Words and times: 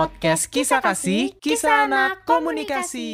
podcast 0.00 0.48
Kisah 0.48 0.80
Kasih, 0.80 1.36
Kisah 1.44 1.84
Anak 1.84 2.24
Komunikasi. 2.24 3.12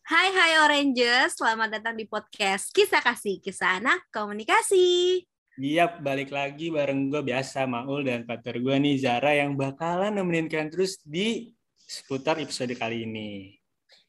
Hai 0.00 0.32
hai 0.32 0.56
Oranges, 0.64 1.36
selamat 1.36 1.76
datang 1.76 1.92
di 1.92 2.08
podcast 2.08 2.72
Kisah 2.72 3.04
Kasih, 3.04 3.36
Kisah 3.44 3.84
Anak 3.84 4.00
Komunikasi. 4.08 5.20
Iya, 5.60 5.92
balik 6.00 6.32
lagi 6.32 6.72
bareng 6.72 7.12
gue 7.12 7.20
biasa 7.20 7.68
Maul 7.68 8.08
dan 8.08 8.24
partner 8.24 8.64
gue 8.64 8.76
nih 8.80 8.96
Zara 8.96 9.36
yang 9.36 9.60
bakalan 9.60 10.16
nemenin 10.16 10.48
kalian 10.48 10.72
terus 10.72 11.04
di 11.04 11.52
seputar 11.84 12.40
episode 12.40 12.72
kali 12.80 13.04
ini. 13.04 13.60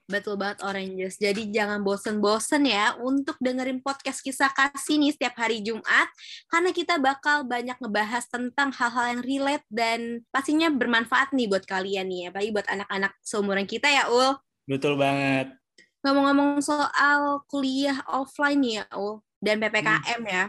Betul 0.06 0.38
banget 0.38 0.62
Oranges. 0.62 1.18
Jadi 1.18 1.50
jangan 1.50 1.82
bosen-bosen 1.82 2.70
ya 2.70 2.94
untuk 3.02 3.34
dengerin 3.42 3.82
podcast 3.82 4.22
kisah 4.22 4.54
kasih 4.54 5.02
nih 5.02 5.18
setiap 5.18 5.34
hari 5.42 5.66
Jumat. 5.66 6.06
Karena 6.46 6.70
kita 6.70 7.02
bakal 7.02 7.42
banyak 7.50 7.74
ngebahas 7.82 8.30
tentang 8.30 8.70
hal-hal 8.70 9.18
yang 9.18 9.22
relate 9.26 9.66
dan 9.74 10.22
pastinya 10.30 10.70
bermanfaat 10.70 11.34
nih 11.34 11.50
buat 11.50 11.66
kalian 11.66 12.06
nih. 12.06 12.30
Apalagi 12.30 12.54
buat 12.54 12.70
anak-anak 12.70 13.18
seumuran 13.26 13.66
kita 13.66 13.90
ya 13.90 14.06
Ul. 14.06 14.38
Betul 14.70 14.94
banget. 14.94 15.58
Ngomong-ngomong 16.06 16.62
soal 16.62 17.42
kuliah 17.50 17.98
offline 18.06 18.62
nih 18.62 18.74
ya 18.82 18.86
Ul. 18.94 19.26
Dan 19.42 19.58
PPKM 19.58 20.22
hmm. 20.22 20.30
ya. 20.30 20.46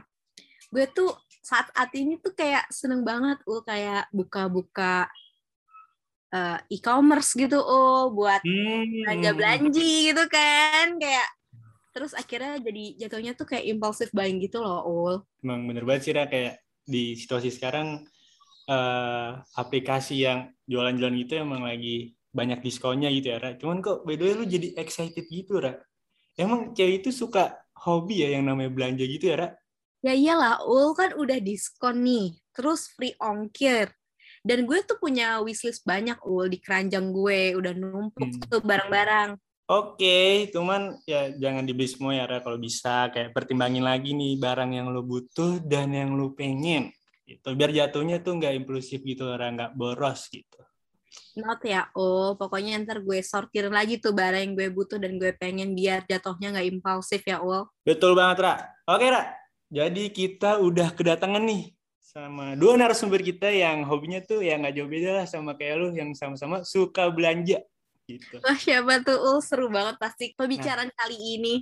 Gue 0.69 0.85
tuh 0.93 1.17
saat 1.41 1.73
saat 1.73 1.89
ini 1.97 2.21
tuh 2.21 2.37
kayak 2.37 2.69
seneng 2.69 3.09
banget 3.09 3.41
Ul. 3.49 3.65
Kayak 3.65 4.05
buka-buka 4.13 5.09
uh, 6.37 6.57
e-commerce 6.69 7.33
gitu 7.33 7.57
oh 7.57 8.13
buat 8.13 8.45
hmm. 8.45 9.09
belanja 9.09 9.31
belanja 9.33 9.81
gitu 9.81 10.25
kan 10.29 11.01
kayak 11.01 11.29
terus 11.97 12.13
akhirnya 12.13 12.61
jadi 12.61 12.85
jatuhnya 13.07 13.33
tuh 13.33 13.49
kayak 13.49 13.65
impulsif 13.73 14.13
buying 14.13 14.37
gitu 14.45 14.61
loh 14.61 14.85
ul 14.85 15.15
emang 15.41 15.65
bener 15.65 15.89
banget 15.89 16.03
sih 16.05 16.13
Ra. 16.13 16.29
kayak 16.29 16.61
di 16.85 17.17
situasi 17.17 17.49
sekarang 17.49 18.05
uh, 18.69 19.41
aplikasi 19.57 20.29
yang 20.29 20.53
jualan-jualan 20.69 21.17
gitu 21.25 21.41
emang 21.41 21.65
lagi 21.65 22.13
banyak 22.37 22.61
diskonnya 22.61 23.09
gitu 23.09 23.33
ya 23.33 23.39
Ra. 23.41 23.57
cuman 23.57 23.81
kok 23.81 24.05
by 24.05 24.21
the 24.21 24.25
way 24.29 24.35
lu 24.37 24.45
jadi 24.45 24.77
excited 24.77 25.25
gitu 25.25 25.57
Ra 25.57 25.73
emang 26.37 26.77
cewek 26.77 27.01
itu 27.01 27.11
suka 27.17 27.57
hobi 27.73 28.29
ya 28.29 28.37
yang 28.37 28.45
namanya 28.45 28.71
belanja 28.77 29.05
gitu 29.09 29.33
ya 29.33 29.37
Ra 29.41 29.49
ya 30.05 30.13
iyalah 30.13 30.69
ul 30.69 30.93
kan 30.93 31.17
udah 31.17 31.41
diskon 31.41 32.05
nih 32.05 32.37
terus 32.53 32.93
free 32.93 33.17
ongkir 33.25 33.89
dan 34.47 34.63
gue 34.63 34.79
tuh 34.87 34.95
punya 35.03 35.43
wishlist 35.43 35.83
banyak 35.83 36.23
ul 36.23 36.47
di 36.47 36.63
keranjang 36.63 37.11
gue. 37.11 37.59
Udah 37.59 37.75
numpuk 37.75 38.31
hmm. 38.31 38.47
tuh 38.47 38.63
barang-barang. 38.63 39.35
Oke 39.67 39.99
okay, 39.99 40.31
cuman 40.55 40.95
ya 41.03 41.35
jangan 41.35 41.67
dibeli 41.67 41.91
semua 41.91 42.15
ya 42.15 42.31
Ra, 42.31 42.39
kalau 42.39 42.55
bisa 42.55 43.11
kayak 43.11 43.35
pertimbangin 43.35 43.83
lagi 43.83 44.15
nih 44.15 44.39
barang 44.39 44.71
yang 44.71 44.95
lo 44.95 45.03
butuh 45.03 45.59
dan 45.59 45.91
yang 45.91 46.15
lo 46.15 46.31
pengen. 46.39 46.95
Itu 47.27 47.59
biar 47.59 47.75
jatuhnya 47.75 48.23
tuh 48.23 48.39
nggak 48.39 48.63
impulsif 48.63 49.03
gitu 49.03 49.27
Ra, 49.27 49.51
nggak 49.51 49.75
boros 49.75 50.31
gitu. 50.31 50.63
Not 51.43 51.67
ya 51.67 51.91
oh 51.99 52.39
pokoknya 52.39 52.79
ntar 52.87 53.03
gue 53.03 53.19
sortir 53.27 53.67
lagi 53.67 53.99
tuh 53.99 54.15
barang 54.15 54.39
yang 54.47 54.55
gue 54.55 54.71
butuh 54.71 55.03
dan 55.03 55.19
gue 55.19 55.35
pengen 55.35 55.75
biar 55.75 56.07
jatuhnya 56.07 56.55
nggak 56.55 56.69
impulsif 56.71 57.27
ya 57.27 57.43
ul. 57.43 57.67
Betul 57.83 58.15
banget 58.15 58.47
Ra. 58.47 58.55
Oke 58.87 59.11
Ra. 59.11 59.35
Jadi 59.67 60.15
kita 60.15 60.63
udah 60.63 60.95
kedatangan 60.95 61.43
nih 61.43 61.76
sama 62.17 62.57
dua 62.57 62.81
narasumber 62.81 63.21
kita 63.21 63.53
yang 63.53 63.85
hobinya 63.85 64.25
tuh 64.25 64.41
yang 64.41 64.65
nggak 64.65 64.73
jauh 64.81 64.89
beda 64.89 65.21
lah 65.21 65.27
sama 65.29 65.53
kayak 65.53 65.75
lu 65.77 65.89
yang 65.93 66.17
sama-sama 66.17 66.65
suka 66.65 67.13
belanja 67.13 67.61
gitu. 68.09 68.41
Wah 68.41 68.57
siapa 68.57 69.05
tuh? 69.05 69.21
Oh, 69.21 69.37
seru 69.45 69.69
banget 69.69 70.01
pasti 70.01 70.33
pembicaraan 70.33 70.89
nah, 70.89 70.97
kali 70.97 71.37
ini. 71.37 71.55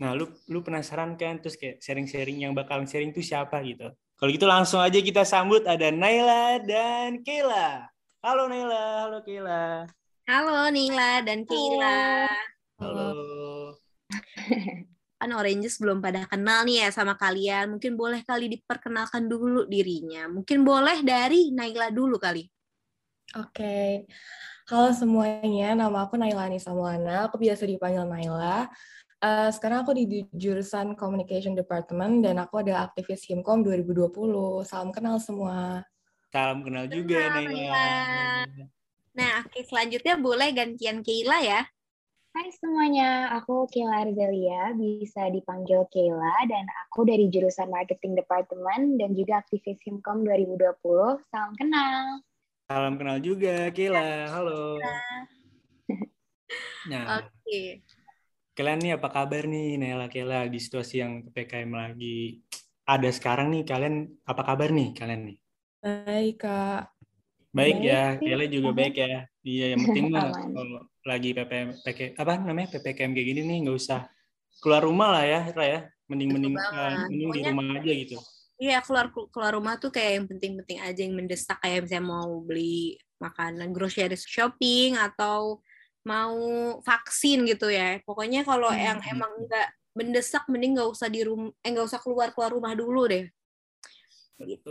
Nah, 0.00 0.16
lu 0.16 0.32
lu 0.48 0.64
penasaran 0.64 1.20
kan 1.20 1.44
terus 1.44 1.60
kayak 1.60 1.84
sharing-sharing 1.84 2.40
yang 2.48 2.56
bakal 2.56 2.80
sharing 2.88 3.12
tuh 3.12 3.20
siapa 3.20 3.60
gitu. 3.60 3.92
Kalau 4.16 4.30
gitu 4.32 4.48
langsung 4.48 4.80
aja 4.80 4.96
kita 4.96 5.20
sambut 5.28 5.68
ada 5.68 5.92
Naila 5.92 6.64
dan 6.64 7.20
Kayla. 7.20 7.92
Halo 8.24 8.48
Naila, 8.48 8.84
halo 9.04 9.18
Kayla. 9.20 9.84
Halo 10.24 10.72
Naila 10.72 11.12
dan 11.28 11.44
Kayla. 11.44 12.00
Halo. 12.80 13.04
halo. 13.04 14.88
kan 15.20 15.36
Oranges 15.36 15.76
belum 15.76 16.00
pada 16.00 16.24
kenal 16.24 16.64
nih 16.64 16.88
ya 16.88 16.88
sama 16.88 17.12
kalian. 17.12 17.76
Mungkin 17.76 17.92
boleh 17.92 18.24
kali 18.24 18.48
diperkenalkan 18.56 19.28
dulu 19.28 19.68
dirinya. 19.68 20.24
Mungkin 20.32 20.64
boleh 20.64 21.04
dari 21.04 21.52
Naila 21.52 21.92
dulu 21.92 22.16
kali. 22.16 22.48
Oke. 23.36 23.52
Okay. 23.52 23.90
Halo 24.72 24.96
semuanya, 24.96 25.76
nama 25.76 26.08
aku 26.08 26.16
Naila 26.16 26.48
Nisa 26.48 26.72
Mulana. 26.72 27.28
Aku 27.28 27.36
biasa 27.36 27.68
dipanggil 27.68 28.08
Naila. 28.08 28.64
Uh, 29.20 29.52
sekarang 29.52 29.84
aku 29.84 29.92
di 29.92 30.24
jurusan 30.32 30.96
Communication 30.96 31.52
Department 31.52 32.24
dan 32.24 32.40
aku 32.40 32.64
ada 32.64 32.88
aktivis 32.88 33.28
Himkom 33.28 33.60
2020. 33.60 34.08
Salam 34.64 34.88
kenal 34.88 35.20
semua. 35.20 35.84
Salam 36.32 36.64
kenal 36.64 36.88
juga 36.88 37.28
Naila. 37.36 37.52
Naila. 37.52 38.66
Nah, 39.10 39.44
oke 39.44 39.60
selanjutnya 39.68 40.16
boleh 40.16 40.48
gantian 40.56 41.04
Keila 41.04 41.44
ya. 41.44 41.60
Hai 42.30 42.46
semuanya, 42.54 43.26
aku 43.34 43.66
Kayla 43.66 44.06
Arzelia, 44.06 44.70
bisa 44.78 45.26
dipanggil 45.34 45.82
Kayla, 45.90 46.46
dan 46.46 46.62
aku 46.86 47.02
dari 47.02 47.26
jurusan 47.26 47.66
Marketing 47.66 48.14
Department 48.14 49.02
dan 49.02 49.18
juga 49.18 49.42
aktivis 49.42 49.82
Himkom 49.82 50.22
2020. 50.22 51.18
Salam 51.26 51.58
kenal. 51.58 52.22
Salam 52.70 52.94
kenal 53.02 53.18
juga, 53.18 53.74
Kayla. 53.74 54.30
Halo. 54.30 54.78
Nah, 56.90 57.18
oke. 57.18 57.34
Okay. 57.42 57.82
Kalian 58.54 58.78
nih 58.78 58.92
apa 58.94 59.10
kabar 59.10 59.50
nih, 59.50 59.74
Nela 59.74 60.06
Kayla, 60.06 60.46
di 60.46 60.62
situasi 60.62 61.02
yang 61.02 61.26
PPKM 61.26 61.70
lagi 61.74 62.46
ada 62.86 63.10
sekarang 63.10 63.50
nih, 63.50 63.66
kalian 63.66 64.06
apa 64.22 64.42
kabar 64.46 64.70
nih, 64.70 64.94
kalian 64.94 65.34
nih? 65.34 65.38
Baik, 65.82 66.46
Kak. 66.46 66.94
Baik, 67.50 67.82
baik 67.82 67.90
ya, 67.90 68.02
Kayla 68.22 68.44
juga 68.46 68.70
baik 68.70 68.94
ya. 69.02 69.26
Iya, 69.42 69.66
yang 69.74 69.80
penting 69.82 70.06
mah 70.14 70.30
lagi 71.10 71.34
PPM 71.34 71.68
PK, 71.82 72.14
apa 72.14 72.38
namanya 72.38 72.78
PPKM 72.78 73.10
kayak 73.10 73.26
gini 73.34 73.40
nih 73.42 73.58
nggak 73.66 73.76
usah 73.76 74.06
keluar 74.62 74.86
rumah 74.86 75.18
lah 75.18 75.24
ya 75.26 75.40
Ra 75.50 75.66
ya. 75.66 75.80
Mending 76.06 76.30
mending 76.34 76.54
uh, 76.58 77.06
mending 77.06 77.30
di 77.34 77.40
rumah 77.46 77.64
aja 77.78 77.92
gitu. 77.94 78.18
Iya 78.60 78.78
keluar 78.82 79.10
keluar 79.10 79.52
rumah 79.56 79.74
tuh 79.78 79.90
kayak 79.94 80.10
yang 80.20 80.26
penting-penting 80.26 80.78
aja 80.82 81.00
yang 81.00 81.14
mendesak 81.16 81.58
kayak 81.62 81.86
misalnya 81.86 82.06
mau 82.06 82.42
beli 82.42 82.98
makanan 83.22 83.70
grocery 83.70 84.18
shopping 84.18 84.98
atau 84.98 85.62
mau 86.02 86.38
vaksin 86.82 87.46
gitu 87.46 87.70
ya. 87.70 87.98
Pokoknya 88.02 88.42
kalau 88.42 88.68
hmm. 88.70 88.80
yang 88.80 88.98
emang 89.06 89.32
nggak 89.46 89.68
mendesak 89.94 90.44
mending 90.50 90.78
nggak 90.78 90.90
usah 90.90 91.08
di 91.10 91.22
rumah 91.26 91.50
eh 91.62 91.68
nggak 91.70 91.86
usah 91.88 92.00
keluar 92.02 92.34
keluar 92.34 92.50
rumah 92.54 92.74
dulu 92.74 93.06
deh. 93.06 93.24
Gitu 94.40 94.70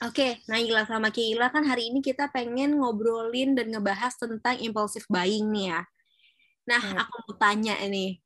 Oke, 0.00 0.40
Naila 0.48 0.88
sama 0.88 1.12
Keila 1.12 1.52
kan 1.52 1.62
hari 1.68 1.92
ini 1.92 2.00
kita 2.00 2.32
pengen 2.32 2.80
ngobrolin 2.80 3.52
dan 3.52 3.68
ngebahas 3.70 4.16
tentang 4.16 4.56
impulsive 4.58 5.06
buying 5.12 5.52
nih 5.52 5.76
ya. 5.76 5.80
Nah, 6.66 6.82
hmm. 6.82 6.98
aku 6.98 7.14
mau 7.28 7.34
tanya 7.36 7.76
ini. 7.82 8.18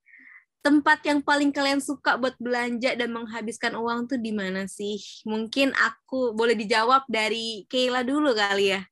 Tempat 0.62 1.03
yang 1.06 1.22
paling 1.22 1.54
kalian 1.54 1.78
suka 1.78 2.19
buat 2.19 2.34
belanja 2.43 2.99
dan 2.99 3.15
menghabiskan 3.15 3.78
uang 3.78 4.10
tuh 4.10 4.19
di 4.19 4.34
mana 4.34 4.66
sih? 4.66 4.99
Mungkin 5.27 5.75
aku 5.77 6.34
boleh 6.34 6.59
dijawab 6.59 7.06
dari 7.06 7.66
Keila 7.71 8.03
dulu 8.03 8.34
kali 8.34 8.75
ya. 8.75 8.83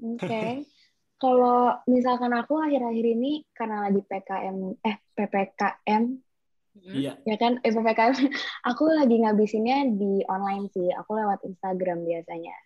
Oke. 0.00 0.24
Okay. 0.24 0.50
Kalau 1.20 1.72
misalkan 1.88 2.32
aku 2.36 2.60
akhir-akhir 2.60 3.06
ini 3.16 3.48
karena 3.56 3.88
lagi 3.88 4.02
PKM 4.04 4.56
eh 4.82 4.96
PPKM 5.16 6.02
Iya. 6.82 7.14
Ya 7.22 7.36
kan, 7.38 7.62
eh, 7.62 7.70
PPKM. 7.70 8.14
Aku 8.70 8.90
lagi 8.90 9.22
ngabisinnya 9.22 9.94
di 9.94 10.26
online 10.26 10.66
sih. 10.74 10.90
Aku 10.90 11.14
lewat 11.14 11.46
Instagram 11.46 12.02
biasanya. 12.02 12.56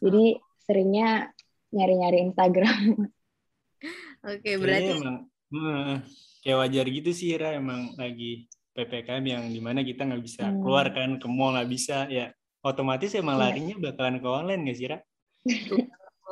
Jadi 0.00 0.36
seringnya 0.64 1.32
nyari-nyari 1.72 2.18
Instagram. 2.28 3.08
Oke, 4.30 4.60
berarti 4.60 5.00
emang 5.00 5.16
uh, 5.56 5.96
kayak 6.44 6.58
wajar 6.60 6.86
gitu 6.92 7.10
sih 7.16 7.36
Ra 7.40 7.56
emang 7.56 7.96
lagi 7.96 8.44
PPKM 8.76 9.24
yang 9.24 9.44
di 9.48 9.60
mana 9.64 9.80
kita 9.80 10.04
nggak 10.04 10.22
bisa 10.22 10.44
hmm. 10.48 10.60
keluar 10.60 10.92
kan 10.92 11.16
ke 11.16 11.26
mall 11.26 11.56
nggak 11.56 11.70
bisa 11.72 12.04
ya 12.12 12.28
otomatis 12.60 13.16
emang 13.16 13.40
iya. 13.40 13.42
larinya 13.48 13.74
bakalan 13.80 14.20
ke 14.20 14.28
online 14.28 14.62
nggak 14.68 14.76
sih 14.76 14.86
Ra? 14.92 14.98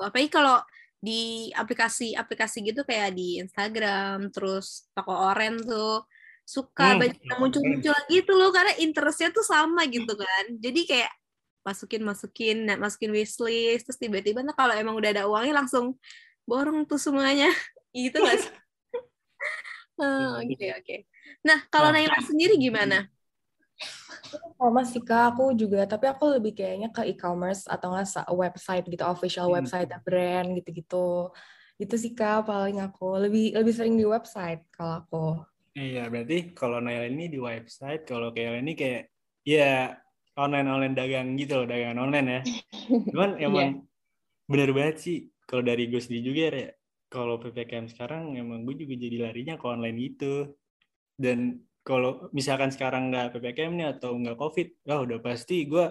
Apalagi 0.05 0.31
kalau 0.31 0.61
di 0.99 1.49
aplikasi-aplikasi 1.55 2.59
gitu 2.67 2.83
kayak 2.83 3.15
di 3.15 3.39
Instagram 3.39 4.35
terus 4.35 4.91
toko 4.93 5.15
oren 5.15 5.63
tuh 5.63 6.05
suka 6.49 6.97
hmm. 6.97 7.01
banyak 7.05 7.21
muncul-muncul 7.37 7.93
lagi 7.93 8.25
tuh 8.25 8.37
loh 8.41 8.49
karena 8.49 8.73
interestnya 8.81 9.29
tuh 9.29 9.45
sama 9.45 9.85
gitu 9.85 10.17
kan. 10.17 10.45
Jadi 10.57 10.81
kayak 10.89 11.13
masukin 11.61 12.01
masukin 12.01 12.59
masukin 12.81 13.13
wishlist 13.13 13.85
terus 13.85 14.01
tiba-tiba 14.01 14.41
nah 14.41 14.57
kalau 14.57 14.73
emang 14.73 14.97
udah 14.97 15.13
ada 15.13 15.29
uangnya 15.29 15.61
langsung 15.61 16.01
borong 16.49 16.89
tuh 16.89 16.97
semuanya. 16.97 17.53
Gitu 17.93 18.17
gak 18.17 18.41
sih? 18.41 18.53
Oh, 19.99 20.39
oke 20.39 20.55
okay, 20.55 20.71
oke. 20.79 20.87
Okay. 20.87 21.01
nah 21.43 21.59
kalau 21.75 21.91
nah, 21.91 21.99
Naila 21.99 22.23
sendiri 22.23 22.55
gimana? 22.55 23.11
Sama 24.55 24.87
sih 24.87 25.03
kak. 25.03 25.35
Aku 25.35 25.51
juga 25.59 25.91
tapi 25.91 26.07
aku 26.07 26.39
lebih 26.39 26.55
kayaknya 26.55 26.95
ke 26.95 27.03
e-commerce 27.11 27.67
atau 27.67 27.91
nggak 27.91 28.31
website 28.31 28.87
gitu 28.87 29.03
official 29.03 29.51
hmm. 29.51 29.59
website 29.59 29.91
brand 30.07 30.55
gitu-gitu. 30.55 31.35
Itu 31.83 31.99
sih 31.99 32.15
kak 32.15 32.47
paling 32.47 32.79
aku. 32.79 33.27
Lebih 33.27 33.59
lebih 33.59 33.75
sering 33.75 33.99
di 33.99 34.07
website 34.07 34.63
kalau 34.71 35.03
aku 35.03 35.25
Iya, 35.77 36.09
berarti 36.09 36.57
kalau 36.57 36.79
Naila 36.81 37.09
ini 37.11 37.29
di 37.29 37.37
website, 37.37 38.09
kalau 38.09 38.33
kayak 38.33 38.65
ini 38.65 38.73
kayak 38.73 39.13
ya 39.45 39.93
online-online 40.39 40.95
dagang 40.95 41.35
gitu 41.35 41.63
loh, 41.63 41.67
dagangan 41.67 42.09
online 42.09 42.29
ya. 42.29 42.41
Cuman 43.13 43.31
emang 43.43 43.69
yeah. 43.83 44.49
bener 44.49 44.71
banget 44.73 44.97
sih 45.03 45.19
kalau 45.49 45.65
dari 45.65 45.89
gue 45.89 46.01
sendiri 46.01 46.23
juga 46.29 46.41
ya 46.53 46.71
kalau 47.09 47.41
ppkm 47.41 47.89
sekarang 47.89 48.37
emang 48.37 48.69
gue 48.69 48.85
juga 48.85 48.95
jadi 49.01 49.17
larinya 49.29 49.57
ke 49.57 49.65
online 49.65 49.97
gitu 49.97 50.53
dan 51.17 51.65
kalau 51.81 52.29
misalkan 52.37 52.69
sekarang 52.69 53.09
nggak 53.09 53.33
ppkm 53.33 53.73
nih 53.81 53.89
atau 53.97 54.13
nggak 54.13 54.37
covid 54.37 54.69
wah 54.85 55.01
udah 55.01 55.19
pasti 55.25 55.65
gue 55.65 55.89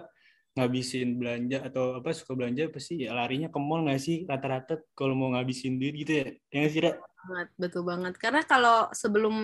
ngabisin 0.58 1.22
belanja 1.22 1.62
atau 1.62 2.02
apa 2.02 2.10
suka 2.12 2.34
belanja 2.34 2.66
pasti 2.74 3.06
ya 3.06 3.14
larinya 3.14 3.48
ke 3.48 3.60
mall 3.62 3.86
nggak 3.86 4.02
sih 4.02 4.26
rata-rata 4.26 4.82
kalau 4.98 5.14
mau 5.14 5.30
ngabisin 5.38 5.78
duit 5.78 5.94
gitu 6.02 6.12
ya 6.18 6.26
ya 6.50 6.58
nggak 6.66 6.72
sih 6.74 6.82
banget 7.28 7.48
betul 7.60 7.84
banget 7.84 8.14
karena 8.18 8.42
kalau 8.42 8.88
sebelum 8.96 9.36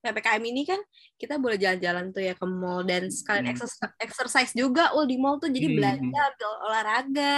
ppkm 0.00 0.42
ini 0.42 0.62
kan 0.64 0.80
kita 1.14 1.36
boleh 1.36 1.54
jalan-jalan 1.54 2.10
tuh 2.10 2.22
ya 2.24 2.34
ke 2.34 2.46
mall 2.48 2.80
dan 2.82 3.06
sekalian 3.12 3.46
Hmm. 3.46 3.52
exercise, 3.54 3.94
exercise 4.00 4.52
juga 4.56 4.90
ul 4.96 5.04
di 5.06 5.20
mall 5.20 5.36
tuh 5.38 5.52
jadi 5.52 5.68
Hmm. 5.68 5.76
belanja 5.76 6.22
ol- 6.42 6.60
olahraga 6.66 7.36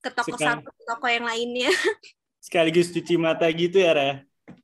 ke 0.00 0.08
toko 0.10 0.34
Sekali- 0.34 0.64
satu 0.64 0.68
ke 0.72 0.82
toko 0.82 1.06
yang 1.06 1.24
lainnya 1.28 1.68
sekaligus 2.46 2.88
cuci 2.90 3.14
mata 3.20 3.44
gitu 3.52 3.78
ya 3.78 3.92
Ra? 3.94 4.10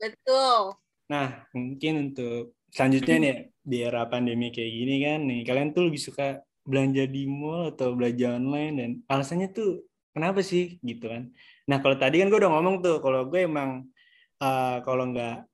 betul 0.01 0.75
Nah, 1.05 1.45
mungkin 1.53 2.09
untuk 2.11 2.57
selanjutnya 2.73 3.17
nih 3.21 3.37
di 3.61 3.77
era 3.85 4.09
pandemi 4.09 4.49
kayak 4.49 4.73
gini 4.73 4.95
kan 5.05 5.21
nih 5.21 5.41
kalian 5.45 5.69
tuh 5.77 5.93
lebih 5.93 6.01
suka 6.01 6.41
belanja 6.65 7.05
di 7.05 7.29
mall 7.29 7.73
atau 7.77 7.93
belanja 7.93 8.41
online 8.41 8.75
dan 8.81 8.91
alasannya 9.07 9.53
tuh 9.53 9.85
kenapa 10.17 10.41
sih 10.41 10.81
gitu 10.81 11.13
kan. 11.13 11.29
Nah, 11.69 11.79
kalau 11.85 11.97
tadi 12.01 12.21
kan 12.21 12.33
gue 12.33 12.41
udah 12.41 12.53
ngomong 12.53 12.81
tuh 12.81 12.97
kalau 13.05 13.29
gue 13.29 13.45
emang 13.45 13.85
eh, 14.41 14.77
kalau 14.85 15.05
nggak 15.13 15.45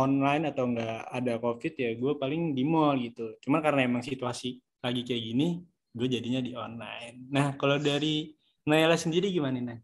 online 0.00 0.48
atau 0.48 0.64
nggak 0.70 0.98
ada 1.10 1.32
covid 1.42 1.72
ya 1.74 1.90
gue 1.98 2.12
paling 2.16 2.56
di 2.56 2.62
mall 2.64 2.96
gitu. 3.00 3.36
Cuma 3.44 3.60
karena 3.60 3.84
emang 3.84 4.02
situasi 4.04 4.60
lagi 4.80 5.04
kayak 5.04 5.22
gini, 5.22 5.60
gue 5.92 6.08
jadinya 6.08 6.40
di 6.40 6.56
online. 6.56 7.28
Nah, 7.28 7.54
kalau 7.60 7.76
dari 7.76 8.32
Naila 8.64 8.96
sendiri 8.96 9.28
gimana 9.32 9.58
nih? 9.60 9.80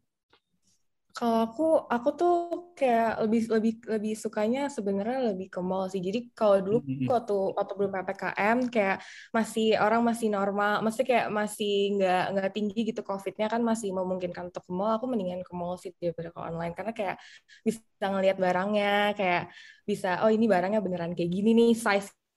Kalau 1.16 1.38
aku, 1.48 1.62
aku 1.94 2.08
tuh 2.20 2.32
kayak 2.76 3.24
lebih 3.24 3.40
lebih 3.54 3.72
lebih 3.88 4.12
sukanya 4.20 4.60
sebenarnya 4.68 5.32
lebih 5.32 5.48
ke 5.54 5.60
mall 5.64 5.88
sih. 5.88 6.00
Jadi 6.04 6.18
kalau 6.36 6.60
dulu 6.60 6.76
Mhm. 6.84 7.08
waktu 7.08 7.34
waktu 7.56 7.72
belum 7.78 7.92
ppkm 7.96 8.58
kayak 8.74 8.96
masih 9.32 9.66
orang 9.80 10.02
masih 10.04 10.28
normal, 10.36 10.72
masih 10.84 11.02
kayak 11.08 11.26
masih 11.32 11.72
nggak 11.96 12.20
nggak 12.36 12.48
tinggi 12.52 12.80
gitu 12.92 13.00
covidnya 13.00 13.46
kan 13.48 13.60
masih 13.64 13.88
memungkinkan 13.96 14.52
untuk 14.52 14.60
ke 14.68 14.72
mall. 14.76 14.92
Aku 15.00 15.06
mendingan 15.08 15.40
ke 15.40 15.52
mall 15.56 15.74
sih 15.80 15.88
daripada 15.96 16.28
ke 16.36 16.40
online 16.48 16.72
karena 16.76 16.92
kayak 16.92 17.16
bisa 17.64 18.04
ngelihat 18.12 18.36
barangnya, 18.44 19.16
kayak 19.18 19.42
bisa 19.88 20.08
oh 20.20 20.28
ini 20.36 20.44
barangnya 20.52 20.80
beneran 20.84 21.12
kayak 21.16 21.30
gini 21.32 21.50
nih, 21.56 21.70
size-nya 21.80 22.36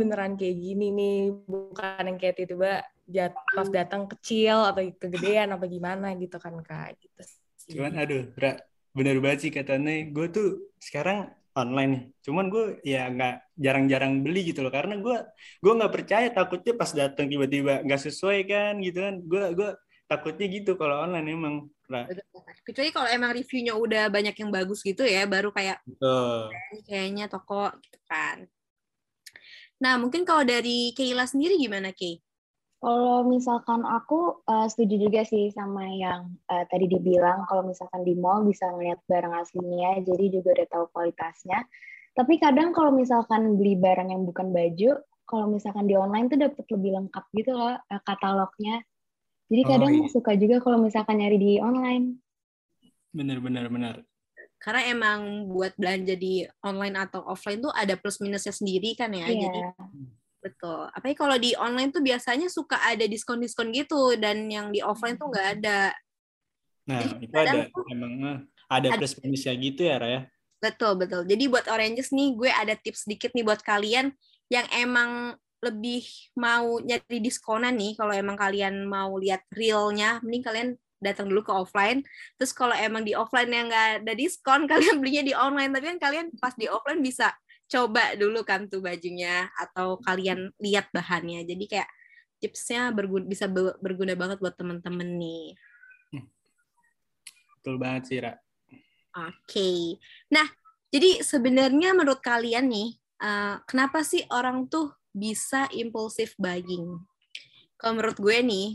beneran 0.00 0.32
kayak 0.40 0.56
gini 0.64 0.84
nih, 0.98 1.16
bukan 1.52 2.02
yang 2.08 2.18
kayak 2.22 2.34
tiba-tiba 2.38 2.70
jat- 3.14 3.38
pas 3.56 3.68
datang 3.70 4.02
kecil 4.12 4.56
atau 4.70 4.82
kegedean 5.02 5.48
apa 5.54 5.64
gimana 5.70 6.06
gitu 6.22 6.36
kan 6.42 6.54
kak 6.66 6.98
gitu. 7.02 7.22
Cuman 7.68 7.92
aduh, 8.00 8.24
Ra, 8.34 8.56
bener 8.96 9.16
banget 9.20 9.38
sih 9.48 9.52
katanya. 9.52 9.94
Gue 10.10 10.26
tuh 10.32 10.72
sekarang 10.80 11.28
online 11.52 11.90
nih. 11.90 12.02
Cuman 12.24 12.46
gue 12.48 12.64
ya 12.84 13.08
nggak 13.12 13.54
jarang-jarang 13.60 14.24
beli 14.24 14.50
gitu 14.50 14.64
loh. 14.64 14.72
Karena 14.72 14.96
gue 14.96 15.16
gue 15.60 15.72
nggak 15.78 15.92
percaya 15.92 16.28
takutnya 16.32 16.72
pas 16.74 16.90
datang 16.90 17.26
tiba-tiba 17.28 17.84
nggak 17.84 18.00
sesuai 18.08 18.38
kan 18.48 18.72
gitu 18.80 18.98
kan. 19.04 19.14
Gue 19.22 19.42
gue 19.52 19.70
takutnya 20.08 20.46
gitu 20.48 20.74
kalau 20.80 21.04
online 21.04 21.28
emang. 21.28 21.56
Ra. 21.88 22.04
Kecuali 22.68 22.92
kalau 22.92 23.08
emang 23.08 23.32
reviewnya 23.32 23.72
udah 23.72 24.12
banyak 24.12 24.36
yang 24.36 24.52
bagus 24.52 24.84
gitu 24.84 25.08
ya 25.08 25.24
baru 25.24 25.48
kayak 25.48 25.80
Betul. 25.88 26.52
"Ini 26.52 26.80
kayaknya 26.84 27.24
toko 27.32 27.72
gitu 27.80 27.98
kan 28.04 28.44
nah 29.78 29.94
mungkin 29.94 30.26
kalau 30.26 30.42
dari 30.42 30.90
Keila 30.90 31.22
sendiri 31.22 31.54
gimana 31.54 31.94
Kay? 31.94 32.18
Kalau 32.78 33.26
misalkan 33.26 33.82
aku 33.82 34.38
eh, 34.46 34.66
setuju 34.70 34.94
juga 35.10 35.26
sih 35.26 35.50
sama 35.50 35.82
yang 35.90 36.30
eh, 36.46 36.62
tadi 36.70 36.86
dibilang 36.86 37.42
kalau 37.50 37.66
misalkan 37.66 38.06
di 38.06 38.14
mall 38.14 38.46
bisa 38.46 38.70
ngeliat 38.70 39.02
barang 39.10 39.34
aslinya, 39.34 39.98
jadi 40.06 40.24
juga 40.30 40.48
udah 40.54 40.68
tahu 40.70 40.84
kualitasnya. 40.94 41.58
Tapi 42.14 42.38
kadang 42.38 42.70
kalau 42.70 42.90
misalkan 42.94 43.58
beli 43.58 43.74
barang 43.78 44.10
yang 44.10 44.22
bukan 44.22 44.50
baju, 44.50 44.98
kalau 45.26 45.46
misalkan 45.50 45.86
di 45.90 45.94
online 45.98 46.30
tuh 46.30 46.38
dapet 46.38 46.64
lebih 46.70 46.90
lengkap 47.02 47.24
gitu 47.34 47.50
loh 47.54 47.74
eh, 47.74 48.02
katalognya. 48.06 48.82
Jadi 49.50 49.62
Oh, 49.64 49.68
kadang 49.74 49.92
iya. 49.98 50.08
suka 50.12 50.32
juga 50.38 50.56
kalau 50.60 50.78
misalkan 50.78 51.18
nyari 51.18 51.38
di 51.40 51.52
online. 51.58 52.20
Bener 53.10 53.38
bener 53.42 53.66
bener. 53.68 53.96
karena 54.58 54.90
emang 54.90 55.46
buat 55.46 55.70
belanja 55.78 56.18
di 56.18 56.42
online 56.66 56.98
atau 56.98 57.22
offline 57.22 57.62
tuh 57.62 57.70
ada 57.70 57.94
plus 57.94 58.18
minusnya 58.18 58.50
sendiri 58.50 58.98
kan 58.98 59.06
ya 59.14 59.30
Iya. 59.30 59.38
jadi 59.46 59.60
betul 60.38 60.86
apalagi 60.94 61.16
kalau 61.18 61.36
di 61.36 61.50
online 61.58 61.90
tuh 61.90 62.02
biasanya 62.02 62.46
suka 62.46 62.78
ada 62.78 63.02
diskon-diskon 63.04 63.74
gitu 63.74 64.14
dan 64.16 64.46
yang 64.46 64.70
di 64.70 64.78
offline 64.78 65.18
tuh 65.18 65.28
nggak 65.30 65.48
ada 65.60 65.90
Nah 66.88 67.04
Jadi 67.04 67.28
itu 67.28 67.36
ada 67.36 67.60
tuh- 67.68 67.84
emang 67.92 68.12
eh, 68.24 68.38
ada 68.72 68.88
ada- 68.88 68.96
plus 68.96 69.12
minusnya 69.20 69.52
gitu 69.60 69.84
ya 69.84 70.00
Ra 70.00 70.08
ya. 70.08 70.20
Betul, 70.58 70.96
betul. 70.96 71.22
Jadi 71.28 71.44
buat 71.46 71.68
Oranges 71.68 72.10
nih, 72.10 72.32
gue 72.32 72.48
ada 72.48 72.72
tips 72.74 73.04
sedikit 73.04 73.30
nih 73.36 73.44
buat 73.44 73.60
kalian 73.60 74.10
yang 74.48 74.64
emang 74.72 75.36
lebih 75.60 76.02
mau 76.34 76.80
nyari 76.80 77.20
diskonan 77.20 77.76
nih. 77.76 77.92
Kalau 77.94 78.10
emang 78.10 78.40
kalian 78.40 78.88
mau 78.88 79.20
lihat 79.20 79.44
realnya, 79.52 80.18
mending 80.24 80.42
kalian 80.42 80.68
datang 80.98 81.28
dulu 81.28 81.44
ke 81.44 81.52
offline. 81.52 82.00
Terus 82.40 82.56
kalau 82.56 82.72
emang 82.72 83.04
di 83.04 83.12
offline 83.12 83.52
yang 83.52 83.68
nggak 83.68 84.02
ada 84.02 84.12
diskon, 84.16 84.64
kalian 84.72 84.98
belinya 84.98 85.22
di 85.28 85.34
online. 85.36 85.70
Tapi 85.76 85.84
kan 85.94 85.98
kalian 86.08 86.26
pas 86.40 86.56
di 86.56 86.66
offline 86.66 87.04
bisa 87.04 87.30
coba 87.68 88.16
dulu 88.16 88.42
kan 88.42 88.66
tuh 88.66 88.80
bajunya 88.80 89.52
atau 89.54 90.00
kalian 90.00 90.50
lihat 90.58 90.88
bahannya. 90.90 91.44
Jadi 91.44 91.64
kayak 91.68 91.88
tipsnya 92.40 92.90
berguna, 92.90 93.28
bisa 93.28 93.46
be- 93.46 93.76
berguna 93.78 94.16
banget 94.16 94.40
buat 94.40 94.56
temen-temen 94.56 95.08
nih. 95.20 95.46
Betul 97.60 97.76
banget 97.76 98.02
sih 98.08 98.18
Ra. 98.24 98.32
Oke. 99.28 100.00
Nah, 100.32 100.46
jadi 100.88 101.20
sebenarnya 101.20 101.92
menurut 101.92 102.24
kalian 102.24 102.70
nih, 102.70 102.96
eh, 103.20 103.56
kenapa 103.68 104.00
sih 104.06 104.24
orang 104.32 104.70
tuh 104.70 104.94
bisa 105.12 105.68
impulsif 105.74 106.32
buying? 106.38 106.96
Kalau 107.76 107.92
menurut 107.98 108.16
gue 108.16 108.38
nih, 108.40 108.68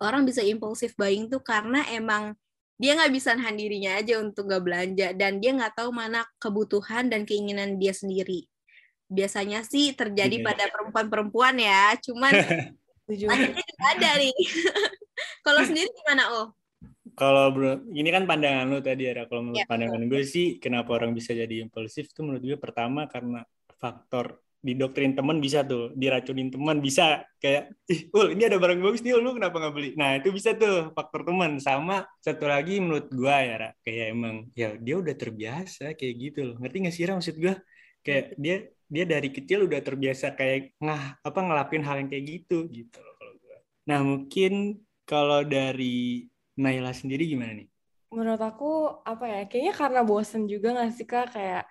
orang 0.00 0.24
bisa 0.24 0.40
impulsif 0.40 0.94
buying 0.96 1.28
tuh 1.28 1.42
karena 1.42 1.84
emang 1.92 2.38
dia 2.78 2.94
nggak 2.94 3.10
bisa 3.10 3.34
nahan 3.34 3.58
dirinya 3.58 3.98
aja 3.98 4.22
untuk 4.22 4.46
nggak 4.46 4.62
belanja 4.62 5.06
dan 5.18 5.42
dia 5.42 5.50
nggak 5.50 5.74
tahu 5.74 5.90
mana 5.90 6.22
kebutuhan 6.38 7.10
dan 7.10 7.26
keinginan 7.26 7.74
dia 7.76 7.90
sendiri. 7.90 8.46
Biasanya 9.10 9.66
sih 9.66 9.92
terjadi 9.98 10.38
Iya. 10.38 10.46
pada 10.46 10.64
perempuan-perempuan 10.70 11.58
ya, 11.58 11.98
cuman 11.98 12.32
laki-laki 13.10 13.60
juga 13.66 13.84
ada 13.98 14.10
nih. 14.22 14.36
Kalau 15.46 15.60
sendiri 15.66 15.90
gimana, 15.90 16.24
Oh? 16.38 16.48
Kalau 17.18 17.50
bro, 17.50 17.82
ini 17.90 18.14
kan 18.14 18.30
pandangan 18.30 18.70
lu 18.70 18.78
tadi 18.78 19.10
ya. 19.10 19.26
Kalau 19.26 19.42
menurut 19.42 19.58
Ya, 19.58 19.66
pandangan 19.66 20.06
gue 20.06 20.22
sih, 20.22 20.62
kenapa 20.62 20.94
orang 20.94 21.18
bisa 21.18 21.34
jadi 21.34 21.66
impulsif 21.66 22.14
tuh 22.14 22.22
menurut 22.22 22.46
gue 22.46 22.58
pertama 22.62 23.10
karena 23.10 23.42
faktor 23.74 24.38
didoktrin 24.58 25.14
teman 25.14 25.38
bisa 25.38 25.62
tuh, 25.62 25.94
diracunin 25.94 26.50
teman 26.50 26.82
bisa 26.82 27.22
kayak, 27.38 27.70
ih, 27.86 28.10
ul 28.10 28.34
ini 28.34 28.50
ada 28.50 28.58
barang 28.58 28.82
bagus 28.82 29.06
nih, 29.06 29.14
Ul, 29.14 29.22
lu 29.22 29.30
kenapa 29.38 29.56
nggak 29.62 29.74
beli? 29.74 29.90
Nah 29.94 30.18
itu 30.18 30.34
bisa 30.34 30.58
tuh 30.58 30.90
faktor 30.92 31.22
teman. 31.22 31.62
Sama 31.62 32.02
satu 32.18 32.50
lagi 32.50 32.82
menurut 32.82 33.06
gue 33.06 33.30
ya, 33.30 33.54
Ra, 33.54 33.70
kayak 33.86 34.06
emang 34.10 34.50
ya 34.58 34.74
dia 34.74 34.94
udah 34.98 35.14
terbiasa 35.14 35.94
kayak 35.94 36.14
gitu 36.18 36.40
loh. 36.52 36.56
Ngerti 36.58 36.76
nggak 36.82 36.94
sih 36.94 37.04
Ra 37.06 37.14
maksud 37.14 37.36
gue? 37.38 37.54
Kayak 38.02 38.24
dia 38.34 38.56
dia 38.88 39.04
dari 39.04 39.28
kecil 39.28 39.68
udah 39.68 39.80
terbiasa 39.84 40.32
kayak 40.32 40.74
ngah 40.80 41.20
apa 41.20 41.38
ngelakuin 41.44 41.84
hal 41.84 41.96
yang 42.02 42.08
kayak 42.10 42.24
gitu 42.26 42.66
gitu 42.72 42.98
loh 42.98 43.14
kalau 43.14 43.34
gue. 43.38 43.58
Nah 43.86 44.00
mungkin 44.02 44.52
kalau 45.06 45.46
dari 45.46 46.26
Naila 46.58 46.90
sendiri 46.90 47.30
gimana 47.30 47.54
nih? 47.54 47.68
Menurut 48.10 48.40
aku 48.40 49.04
apa 49.04 49.24
ya? 49.28 49.40
Kayaknya 49.46 49.74
karena 49.76 50.00
bosen 50.02 50.48
juga 50.50 50.74
nggak 50.74 50.90
sih 50.96 51.06
kak 51.06 51.36
kayak 51.36 51.68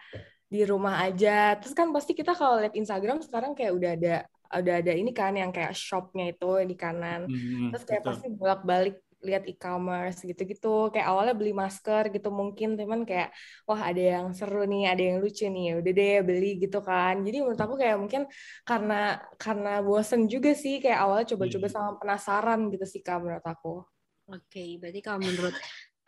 di 0.53 0.59
rumah 0.71 0.95
aja. 1.05 1.29
Terus 1.59 1.73
kan 1.79 1.87
pasti 1.95 2.11
kita 2.19 2.31
kalau 2.39 2.55
lihat 2.61 2.73
Instagram 2.81 3.17
sekarang 3.25 3.51
kayak 3.57 3.71
udah 3.77 3.91
ada 3.97 4.15
udah 4.47 4.75
ada 4.79 4.91
ini 4.95 5.11
kan 5.11 5.35
yang 5.35 5.51
kayak 5.51 5.73
shopnya 5.75 6.31
itu 6.31 6.45
di 6.69 6.75
kanan. 6.79 7.27
Hmm, 7.27 7.71
Terus 7.71 7.83
kayak 7.87 8.03
betul. 8.03 8.07
pasti 8.07 8.25
bolak-balik 8.31 8.95
lihat 9.27 9.43
e-commerce 9.49 10.23
gitu-gitu. 10.29 10.67
Kayak 10.93 11.07
awalnya 11.11 11.33
beli 11.39 11.51
masker 11.51 12.03
gitu 12.15 12.29
mungkin 12.31 12.77
teman 12.79 13.01
kayak 13.09 13.29
wah 13.67 13.81
ada 13.89 13.99
yang 14.13 14.25
seru 14.37 14.63
nih, 14.71 14.81
ada 14.93 15.01
yang 15.03 15.17
lucu 15.23 15.43
nih. 15.51 15.63
Ya 15.69 15.73
Udah 15.81 15.91
deh 15.99 16.15
beli 16.27 16.47
gitu 16.63 16.77
kan. 16.85 17.13
Jadi 17.25 17.35
menurut 17.43 17.59
aku 17.65 17.75
kayak 17.81 17.97
mungkin 18.01 18.21
karena 18.69 19.19
karena 19.41 19.69
bosen 19.83 20.21
juga 20.31 20.51
sih 20.55 20.79
kayak 20.83 20.99
awalnya 21.03 21.25
coba-coba 21.35 21.67
Iya. 21.67 21.73
sama 21.75 21.91
penasaran 21.99 22.59
gitu 22.73 22.85
sih 22.87 23.01
kak 23.05 23.17
menurut 23.23 23.43
aku. 23.53 23.69
Oke, 24.27 24.75
berarti 24.79 24.99
kalau 24.99 25.19
menurut 25.23 25.55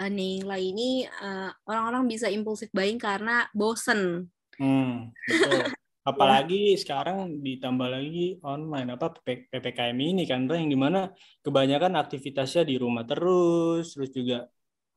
Neila 0.07 0.55
ini 0.55 1.03
uh, 1.03 1.51
orang-orang 1.67 2.07
bisa 2.07 2.31
impulsif 2.31 2.71
buying 2.71 2.95
karena 2.95 3.51
bosen. 3.51 4.31
Hmm, 4.55 5.11
betul. 5.27 5.67
Apalagi 6.09 6.79
sekarang 6.79 7.43
ditambah 7.43 7.89
lagi 7.91 8.39
online 8.41 8.95
apa 8.95 9.11
PP 9.19 9.51
PPKM 9.51 9.99
ini 9.99 10.23
kan 10.23 10.47
tuh 10.47 10.55
yang 10.55 10.71
di 10.71 10.79
mana 10.79 11.11
kebanyakan 11.43 11.99
aktivitasnya 11.99 12.63
di 12.63 12.79
rumah 12.79 13.03
terus, 13.03 13.93
terus 13.93 14.09
juga 14.15 14.47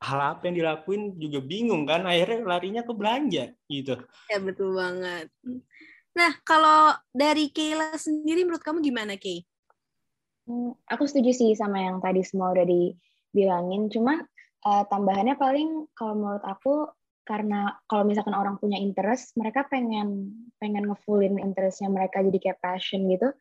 hal 0.03 0.19
apa 0.35 0.47
yang 0.47 0.63
dilakuin 0.63 1.15
juga 1.19 1.39
bingung 1.43 1.83
kan, 1.83 2.07
akhirnya 2.07 2.43
larinya 2.43 2.81
ke 2.87 2.93
belanja 2.95 3.45
gitu. 3.67 3.99
Ya 4.31 4.39
betul 4.39 4.75
banget. 4.75 5.27
Nah, 6.13 6.31
kalau 6.45 6.93
dari 7.09 7.49
Kayla 7.49 7.97
sendiri 7.97 8.45
menurut 8.45 8.61
kamu 8.61 8.85
gimana, 8.85 9.17
Kay? 9.17 9.41
Hmm, 10.45 10.75
Aku 10.91 11.07
setuju 11.07 11.33
sih 11.33 11.51
sama 11.57 11.81
yang 11.81 11.97
tadi 12.03 12.21
semua 12.21 12.53
udah 12.53 12.67
dibilangin. 12.67 13.89
Cuma 13.89 14.21
uh, 14.65 14.83
tambahannya 14.87 15.35
paling 15.35 15.87
kalau 15.93 16.13
menurut 16.17 16.43
aku 16.43 16.89
karena 17.23 17.71
kalau 17.87 18.03
misalkan 18.03 18.35
orang 18.35 18.59
punya 18.59 18.75
interest, 18.75 19.35
mereka 19.39 19.63
pengen 19.71 20.35
pengen 20.59 20.91
ngefullin 20.91 21.39
interestnya 21.39 21.87
mereka 21.87 22.19
jadi 22.19 22.39
kayak 22.39 22.59
passion 22.59 23.07
gitu. 23.07 23.31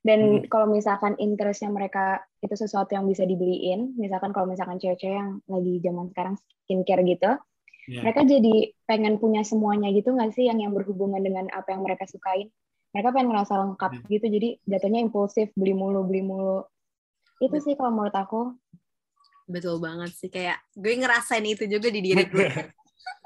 Dan 0.00 0.44
hmm. 0.44 0.48
kalau 0.48 0.68
misalkan 0.68 1.16
interestnya 1.20 1.68
mereka 1.68 2.24
itu 2.40 2.56
sesuatu 2.56 2.96
yang 2.96 3.04
bisa 3.04 3.24
dibeliin, 3.24 3.96
misalkan 4.00 4.32
kalau 4.32 4.48
misalkan 4.48 4.80
cewek-cewek 4.80 5.16
yang 5.16 5.44
lagi 5.44 5.74
zaman 5.84 6.08
sekarang 6.12 6.34
skincare 6.40 7.04
gitu, 7.04 7.30
yeah. 7.88 8.02
mereka 8.04 8.20
jadi 8.24 8.72
pengen 8.88 9.20
punya 9.20 9.44
semuanya 9.44 9.92
gitu 9.92 10.16
nggak 10.16 10.32
sih 10.32 10.48
yang 10.48 10.60
yang 10.60 10.72
berhubungan 10.72 11.20
dengan 11.20 11.48
apa 11.52 11.72
yang 11.76 11.84
mereka 11.84 12.08
sukain. 12.08 12.48
Mereka 12.96 13.12
pengen 13.12 13.28
ngerasa 13.32 13.52
lengkap 13.56 13.92
yeah. 13.92 14.08
gitu, 14.08 14.26
jadi 14.40 14.48
jatuhnya 14.68 15.00
impulsif, 15.04 15.48
beli 15.56 15.72
mulu, 15.76 16.04
beli 16.04 16.24
mulu. 16.24 16.64
Itu 17.40 17.56
sih 17.60 17.76
kalau 17.76 17.92
menurut 17.92 18.16
aku. 18.16 18.56
Betul 19.50 19.82
banget 19.82 20.14
sih, 20.14 20.30
kayak 20.30 20.62
gue 20.78 20.94
ngerasain 20.94 21.42
itu 21.42 21.66
juga 21.66 21.90
di 21.90 22.00
diri 22.06 22.24
gue. 22.30 22.48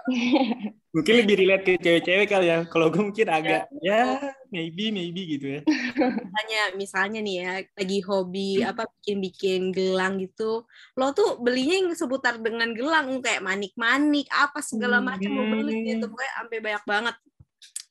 mungkin 0.94 1.14
lebih 1.26 1.34
relate 1.42 1.64
ke 1.64 1.72
cewek-cewek 1.82 2.28
kali 2.30 2.46
ya. 2.52 2.62
Kalau 2.70 2.86
gue 2.92 3.02
mungkin 3.02 3.26
agak 3.26 3.66
ya, 3.82 4.22
ya 4.22 4.30
maybe 4.54 4.94
maybe 4.94 5.36
gitu 5.36 5.58
ya. 5.58 5.60
Misalnya 5.66 6.62
misalnya 6.78 7.20
nih 7.24 7.34
ya 7.42 7.52
lagi 7.74 7.98
hobi 8.06 8.62
apa 8.62 8.86
bikin-bikin 9.00 9.74
gelang 9.74 10.22
gitu. 10.22 10.62
Lo 10.94 11.10
tuh 11.10 11.42
belinya 11.42 11.82
yang 11.82 11.88
seputar 11.98 12.38
dengan 12.38 12.70
gelang 12.76 13.18
kayak 13.18 13.42
manik-manik 13.42 14.30
apa 14.30 14.62
segala 14.62 15.02
macam 15.02 15.28
hmm. 15.28 15.38
lo 15.40 15.44
beli 15.50 15.74
gitu 15.82 16.04
pokoknya 16.06 16.32
sampai 16.38 16.58
banyak 16.62 16.84
banget 16.86 17.16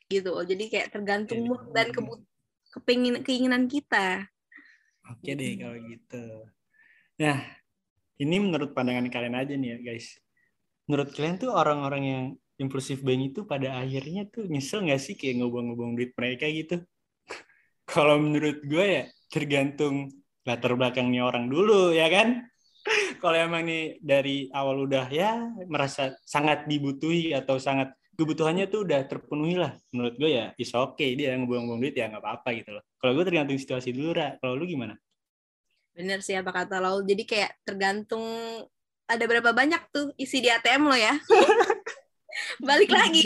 gitu. 0.08 0.32
Jadi 0.48 0.64
kayak 0.72 0.88
tergantung 0.96 1.42
mood 1.44 1.62
dan 1.76 1.92
kebut 1.92 2.24
kepingin 2.72 3.20
keinginan 3.22 3.68
kita. 3.68 4.32
Oke 5.12 5.36
deh 5.36 5.60
kalau 5.60 5.76
gitu. 5.76 6.26
Nah, 7.20 7.63
ini 8.22 8.36
menurut 8.38 8.76
pandangan 8.76 9.10
kalian 9.10 9.36
aja 9.40 9.54
nih 9.58 9.70
ya 9.74 9.78
guys 9.82 10.20
menurut 10.88 11.10
kalian 11.16 11.40
tuh 11.40 11.52
orang-orang 11.56 12.04
yang 12.04 12.26
impulsif 12.62 13.02
buying 13.02 13.34
itu 13.34 13.48
pada 13.48 13.82
akhirnya 13.82 14.30
tuh 14.30 14.46
nyesel 14.46 14.86
nggak 14.86 15.02
sih 15.02 15.16
kayak 15.18 15.42
ngobong-ngobong 15.42 15.98
duit 15.98 16.12
mereka 16.14 16.46
gitu? 16.50 16.84
Kalau 17.90 18.22
menurut 18.22 18.62
gue 18.62 18.86
ya 18.86 19.04
tergantung 19.32 20.12
latar 20.46 20.76
belakangnya 20.78 21.26
orang 21.26 21.50
dulu 21.50 21.96
ya 21.96 22.08
kan. 22.12 22.46
Kalau 23.22 23.38
emang 23.40 23.64
nih 23.64 23.98
dari 24.04 24.52
awal 24.52 24.86
udah 24.86 25.08
ya 25.08 25.40
merasa 25.66 26.14
sangat 26.28 26.68
dibutuhi 26.68 27.32
atau 27.32 27.56
sangat 27.58 27.96
kebutuhannya 28.14 28.70
tuh 28.70 28.86
udah 28.86 29.02
terpenuhi 29.08 29.56
lah. 29.58 29.74
Menurut 29.96 30.16
gue 30.20 30.30
ya 30.30 30.46
is 30.60 30.70
oke 30.76 31.00
okay. 31.00 31.18
dia 31.18 31.34
ngobong-ngobong 31.40 31.80
duit 31.82 31.96
ya 31.96 32.12
nggak 32.12 32.22
apa-apa 32.22 32.50
gitu 32.60 32.76
loh. 32.78 32.84
Kalau 33.00 33.12
gue 33.18 33.26
tergantung 33.26 33.58
situasi 33.58 33.90
dulu, 33.96 34.16
Ra. 34.16 34.36
Kalau 34.38 34.54
lu 34.56 34.68
gimana? 34.70 34.96
Bener 35.94 36.20
sih 36.26 36.34
apa 36.34 36.50
kata 36.50 36.82
lo. 36.82 37.02
Jadi 37.06 37.24
kayak 37.26 37.58
tergantung 37.66 38.26
ada 39.06 39.24
berapa 39.30 39.54
banyak 39.54 39.82
tuh 39.94 40.12
isi 40.18 40.42
di 40.42 40.50
ATM 40.50 40.90
lo 40.90 40.98
ya. 40.98 41.14
Balik 42.68 42.90
lagi. 42.90 43.24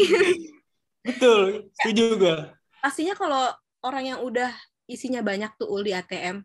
Betul 1.08 1.72
setuju 1.72 2.04
juga 2.20 2.58
pastinya 2.82 3.20
kalau 3.20 3.52
orang 3.84 4.16
yang 4.16 4.20
udah 4.24 4.52
isinya 4.88 5.20
banyak 5.20 5.52
tuh 5.60 5.68
ul 5.68 5.84
di 5.84 5.92
ATM 5.92 6.40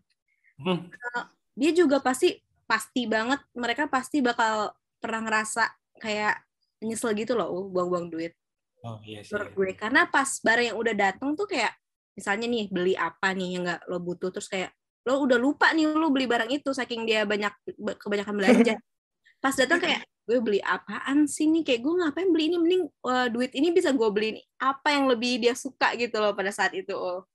hmm. 0.59 0.79
Eh, 0.91 1.23
dia 1.55 1.71
juga 1.71 2.03
pasti 2.03 2.35
pasti 2.67 3.05
banget 3.05 3.39
mereka 3.55 3.87
pasti 3.87 4.19
bakal 4.19 4.75
pernah 4.99 5.23
ngerasa 5.23 5.71
kayak 6.03 6.41
nyesel 6.83 7.15
gitu 7.15 7.37
loh 7.37 7.47
ul 7.47 7.63
buang-buang 7.71 8.11
duit. 8.11 8.35
Oh 8.83 8.99
iya 9.07 9.23
sih. 9.23 9.31
Gue. 9.31 9.71
Karena 9.71 10.03
pas 10.11 10.27
barang 10.43 10.75
yang 10.75 10.77
udah 10.79 10.91
datang 10.91 11.31
tuh 11.39 11.47
kayak 11.47 11.71
misalnya 12.11 12.47
nih 12.51 12.67
beli 12.67 12.95
apa 12.99 13.31
nih 13.31 13.55
yang 13.55 13.63
nggak 13.63 13.81
lo 13.87 14.03
butuh 14.03 14.35
terus 14.35 14.51
kayak 14.51 14.75
lo 15.03 15.27
udah 15.27 15.37
lupa 15.39 15.71
nih 15.75 15.91
lo 15.91 16.07
beli 16.09 16.25
barang 16.27 16.49
itu 16.51 16.71
saking 16.71 17.03
dia 17.03 17.27
banyak 17.27 17.51
kebanyakan 17.99 18.35
belanja. 18.39 18.73
Pas 19.43 19.51
datang 19.59 19.83
kayak 19.83 20.07
gue 20.23 20.39
beli 20.39 20.59
apaan 20.63 21.27
sih 21.27 21.51
nih? 21.51 21.67
Kayak 21.67 21.81
gue 21.83 21.93
ngapain 21.99 22.29
beli 22.31 22.45
ini? 22.51 22.57
Mending 22.59 22.83
uh, 23.03 23.27
duit 23.27 23.51
ini 23.51 23.75
bisa 23.75 23.91
gue 23.91 24.07
beli 24.07 24.39
ini 24.39 24.41
apa 24.63 24.95
yang 24.95 25.11
lebih 25.11 25.43
dia 25.43 25.53
suka 25.53 25.91
gitu 25.99 26.23
loh 26.23 26.31
pada 26.31 26.51
saat 26.55 26.71
itu 26.71 26.95
oh. 26.95 27.27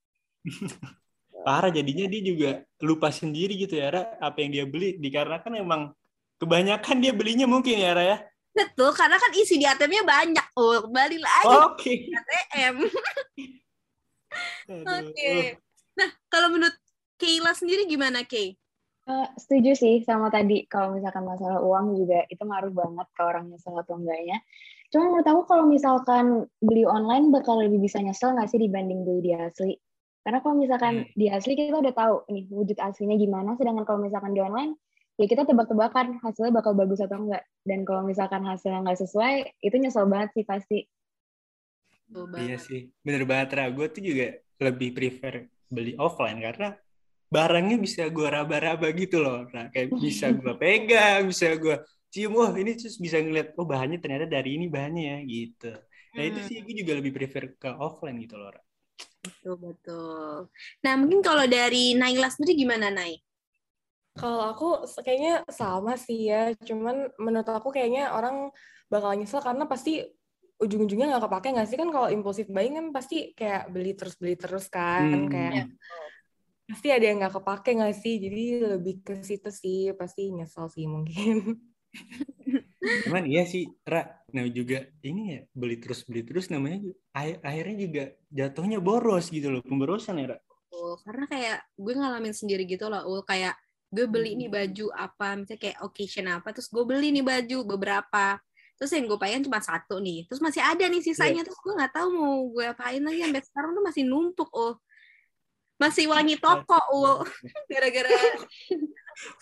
parah 1.47 1.71
jadinya 1.71 2.09
dia 2.11 2.23
juga 2.25 2.51
lupa 2.83 3.15
sendiri 3.15 3.55
gitu 3.55 3.79
ya 3.79 3.93
Ra, 3.95 4.03
apa 4.19 4.41
yang 4.41 4.51
dia 4.53 4.65
beli. 4.65 4.97
Dikarenakan 4.97 5.61
emang 5.61 5.83
kebanyakan 6.41 6.97
dia 7.05 7.13
belinya 7.13 7.45
mungkin 7.45 7.77
ya 7.77 7.93
Ra 7.93 8.05
ya. 8.05 8.19
Betul 8.57 8.91
karena 8.97 9.21
kan 9.21 9.31
isi 9.37 9.61
di 9.61 9.67
ATM-nya 9.69 10.03
banyak. 10.03 10.47
Oh 10.59 10.89
kembali 10.89 11.19
lagi. 11.21 11.57
Okay. 11.77 11.97
ATM 12.09 12.77
oke. 12.85 12.93
Okay. 14.69 15.57
nah 15.97 16.11
kalau 16.29 16.53
menurut 16.53 16.77
Kayla 17.19 17.53
sendiri 17.53 17.91
gimana 17.91 18.23
Kay? 18.23 18.55
Uh, 19.09 19.25
setuju 19.41 19.73
sih 19.75 20.05
sama 20.05 20.29
tadi 20.29 20.69
kalau 20.69 20.95
misalkan 20.95 21.25
masalah 21.25 21.59
uang 21.65 21.97
juga 21.97 22.29
itu 22.29 22.45
ngaruh 22.45 22.71
banget 22.71 23.09
ke 23.11 23.23
orangnya 23.25 23.57
nyesel 23.57 23.75
atau 23.75 23.97
enggaknya. 23.99 24.39
Cuma 24.93 25.11
menurut 25.11 25.27
aku 25.27 25.43
kalau 25.49 25.65
misalkan 25.67 26.47
beli 26.61 26.85
online 26.85 27.33
bakal 27.33 27.59
lebih 27.59 27.83
bisa 27.83 27.99
nyesel 28.05 28.37
nggak 28.37 28.49
sih 28.53 28.61
dibanding 28.61 29.03
beli 29.03 29.21
di 29.25 29.33
asli? 29.35 29.75
Karena 30.23 30.45
kalau 30.45 30.61
misalkan 30.61 31.09
hmm. 31.09 31.17
di 31.17 31.27
asli 31.33 31.53
kita 31.57 31.81
udah 31.81 31.95
tahu 31.97 32.15
nih 32.29 32.45
wujud 32.53 32.79
aslinya 32.79 33.17
gimana, 33.17 33.57
sedangkan 33.57 33.85
kalau 33.89 34.01
misalkan 34.05 34.37
di 34.37 34.41
online 34.45 34.77
ya 35.19 35.27
kita 35.27 35.43
tebak-tebakan 35.49 36.21
hasilnya 36.21 36.53
bakal 36.53 36.77
bagus 36.77 37.01
atau 37.01 37.17
enggak. 37.17 37.49
Dan 37.65 37.89
kalau 37.89 38.05
misalkan 38.05 38.45
hasilnya 38.45 38.85
nggak 38.85 39.01
sesuai, 39.09 39.35
itu 39.65 39.77
nyesel 39.81 40.05
banget 40.05 40.37
sih 40.37 40.45
pasti. 40.45 40.79
Iya 42.45 42.57
sih, 42.61 42.93
bener 43.01 43.25
banget 43.25 43.57
Ra. 43.57 43.73
Gue 43.73 43.89
tuh 43.89 44.05
juga 44.05 44.37
lebih 44.61 44.93
prefer 44.93 45.49
beli 45.69 45.97
offline 45.97 46.41
karena 46.41 46.77
barangnya 47.29 47.77
bisa 47.77 48.09
gue 48.09 48.29
raba-raba 48.29 48.89
gitu 48.97 49.21
loh. 49.21 49.45
Nah, 49.53 49.69
kayak 49.69 49.93
bisa 50.01 50.33
gue 50.33 50.55
pegang, 50.57 51.29
bisa 51.29 51.53
gue 51.61 51.77
cium, 52.09 52.41
wah 52.41 52.53
ini 52.57 52.73
terus 52.75 52.97
bisa 52.97 53.21
ngeliat, 53.21 53.53
oh 53.61 53.69
bahannya 53.69 54.01
ternyata 54.01 54.25
dari 54.25 54.57
ini 54.57 54.67
bahannya 54.67 55.05
ya 55.05 55.19
gitu. 55.29 55.73
Nah 56.17 56.25
itu 56.25 56.41
sih 56.49 56.57
gue 56.65 56.75
juga 56.83 56.97
lebih 56.97 57.13
prefer 57.13 57.53
ke 57.61 57.69
offline 57.77 58.17
gitu 58.25 58.41
loh. 58.41 58.51
Betul 59.21 59.55
betul. 59.61 60.49
Nah 60.81 60.93
mungkin 60.97 61.21
kalau 61.21 61.45
dari 61.45 61.93
Naila 61.93 62.33
sendiri 62.33 62.65
gimana 62.65 62.89
Nai? 62.89 63.21
Kalau 64.17 64.51
aku 64.51 64.89
kayaknya 65.05 65.47
sama 65.53 65.95
sih 65.95 66.33
ya, 66.33 66.51
cuman 66.65 67.13
menurut 67.23 67.47
aku 67.47 67.71
kayaknya 67.71 68.11
orang 68.11 68.51
bakal 68.91 69.15
nyesel 69.15 69.45
karena 69.45 69.69
pasti 69.69 70.03
ujung-ujungnya 70.59 71.15
nggak 71.15 71.31
kepake 71.31 71.49
nggak 71.55 71.69
sih 71.71 71.79
kan 71.79 71.87
kalau 71.95 72.09
impulsif 72.11 72.51
buying 72.51 72.75
kan 72.75 72.87
pasti 72.91 73.31
kayak 73.31 73.71
beli 73.71 73.95
terus 73.95 74.19
beli 74.19 74.35
terus 74.35 74.67
kan 74.67 75.07
hmm. 75.07 75.31
kayak 75.31 75.53
ya 75.55 75.65
pasti 76.69 76.93
ada 76.93 77.05
yang 77.09 77.25
nggak 77.25 77.35
kepake 77.41 77.71
nggak 77.81 77.97
sih? 77.97 78.15
Jadi 78.21 78.43
lebih 78.61 78.95
ke 79.01 79.25
situ 79.25 79.49
sih 79.49 79.97
pasti 79.97 80.29
nyesel 80.29 80.69
sih 80.69 80.85
mungkin. 80.85 81.57
Cuman 83.09 83.25
iya 83.25 83.49
sih 83.49 83.65
Ra 83.89 84.05
nah 84.29 84.45
juga 84.45 84.85
ini 85.01 85.23
ya 85.33 85.41
beli 85.57 85.81
terus 85.81 86.05
beli 86.05 86.21
terus 86.21 86.53
namanya 86.53 86.85
akhirnya 87.17 87.77
juga 87.81 88.05
jatuhnya 88.29 88.77
boros 88.77 89.33
gitu 89.33 89.49
loh 89.49 89.65
pemborosan 89.65 90.21
ya 90.21 90.37
Ra. 90.37 90.39
Oh, 90.69 91.01
karena 91.01 91.25
kayak 91.25 91.59
gue 91.81 91.95
ngalamin 91.97 92.37
sendiri 92.37 92.69
gitu 92.69 92.93
loh 92.93 93.09
ul. 93.09 93.25
Kayak 93.25 93.57
gue 93.89 94.05
beli 94.05 94.37
nih 94.37 94.53
hmm. 94.53 94.59
baju 94.61 94.87
apa 94.93 95.29
misalnya 95.41 95.61
kayak 95.65 95.79
occasion 95.81 96.29
apa 96.29 96.53
terus 96.53 96.69
gue 96.69 96.85
beli 96.85 97.09
nih 97.17 97.25
baju 97.25 97.59
beberapa. 97.65 98.37
Terus 98.79 98.95
yang 98.95 99.11
gue 99.11 99.19
pengen 99.19 99.43
cuma 99.49 99.59
satu 99.65 99.99
nih 100.05 100.29
terus 100.29 100.45
masih 100.45 100.61
ada 100.61 100.85
nih 100.85 101.01
sisanya. 101.01 101.41
Yeah. 101.41 101.47
terus 101.49 101.59
gue 101.65 101.73
nggak 101.73 101.93
tahu 101.97 102.09
mau 102.13 102.37
gue 102.53 102.65
apain 102.69 103.01
lagi 103.01 103.25
sampai 103.25 103.43
sekarang 103.43 103.71
tuh 103.73 103.85
masih 103.89 104.05
numpuk 104.05 104.53
oh 104.53 104.77
masih 105.79 106.11
wangi 106.11 106.37
toko 106.37 106.79
ul. 106.93 107.23
Gara-gara 107.71 108.11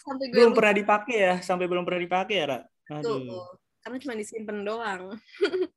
sampai 0.00 0.32
gue 0.32 0.36
belum 0.40 0.52
pernah 0.56 0.74
dipakai 0.76 1.16
ya 1.16 1.34
sampai 1.44 1.66
belum 1.68 1.84
pernah 1.84 2.00
dipakai 2.00 2.36
ya 2.36 2.44
Ra? 2.48 2.58
Tuh, 3.02 3.58
karena 3.82 3.96
cuma 4.00 4.14
disimpan 4.14 4.58
doang. 4.62 5.02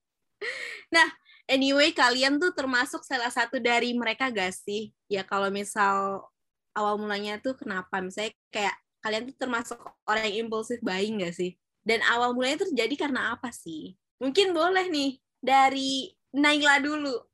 Nah 0.90 1.06
anyway 1.46 1.94
kalian 1.94 2.42
tuh 2.42 2.50
termasuk 2.56 3.06
salah 3.06 3.30
satu 3.30 3.62
dari 3.62 3.94
mereka 3.94 4.34
gak 4.34 4.56
sih? 4.58 4.90
Ya 5.06 5.22
kalau 5.22 5.54
misal 5.54 6.26
awal 6.74 6.98
mulanya 6.98 7.38
tuh 7.38 7.54
kenapa? 7.54 8.02
Misalnya 8.02 8.34
kayak 8.50 8.74
kalian 9.06 9.30
tuh 9.30 9.38
termasuk 9.38 9.78
orang 10.10 10.26
yang 10.32 10.50
impulsif 10.50 10.82
buying 10.82 11.22
gak 11.22 11.38
sih? 11.38 11.54
Dan 11.86 12.02
awal 12.10 12.34
mulanya 12.34 12.66
terjadi 12.66 12.96
karena 13.06 13.38
apa 13.38 13.54
sih? 13.54 13.94
Mungkin 14.18 14.52
boleh 14.58 14.90
nih 14.90 15.22
dari 15.38 16.10
Naila 16.34 16.82
dulu 16.82 17.29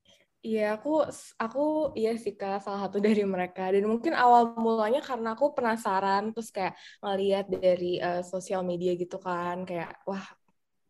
Iya, 0.46 0.78
aku 0.78 0.90
aku 1.42 1.62
iya 1.98 2.14
sih 2.22 2.38
Kak, 2.38 2.62
salah 2.62 2.86
satu 2.86 3.02
dari 3.02 3.26
mereka. 3.26 3.74
Dan 3.74 3.90
mungkin 3.90 4.14
awal 4.14 4.54
mulanya 4.62 5.02
karena 5.02 5.34
aku 5.34 5.58
penasaran 5.58 6.30
terus 6.38 6.54
kayak 6.54 6.78
ngeliat 7.02 7.46
dari 7.50 7.98
uh, 7.98 8.22
sosial 8.22 8.62
media 8.62 8.94
gitu 8.94 9.18
kan, 9.18 9.66
kayak 9.66 10.06
wah 10.06 10.22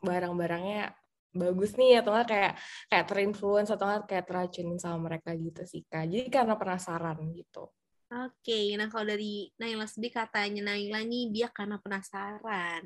barang-barangnya 0.04 0.92
bagus 1.36 1.72
nih 1.80 2.04
atau 2.04 2.12
enggak 2.16 2.28
kayak 2.32 2.54
kayak 2.92 3.06
terinfluence 3.08 3.72
atau 3.72 3.86
enggak 3.88 4.04
kayak 4.12 4.26
teracunin 4.28 4.80
sama 4.80 5.00
mereka 5.08 5.32
gitu 5.40 5.62
sih 5.64 5.88
Kak. 5.88 6.04
Jadi 6.12 6.28
karena 6.28 6.60
penasaran 6.60 7.18
gitu. 7.32 7.72
Oke, 8.12 8.76
nah 8.76 8.92
kalau 8.92 9.08
dari 9.08 9.48
Naila 9.56 9.88
sendiri 9.88 10.20
katanya 10.20 10.62
Naila 10.68 11.00
nih 11.08 11.32
dia 11.32 11.48
karena 11.48 11.80
penasaran, 11.80 12.84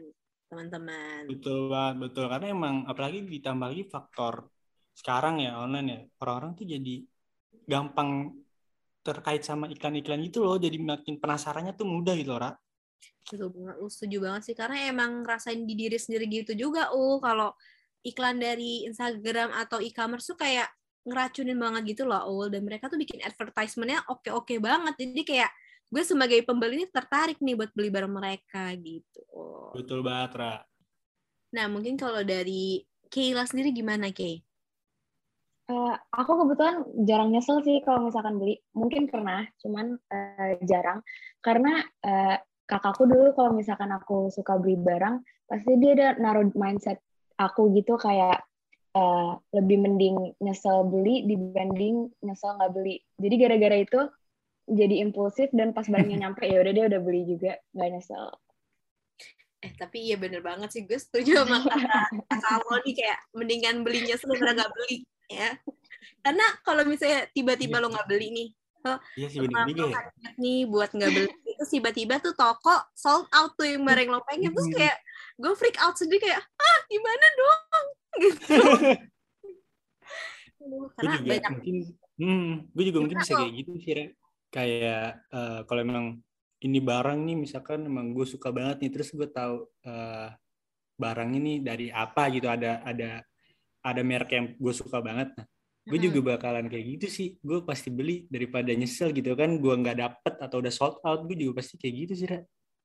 teman-teman. 0.54 1.34
Betul 1.34 1.74
banget, 1.74 1.96
betul. 1.98 2.26
Karena 2.30 2.48
emang 2.54 2.76
apalagi 2.86 3.26
ditambah 3.26 3.68
lagi 3.74 3.86
faktor 3.90 4.46
sekarang 5.00 5.39
ya 5.39 5.56
online 5.56 5.88
ya 5.88 6.00
orang-orang 6.20 6.51
tuh 6.60 6.68
jadi 6.68 7.08
gampang 7.63 8.36
terkait 9.00 9.41
sama 9.48 9.72
iklan-iklan 9.72 10.20
itu 10.27 10.44
loh. 10.44 10.60
Jadi 10.60 10.75
makin 10.75 11.15
penasarannya 11.18 11.72
tuh 11.74 11.88
mudah 11.88 12.13
gitu 12.20 12.36
loh 12.36 12.51
Betul 13.29 13.53
banget, 13.56 13.75
uh, 13.79 13.89
setuju 13.89 14.18
banget 14.27 14.41
sih. 14.51 14.56
Karena 14.58 14.91
emang 14.91 15.24
rasain 15.24 15.63
di 15.63 15.74
diri 15.77 15.96
sendiri 15.96 16.27
gitu 16.27 16.51
juga 16.58 16.91
uh 16.91 17.18
kalau 17.24 17.56
iklan 18.03 18.41
dari 18.41 18.84
Instagram 18.89 19.56
atau 19.56 19.79
e-commerce 19.79 20.27
tuh 20.27 20.38
kayak 20.39 20.68
ngeracunin 21.08 21.56
banget 21.56 21.96
gitu 21.96 22.03
loh 22.03 22.27
ul. 22.27 22.51
Dan 22.51 22.68
mereka 22.68 22.91
tuh 22.91 23.00
bikin 23.00 23.24
advertisementnya 23.24 24.03
oke-oke 24.12 24.60
banget. 24.60 24.94
Jadi 25.00 25.22
kayak 25.24 25.51
gue 25.89 26.03
sebagai 26.06 26.44
pembeli 26.44 26.84
ini 26.84 26.88
tertarik 26.91 27.39
nih 27.39 27.56
buat 27.56 27.72
beli 27.72 27.89
barang 27.89 28.13
mereka 28.13 28.75
gitu. 28.77 29.24
Betul 29.74 30.03
banget, 30.03 30.32
Ra. 30.38 30.56
Nah, 31.50 31.65
mungkin 31.65 31.98
kalau 31.98 32.22
dari 32.22 32.86
Kayla 33.10 33.41
sendiri 33.50 33.74
gimana, 33.74 34.13
Kay? 34.13 34.49
Uh, 35.70 35.94
aku 36.10 36.32
kebetulan 36.34 36.82
jarang 37.06 37.30
nyesel 37.30 37.62
sih 37.62 37.78
kalau 37.86 38.10
misalkan 38.10 38.42
beli. 38.42 38.58
Mungkin 38.74 39.06
pernah, 39.06 39.46
cuman 39.62 40.02
uh, 40.10 40.52
jarang. 40.66 41.06
Karena 41.46 41.86
uh, 42.02 42.42
kakakku 42.66 43.06
dulu 43.06 43.38
kalau 43.38 43.54
misalkan 43.54 43.94
aku 43.94 44.34
suka 44.34 44.58
beli 44.58 44.82
barang, 44.82 45.22
pasti 45.46 45.78
dia 45.78 45.94
ada 45.94 46.08
naruh 46.18 46.50
mindset 46.58 46.98
aku 47.38 47.70
gitu 47.78 48.02
kayak 48.02 48.42
uh, 48.98 49.38
lebih 49.54 49.78
mending 49.78 50.34
nyesel 50.42 50.90
beli 50.90 51.30
dibanding 51.30 52.10
nyesel 52.26 52.58
nggak 52.58 52.74
beli. 52.74 52.98
Jadi 53.22 53.36
gara-gara 53.38 53.78
itu 53.78 54.02
jadi 54.70 55.02
impulsif 55.02 55.50
dan 55.54 55.74
pas 55.74 55.86
barangnya 55.90 56.18
nyampe 56.30 56.46
ya 56.46 56.62
udah 56.62 56.74
dia 56.74 56.86
udah 56.90 57.02
beli 57.02 57.26
juga 57.26 57.58
nggak 57.74 57.90
nyesel 57.90 58.26
eh 59.60 59.76
tapi 59.76 60.08
iya 60.08 60.16
bener 60.16 60.40
banget 60.40 60.72
sih 60.72 60.82
gue 60.88 60.96
setuju 60.96 61.44
sama 61.44 61.60
kata 61.68 62.00
kalau 62.40 62.80
nih 62.88 62.96
kayak 62.96 63.20
mendingan 63.36 63.84
belinya 63.84 64.16
daripada 64.16 64.56
nggak 64.56 64.72
beli 64.72 65.04
ya. 65.29 65.55
Karena 66.25 66.45
kalau 66.65 66.83
misalnya 66.83 67.29
tiba-tiba 67.31 67.79
iya. 67.79 67.83
lo 67.86 67.88
nggak 67.93 68.09
beli 68.09 68.29
nih 68.33 68.50
Oh, 68.79 68.95
iya 69.19 69.27
sih 69.27 69.43
bener 69.43 69.67
juga 69.75 69.91
ya. 69.91 70.00
nih 70.39 70.63
buat 70.71 70.95
nggak 70.95 71.12
beli 71.12 71.27
itu 71.51 71.65
tiba-tiba 71.67 72.15
tuh 72.24 72.31
toko 72.31 72.79
sold 72.95 73.27
out 73.36 73.51
tuh 73.59 73.67
yang 73.67 73.83
barang 73.83 74.07
lo 74.07 74.24
pengen 74.24 74.55
terus 74.55 74.71
kayak 74.71 74.95
gue 75.36 75.51
freak 75.59 75.75
out 75.83 76.00
sendiri 76.00 76.24
kayak 76.24 76.39
ah 76.39 76.79
gimana 76.88 77.25
dong? 77.36 77.86
Gitu. 78.24 78.55
Karena 80.95 81.15
gue 81.19 81.19
juga 81.19 81.27
banyak 81.27 81.51
mungkin 81.59 81.75
hmm, 82.19 82.51
gue 82.71 82.83
juga 82.88 83.00
mungkin 83.03 83.17
bisa 83.19 83.33
kayak 83.36 83.53
gitu 83.63 83.71
sih 83.83 84.15
kayak 84.48 85.27
uh, 85.31 85.59
kalau 85.67 85.79
emang 85.83 86.07
ini 86.63 86.79
barang 86.79 87.19
nih 87.19 87.36
misalkan 87.36 87.83
emang 87.83 88.15
gue 88.15 88.27
suka 88.27 88.51
banget 88.51 88.83
nih 88.83 88.91
terus 88.95 89.12
gue 89.12 89.27
tahu 89.27 89.67
uh, 89.88 90.27
barang 91.00 91.31
ini 91.36 91.63
dari 91.63 91.91
apa 91.91 92.27
gitu 92.31 92.48
ada 92.48 92.83
ada 92.83 93.24
ada 93.96 94.03
merek 94.05 94.31
yang 94.34 94.46
gue 94.58 94.74
suka 94.74 95.00
banget 95.01 95.29
nah 95.36 95.46
gue 95.89 95.98
hmm. 95.98 96.05
juga 96.12 96.19
bakalan 96.38 96.69
kayak 96.69 96.86
gitu 96.98 97.08
sih 97.10 97.27
gue 97.41 97.65
pasti 97.65 97.89
beli 97.89 98.29
daripada 98.29 98.69
nyesel 98.69 99.10
gitu 99.10 99.34
kan 99.34 99.58
gue 99.58 99.74
nggak 99.74 99.98
dapet 99.98 100.34
atau 100.38 100.62
udah 100.62 100.74
sold 100.74 101.01
out 101.01 101.25
gue 101.25 101.34
juga 101.34 101.63
pasti 101.63 101.81
kayak 101.81 101.93
gitu 102.05 102.13
sih 102.13 102.27
Ra. 102.29 102.39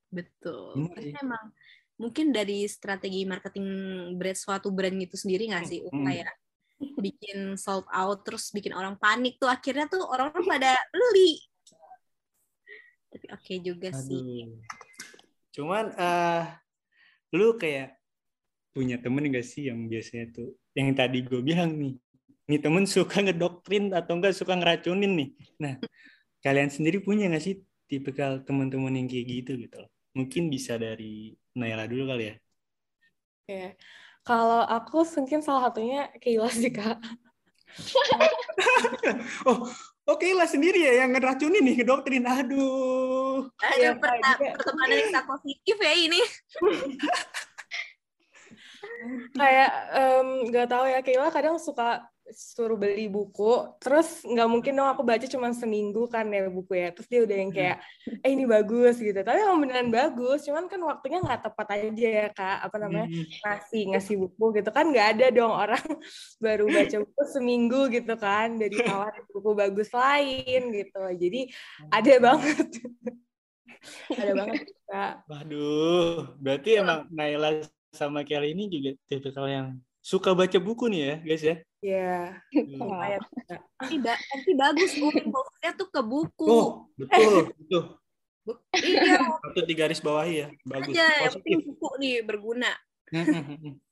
betul 0.08 0.88
Karena 0.94 1.20
emang 1.20 1.44
mungkin 2.00 2.32
dari 2.32 2.64
strategi 2.64 3.28
marketing 3.28 3.68
brand 4.16 4.38
suatu 4.38 4.72
brand 4.72 4.96
itu 4.96 5.20
sendiri 5.20 5.52
nggak 5.52 5.64
sih 5.68 5.84
hmm. 5.84 6.04
kayak 6.06 6.32
bikin 6.98 7.54
sold 7.60 7.86
out 7.92 8.24
terus 8.24 8.50
bikin 8.50 8.72
orang 8.74 8.96
panik 8.98 9.36
tuh 9.36 9.52
akhirnya 9.52 9.86
tuh 9.86 10.02
orang-orang 10.02 10.46
pada 10.48 10.72
beli 10.90 11.38
tapi 13.14 13.26
oke 13.30 13.42
okay 13.46 13.56
juga 13.62 13.94
Aduh. 13.94 14.02
sih 14.02 14.26
cuman 15.54 15.94
uh, 15.94 16.44
lu 17.30 17.54
kayak 17.54 17.94
punya 18.74 18.98
temen 18.98 19.30
gak 19.30 19.46
sih 19.46 19.70
yang 19.70 19.86
biasanya 19.86 20.34
tuh 20.34 20.50
yang 20.74 20.90
tadi 20.94 21.22
gue 21.22 21.40
bilang 21.40 21.70
nih 21.74 21.94
nih 22.44 22.60
temen 22.60 22.84
suka 22.84 23.24
ngedoktrin 23.24 23.94
atau 23.94 24.20
enggak 24.20 24.36
suka 24.36 24.52
ngeracunin 24.58 25.12
nih 25.16 25.28
nah 25.56 25.74
kalian 26.44 26.68
sendiri 26.68 27.00
punya 27.00 27.30
gak 27.32 27.40
sih 27.40 27.62
tipikal 27.88 28.42
teman-teman 28.44 28.92
yang 28.92 29.08
kayak 29.08 29.26
gitu 29.40 29.52
gitu 29.56 29.80
mungkin 30.12 30.52
bisa 30.52 30.76
dari 30.76 31.32
Naila 31.56 31.88
dulu 31.88 32.10
kali 32.12 32.24
ya 32.30 32.36
Oke, 33.44 33.76
kalau 34.24 34.64
aku 34.64 35.04
mungkin 35.20 35.44
salah 35.44 35.68
satunya 35.68 36.08
Keila 36.16 36.48
sih 36.48 36.72
kak. 36.72 36.96
oh, 39.44 39.68
Oke 40.04 40.36
lah 40.36 40.44
sendiri 40.44 40.84
ya 40.84 41.04
yang 41.04 41.16
ngeracunin 41.16 41.64
nih 41.64 41.80
ngedoktrin. 41.80 42.24
Aduh. 42.28 43.48
Ada 43.56 43.96
ya, 43.96 44.52
pertemanan 44.52 44.96
yang 45.12 45.28
positif 45.28 45.76
ya 45.80 45.92
ini. 45.92 46.20
kayak 49.36 49.70
nggak 50.48 50.66
um, 50.68 50.72
tahu 50.72 50.84
ya 50.88 51.00
Kayla 51.04 51.28
kadang 51.30 51.56
suka 51.60 52.04
suruh 52.32 52.80
beli 52.80 53.04
buku 53.12 53.76
terus 53.76 54.24
nggak 54.24 54.48
mungkin 54.48 54.72
dong 54.72 54.88
aku 54.88 55.04
baca 55.04 55.28
cuma 55.28 55.52
seminggu 55.52 56.08
kan 56.08 56.24
ya 56.32 56.48
buku 56.48 56.72
ya 56.72 56.88
terus 56.88 57.04
dia 57.04 57.20
udah 57.20 57.36
yang 57.36 57.52
hmm. 57.52 57.58
kayak 57.60 57.76
eh 58.24 58.30
ini 58.32 58.44
bagus 58.48 58.96
gitu. 58.96 59.20
Tapi 59.20 59.44
emang 59.44 59.60
beneran 59.60 59.92
bagus 59.92 60.48
cuman 60.48 60.64
kan 60.64 60.80
waktunya 60.80 61.20
nggak 61.20 61.40
tepat 61.44 61.66
aja 61.76 62.08
ya 62.24 62.26
kak 62.32 62.58
apa 62.64 62.76
namanya 62.80 63.08
hmm. 63.12 63.28
ngasih 63.44 63.82
ngasih 63.92 64.14
buku 64.24 64.44
gitu 64.56 64.70
kan 64.72 64.84
nggak 64.88 65.08
ada 65.16 65.26
dong 65.36 65.52
orang 65.52 65.84
baru 66.44 66.64
baca 66.64 66.96
buku 67.04 67.22
seminggu 67.28 67.80
gitu 67.92 68.14
kan 68.16 68.56
dari 68.56 68.76
awal 68.88 69.12
buku 69.28 69.50
bagus 69.52 69.92
lain 69.92 70.62
gitu. 70.72 71.02
Jadi 71.20 71.40
ada 71.92 72.12
banget. 72.24 72.68
Ada 74.08 74.32
banget 74.32 74.64
kak. 74.88 75.28
Waduh 75.28 76.40
berarti 76.40 76.80
emang 76.80 77.04
Naila 77.12 77.60
sama 77.94 78.26
Kelly 78.26 78.52
ini 78.52 78.66
juga 78.68 78.90
tipikal 79.08 79.46
yang 79.48 79.66
suka 80.04 80.36
baca 80.36 80.58
buku 80.60 80.90
nih 80.92 81.00
ya 81.00 81.16
guys 81.22 81.44
ya 81.44 81.56
Iya. 81.84 82.40
Yeah. 82.48 83.20
Tapi, 83.76 84.00
tapi 84.00 84.50
bagus 84.56 84.96
fokusnya 84.96 85.76
tuh 85.76 85.88
ke 85.92 86.00
buku. 86.00 86.48
Oh, 86.48 86.88
betul, 86.96 87.52
betul. 87.60 87.82
iya. 88.80 89.20
Satu 89.20 89.60
di 89.68 89.74
garis 89.76 90.00
bawah 90.00 90.24
ya. 90.24 90.48
Bagus. 90.64 90.96
Aja, 90.96 91.28
yang 91.28 91.36
penting 91.36 91.60
buku 91.68 91.88
nih 92.00 92.24
berguna. 92.24 92.72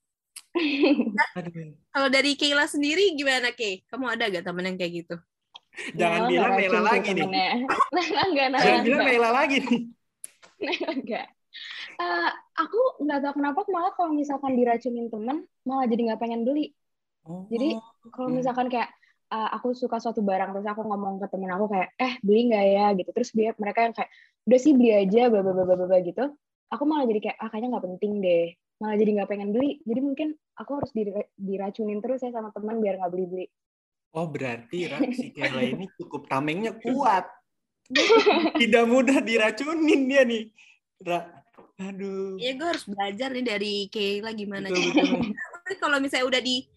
Kalau 1.93 2.09
dari 2.09 2.33
Keila 2.33 2.65
sendiri 2.65 3.13
gimana 3.13 3.53
Kay? 3.53 3.85
Kamu 3.89 4.09
ada 4.09 4.33
gak 4.33 4.45
temen 4.45 4.73
yang 4.73 4.81
kayak 4.81 5.05
gitu? 5.05 5.17
Jangan 5.97 6.29
ya, 6.29 6.29
bilang 6.29 6.53
Naila 6.57 6.81
lagi 6.85 7.11
nih. 7.17 7.29
Jangan 8.65 8.83
bilang 8.85 9.05
Naila 9.05 9.31
lagi 9.33 9.57
nih. 9.65 9.81
enggak. 10.89 11.27
Uh, 12.01 12.31
aku 12.57 13.05
nggak 13.05 13.21
tahu 13.23 13.33
kenapa 13.41 13.61
malah 13.69 13.93
kalau 13.95 14.13
misalkan 14.13 14.57
diracunin 14.57 15.13
temen 15.13 15.45
malah 15.69 15.87
jadi 15.87 16.13
nggak 16.13 16.21
pengen 16.21 16.43
beli. 16.47 16.73
Oh. 17.29 17.47
Jadi 17.49 17.79
kalau 18.11 18.29
misalkan 18.33 18.67
kayak 18.73 18.91
uh, 19.31 19.49
aku 19.57 19.77
suka 19.77 20.03
suatu 20.03 20.25
barang 20.25 20.57
terus 20.57 20.67
aku 20.67 20.83
ngomong 20.83 21.23
ke 21.23 21.27
temen 21.31 21.51
aku 21.53 21.71
kayak 21.71 21.95
eh 22.01 22.19
beli 22.25 22.51
nggak 22.51 22.67
ya? 22.67 22.87
Gitu. 22.97 23.11
Terus 23.13 23.31
dia 23.37 23.51
mereka 23.57 23.87
yang 23.87 23.95
kayak 23.95 24.11
udah 24.43 24.59
sih 24.59 24.73
beli 24.75 24.91
aja 24.93 25.31
bla 25.31 25.41
bla 25.41 25.53
bla 25.53 25.75
bla 25.75 25.99
gitu. 26.03 26.25
Aku 26.73 26.83
malah 26.89 27.05
jadi 27.05 27.21
kayak 27.31 27.37
ah 27.39 27.49
kayaknya 27.53 27.79
nggak 27.79 27.87
penting 27.89 28.13
deh. 28.25 28.47
Malah 28.81 28.97
jadi 28.99 29.11
nggak 29.21 29.29
pengen 29.31 29.51
beli. 29.55 29.79
Jadi 29.85 30.01
mungkin 30.01 30.29
aku 30.59 30.71
harus 30.83 30.91
diracunin 31.37 32.01
terus 32.03 32.21
ya 32.25 32.35
sama 32.35 32.51
teman 32.51 32.81
biar 32.81 32.99
nggak 32.99 33.13
beli 33.13 33.27
beli 33.29 33.47
oh 34.13 34.27
berarti 34.29 34.89
si 35.19 35.33
Kayla 35.33 35.63
ini 35.77 35.89
cukup 35.97 36.29
tamengnya 36.29 36.77
kuat. 36.77 37.27
Tidak 38.57 38.85
mudah 38.89 39.21
diracunin 39.21 40.09
dia 40.09 40.23
nih 40.25 40.49
Ra. 41.03 41.42
Aduh. 41.91 42.39
Iya 42.39 42.53
gue 42.55 42.67
harus 42.69 42.85
belajar 42.87 43.29
nih 43.33 43.47
dari 43.47 43.75
Kayla 43.89 44.31
gimana 44.37 44.69
kalau 45.83 45.99
misalnya 45.99 46.27
udah 46.29 46.43
di 46.43 46.69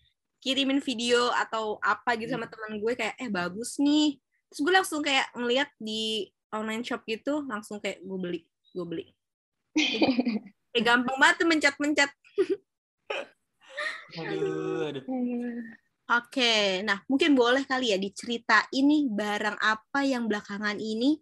kirimin 0.41 0.81
video 0.81 1.29
atau 1.33 1.81
apa 1.81 2.17
gitu 2.17 2.33
sama 2.33 2.45
teman 2.49 2.77
gue 2.77 2.93
kayak 2.93 3.17
eh 3.17 3.29
bagus 3.29 3.77
nih. 3.81 4.17
Terus 4.49 4.59
gue 4.61 4.73
langsung 4.73 5.01
kayak 5.01 5.33
ngeliat 5.35 5.69
di 5.81 6.29
online 6.53 6.85
shop 6.85 7.03
gitu 7.09 7.43
langsung 7.49 7.81
kayak 7.81 8.01
gue 8.01 8.17
beli 8.17 8.41
gue 8.75 8.85
beli. 8.85 9.05
Kayak 10.75 10.91
gampang 10.91 11.15
banget 11.15 11.35
tuh 11.39 11.47
mencet-mencet. 11.47 12.11
Aduh, 14.19 14.91
aduh. 14.91 15.03
Oke, 16.05 16.83
nah 16.83 16.99
mungkin 17.07 17.31
boleh 17.31 17.63
kali 17.63 17.95
ya 17.95 17.97
diceritain 17.97 18.67
ini 18.75 19.07
barang 19.07 19.55
apa 19.55 20.03
yang 20.03 20.27
belakangan 20.27 20.75
ini 20.77 21.15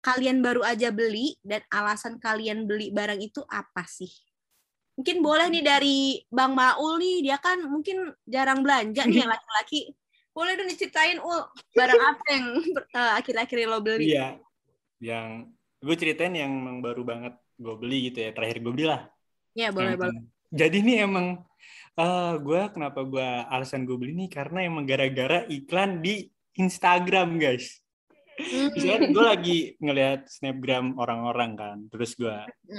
kalian 0.00 0.40
baru 0.40 0.64
aja 0.64 0.88
beli 0.88 1.36
dan 1.44 1.60
alasan 1.68 2.16
kalian 2.16 2.64
beli 2.64 2.88
barang 2.92 3.20
itu 3.20 3.44
apa 3.48 3.84
sih? 3.84 4.10
Mungkin 4.96 5.24
boleh 5.24 5.48
nih 5.48 5.64
dari 5.64 5.98
Bang 6.28 6.52
Maul 6.52 7.00
nih, 7.00 7.24
dia 7.24 7.36
kan 7.40 7.60
mungkin 7.64 8.12
jarang 8.28 8.60
belanja 8.60 9.04
nih 9.08 9.18
yang 9.24 9.30
laki-laki. 9.32 9.96
Boleh 10.30 10.56
dong 10.56 10.68
diceritain 10.68 11.18
Ul, 11.20 11.40
barang 11.72 12.00
apa 12.00 12.24
yang 12.32 12.46
uh, 12.96 13.12
akhir-akhir 13.20 13.56
lo 13.68 13.80
beli? 13.80 14.12
Iya, 14.12 14.38
yang 15.00 15.48
gue 15.80 15.96
ceritain 15.96 16.32
yang 16.36 16.52
emang 16.52 16.84
baru 16.84 17.02
banget 17.02 17.34
gue 17.56 17.74
beli 17.76 18.12
gitu 18.12 18.24
ya, 18.24 18.30
terakhir 18.36 18.60
gue 18.60 18.72
beli 18.72 18.86
lah. 18.88 19.08
Iya, 19.56 19.68
boleh, 19.72 19.96
yang, 19.96 20.00
boleh. 20.00 20.20
Jadi 20.50 20.76
ini 20.84 20.94
emang 21.00 21.26
uh, 21.96 22.34
gue 22.38 22.62
kenapa 22.72 23.00
gue 23.02 23.28
alasan 23.50 23.88
gue 23.88 23.96
beli 23.96 24.12
nih 24.14 24.30
karena 24.30 24.64
emang 24.64 24.84
gara-gara 24.84 25.44
iklan 25.48 26.04
di 26.04 26.28
Instagram 26.56 27.40
guys. 27.40 27.79
Misalnya 28.74 29.08
gue 29.12 29.24
lagi 29.24 29.58
ngelihat 29.78 30.20
snapgram 30.26 30.96
orang-orang 30.96 31.52
kan, 31.56 31.78
terus 31.92 32.16
gue 32.16 32.32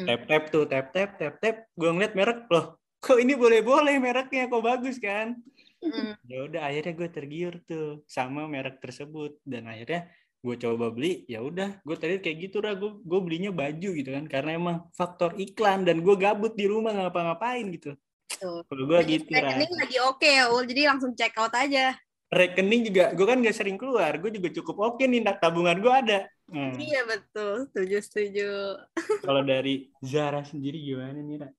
tap 0.07 0.21
tap 0.27 0.43
tuh 0.49 0.65
tap 0.65 0.91
tap 0.91 1.17
tap 1.17 1.35
tap, 1.39 1.55
gue 1.77 1.89
ngeliat 1.89 2.13
merek 2.17 2.49
loh, 2.49 2.81
kok 2.99 3.17
ini 3.21 3.33
boleh-boleh 3.37 3.95
mereknya, 4.01 4.49
kok 4.49 4.63
bagus 4.63 4.97
kan? 4.97 5.37
Mm. 5.81 6.13
Ya 6.29 6.37
udah 6.45 6.61
akhirnya 6.69 6.93
gue 6.93 7.09
tergiur 7.09 7.53
tuh 7.65 8.05
sama 8.05 8.45
merek 8.45 8.77
tersebut 8.77 9.41
dan 9.45 9.65
akhirnya 9.65 10.09
gue 10.41 10.55
coba 10.57 10.89
beli 10.89 11.21
ya 11.29 11.37
udah 11.37 11.85
gue 11.85 11.95
tadi 12.01 12.17
kayak 12.17 12.49
gitu 12.49 12.65
lah 12.65 12.73
gue 12.73 12.97
gue 12.97 13.19
belinya 13.21 13.53
baju 13.53 13.89
gitu 13.93 14.09
kan 14.09 14.25
karena 14.25 14.57
emang 14.57 14.89
faktor 14.97 15.37
iklan 15.37 15.85
dan 15.85 16.01
gue 16.01 16.17
gabut 16.17 16.57
di 16.57 16.65
rumah 16.65 16.97
ngapa-ngapain 16.97 17.69
gitu 17.77 17.93
kalau 18.41 18.83
gue 18.89 18.99
gitu. 19.05 19.29
Rekening 19.29 19.73
lagi 19.77 19.97
oke 20.01 20.25
ya, 20.25 20.49
Ul. 20.49 20.65
Jadi 20.65 20.81
langsung 20.89 21.11
check 21.13 21.37
out 21.37 21.53
aja. 21.53 21.93
Rekening 22.31 22.87
juga 22.87 23.11
gue 23.11 23.25
kan 23.27 23.43
gak 23.43 23.57
sering 23.59 23.75
keluar 23.75 24.15
gue 24.15 24.31
juga 24.31 24.49
cukup 24.55 24.95
oke 24.95 25.03
nih 25.03 25.19
nak 25.19 25.43
tabungan 25.43 25.77
gue 25.77 25.93
ada 25.93 26.19
Hmm. 26.51 26.75
Iya 26.75 27.07
betul, 27.07 27.71
setuju 27.71 27.97
setuju. 28.03 28.51
kalau 29.23 29.39
dari 29.39 29.87
Zara 30.03 30.43
sendiri 30.43 30.83
gimana 30.83 31.15
nih 31.23 31.47
Ra? 31.47 31.49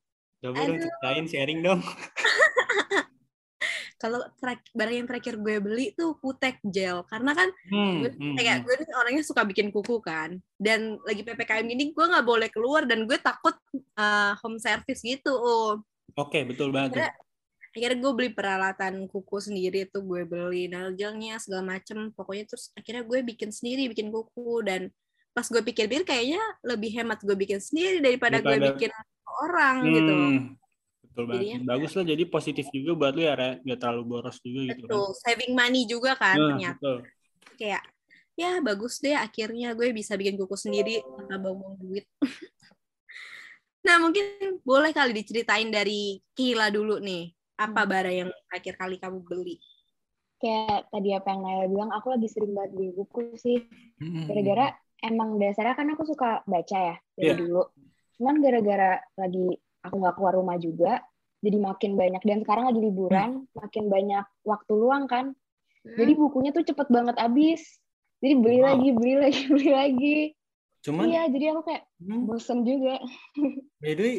coba 0.42 0.58
dong 0.68 0.74
Aduh. 0.76 0.84
ceritain 0.84 1.26
sharing 1.30 1.60
dong 1.64 1.80
Kalau 4.02 4.18
barang 4.74 4.96
yang 4.98 5.06
terakhir 5.06 5.38
gue 5.38 5.62
beli 5.62 5.94
tuh 5.94 6.18
kutek 6.18 6.58
gel, 6.66 7.06
karena 7.06 7.38
kan 7.38 7.46
hmm, 7.70 8.02
gue 8.02 8.10
hmm, 8.10 8.34
kayak 8.34 8.56
hmm. 8.58 8.64
gue 8.66 8.74
nih 8.82 8.94
orangnya 8.98 9.22
suka 9.22 9.46
bikin 9.46 9.70
kuku 9.70 10.02
kan, 10.02 10.42
dan 10.58 10.98
lagi 11.06 11.22
ppkm 11.22 11.70
gini 11.70 11.94
gue 11.94 12.06
nggak 12.10 12.26
boleh 12.26 12.50
keluar 12.50 12.82
dan 12.82 13.06
gue 13.06 13.14
takut 13.22 13.54
uh, 13.94 14.34
home 14.42 14.58
service 14.58 15.06
gitu. 15.06 15.38
Oke 16.18 16.42
betul 16.42 16.74
banget 16.74 16.98
tuh. 16.98 17.06
Akhirnya, 17.72 17.98
gue 18.04 18.12
beli 18.12 18.30
peralatan 18.36 19.08
kuku 19.08 19.36
sendiri 19.40 19.88
tuh 19.88 20.04
gue 20.04 20.28
beli 20.28 20.68
nail 20.68 20.92
gelnya 20.92 21.40
segala 21.40 21.76
macem, 21.76 22.12
pokoknya 22.12 22.44
terus 22.44 22.68
akhirnya 22.76 23.00
gue 23.02 23.18
bikin 23.24 23.48
sendiri 23.48 23.88
bikin 23.88 24.12
kuku 24.12 24.60
dan 24.60 24.92
pas 25.32 25.48
gue 25.48 25.64
pikir-pikir 25.64 26.04
kayaknya 26.04 26.42
lebih 26.60 26.92
hemat 26.92 27.24
gue 27.24 27.32
bikin 27.32 27.56
sendiri 27.64 28.04
daripada, 28.04 28.44
gue 28.44 28.52
Daripada- 28.52 28.76
bikin 28.76 28.90
orang 29.40 29.76
gitu. 29.88 30.12
Hmm, 30.12 30.36
betul 31.08 31.24
banget 31.24 31.40
Jadinya- 31.48 31.64
bagus 31.64 31.92
lah 31.96 32.04
jadi 32.04 32.24
positif 32.28 32.66
juga 32.68 32.90
buat 32.92 33.12
lu 33.16 33.22
ya 33.24 33.32
Ra. 33.32 33.50
nggak 33.64 33.78
terlalu 33.80 34.02
boros 34.04 34.36
juga 34.44 34.60
gitu 34.68 34.84
kan 34.84 34.92
Betul, 34.92 35.08
saving 35.24 35.52
money 35.56 35.82
juga 35.88 36.12
kan 36.12 36.36
Nah, 36.36 36.48
ternyata. 36.52 36.76
betul. 36.76 36.98
kayak 37.56 37.82
ya 38.32 38.52
bagus 38.60 38.94
deh 38.98 39.16
akhirnya 39.16 39.72
gue 39.72 39.88
bisa 39.92 40.16
bikin 40.20 40.36
kuku 40.36 40.56
sendiri 40.56 41.00
tanpa 41.28 41.48
buang 41.52 41.80
duit. 41.80 42.04
nah 43.88 43.96
mungkin 43.98 44.24
boleh 44.62 44.92
kali 44.92 45.10
diceritain 45.12 45.68
dari 45.68 46.20
Kila 46.36 46.68
dulu 46.68 47.00
nih 47.00 47.32
apa 47.58 47.80
barang 47.84 48.16
yang 48.16 48.30
akhir 48.48 48.74
kali 48.76 48.96
kamu 48.98 49.22
beli? 49.22 49.56
Kayak 50.42 50.90
tadi 50.90 51.14
apa 51.14 51.28
yang 51.30 51.40
Naila 51.46 51.66
bilang, 51.70 51.90
aku 51.94 52.06
lagi 52.10 52.26
sering 52.26 52.50
banget 52.50 52.70
beli 52.74 52.90
buku 52.90 53.38
sih. 53.38 53.62
Hmm. 54.02 54.26
Gara-gara 54.26 54.74
emang 55.02 55.38
dasarnya 55.38 55.74
kan 55.78 55.86
aku 55.94 56.02
suka 56.06 56.42
baca 56.46 56.78
ya 56.78 56.96
dari 57.14 57.30
Iya. 57.30 57.38
dulu. 57.38 57.62
Cuman 58.18 58.34
gara-gara 58.42 58.98
lagi 59.18 59.46
aku 59.82 59.94
nggak 59.98 60.14
keluar 60.18 60.34
rumah 60.38 60.58
juga, 60.58 61.02
jadi 61.42 61.58
makin 61.58 61.98
banyak 61.98 62.22
dan 62.22 62.38
sekarang 62.42 62.64
lagi 62.70 62.80
liburan, 62.82 63.30
makin 63.54 63.84
banyak 63.90 64.24
waktu 64.46 64.72
luang 64.74 65.06
kan. 65.06 65.34
Jadi 65.82 66.14
bukunya 66.14 66.54
tuh 66.54 66.62
cepet 66.62 66.86
banget 66.90 67.18
habis. 67.18 67.62
Jadi 68.22 68.34
beli 68.38 68.58
Wow. 68.62 68.66
lagi, 68.70 68.88
beli 68.94 69.14
lagi, 69.18 69.42
beli 69.52 69.70
lagi. 69.70 70.18
cuman 70.82 71.06
Iya, 71.06 71.22
jadi 71.30 71.44
aku 71.54 71.62
kayak 71.70 71.82
hmm, 72.02 72.22
bosen 72.26 72.66
juga. 72.66 72.98
by 73.82 73.94
the 73.94 74.02
way 74.02 74.16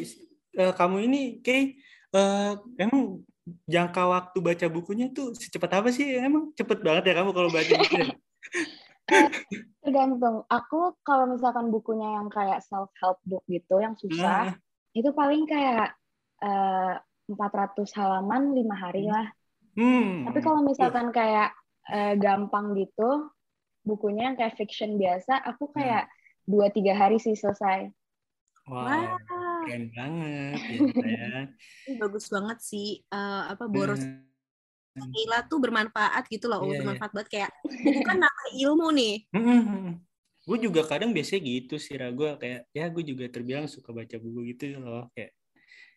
eh, 0.56 0.72
kamu 0.72 0.96
ini 1.08 1.20
kayak 1.44 1.76
eh, 2.14 2.52
emang 2.78 3.20
jangka 3.68 4.02
waktu 4.08 4.38
baca 4.40 4.66
bukunya 4.72 5.12
tuh 5.12 5.36
secepat 5.36 5.84
apa 5.84 5.88
sih 5.92 6.16
emang 6.16 6.54
cepet 6.56 6.80
banget 6.80 7.12
ya 7.12 7.14
kamu 7.20 7.30
kalau 7.36 7.50
baca 7.52 7.72
buku 7.76 7.94
ya? 8.00 8.08
Tergantung. 9.84 10.48
Aku 10.48 10.96
kalau 11.04 11.28
misalkan 11.28 11.68
bukunya 11.68 12.16
yang 12.16 12.32
kayak 12.32 12.64
self 12.64 12.88
help 13.04 13.20
book 13.28 13.44
gitu, 13.44 13.76
yang 13.84 13.92
susah, 14.00 14.48
Nah, 14.48 14.56
itu 14.96 15.12
paling 15.12 15.44
kayak 15.44 15.92
eh, 16.40 16.94
400 17.28 17.84
halaman 18.00 18.56
lima 18.56 18.76
hari 18.76 19.08
lah. 19.08 19.28
hmm. 19.76 20.28
Tapi 20.28 20.40
kalau 20.40 20.64
misalkan 20.64 21.12
kayak 21.12 21.52
eh, 21.92 22.16
gampang 22.16 22.72
gitu, 22.80 23.28
bukunya 23.84 24.32
yang 24.32 24.36
kayak 24.40 24.56
fiction 24.56 24.96
biasa, 24.96 25.36
aku 25.44 25.68
kayak 25.76 26.08
dua 26.48 26.72
tiga 26.72 26.96
hari 26.96 27.20
sih 27.20 27.36
selesai. 27.36 27.92
wow 28.64 28.88
Wah, 28.88 29.53
keren 29.64 29.84
banget 29.90 30.58
ya, 30.60 30.78
ya. 31.16 31.96
bagus 31.96 32.26
banget 32.28 32.58
sih 32.60 33.00
eh, 33.02 33.42
apa 33.50 33.64
boros 33.66 34.04
Hmm. 34.94 35.10
Kila 35.10 35.42
tuh 35.50 35.58
bermanfaat 35.58 36.22
gitu 36.30 36.46
loh, 36.46 36.62
Iya, 36.62 36.70
iya. 36.70 36.78
bermanfaat 36.78 37.10
banget 37.18 37.28
kayak 37.34 37.50
itu 37.82 37.98
kan 38.06 38.14
nama 38.14 38.42
ilmu 38.54 38.94
nih. 38.94 39.26
gue 40.46 40.58
juga 40.62 40.86
kadang 40.86 41.10
biasanya 41.10 41.42
gitu 41.42 41.82
sih 41.82 41.98
Ra. 41.98 42.14
gue 42.14 42.30
kayak 42.38 42.70
ya 42.70 42.86
gue 42.94 43.02
juga 43.02 43.26
terbilang 43.26 43.66
suka 43.66 43.90
baca 43.90 44.14
buku 44.22 44.54
gitu 44.54 44.78
loh 44.78 45.10
kayak 45.18 45.34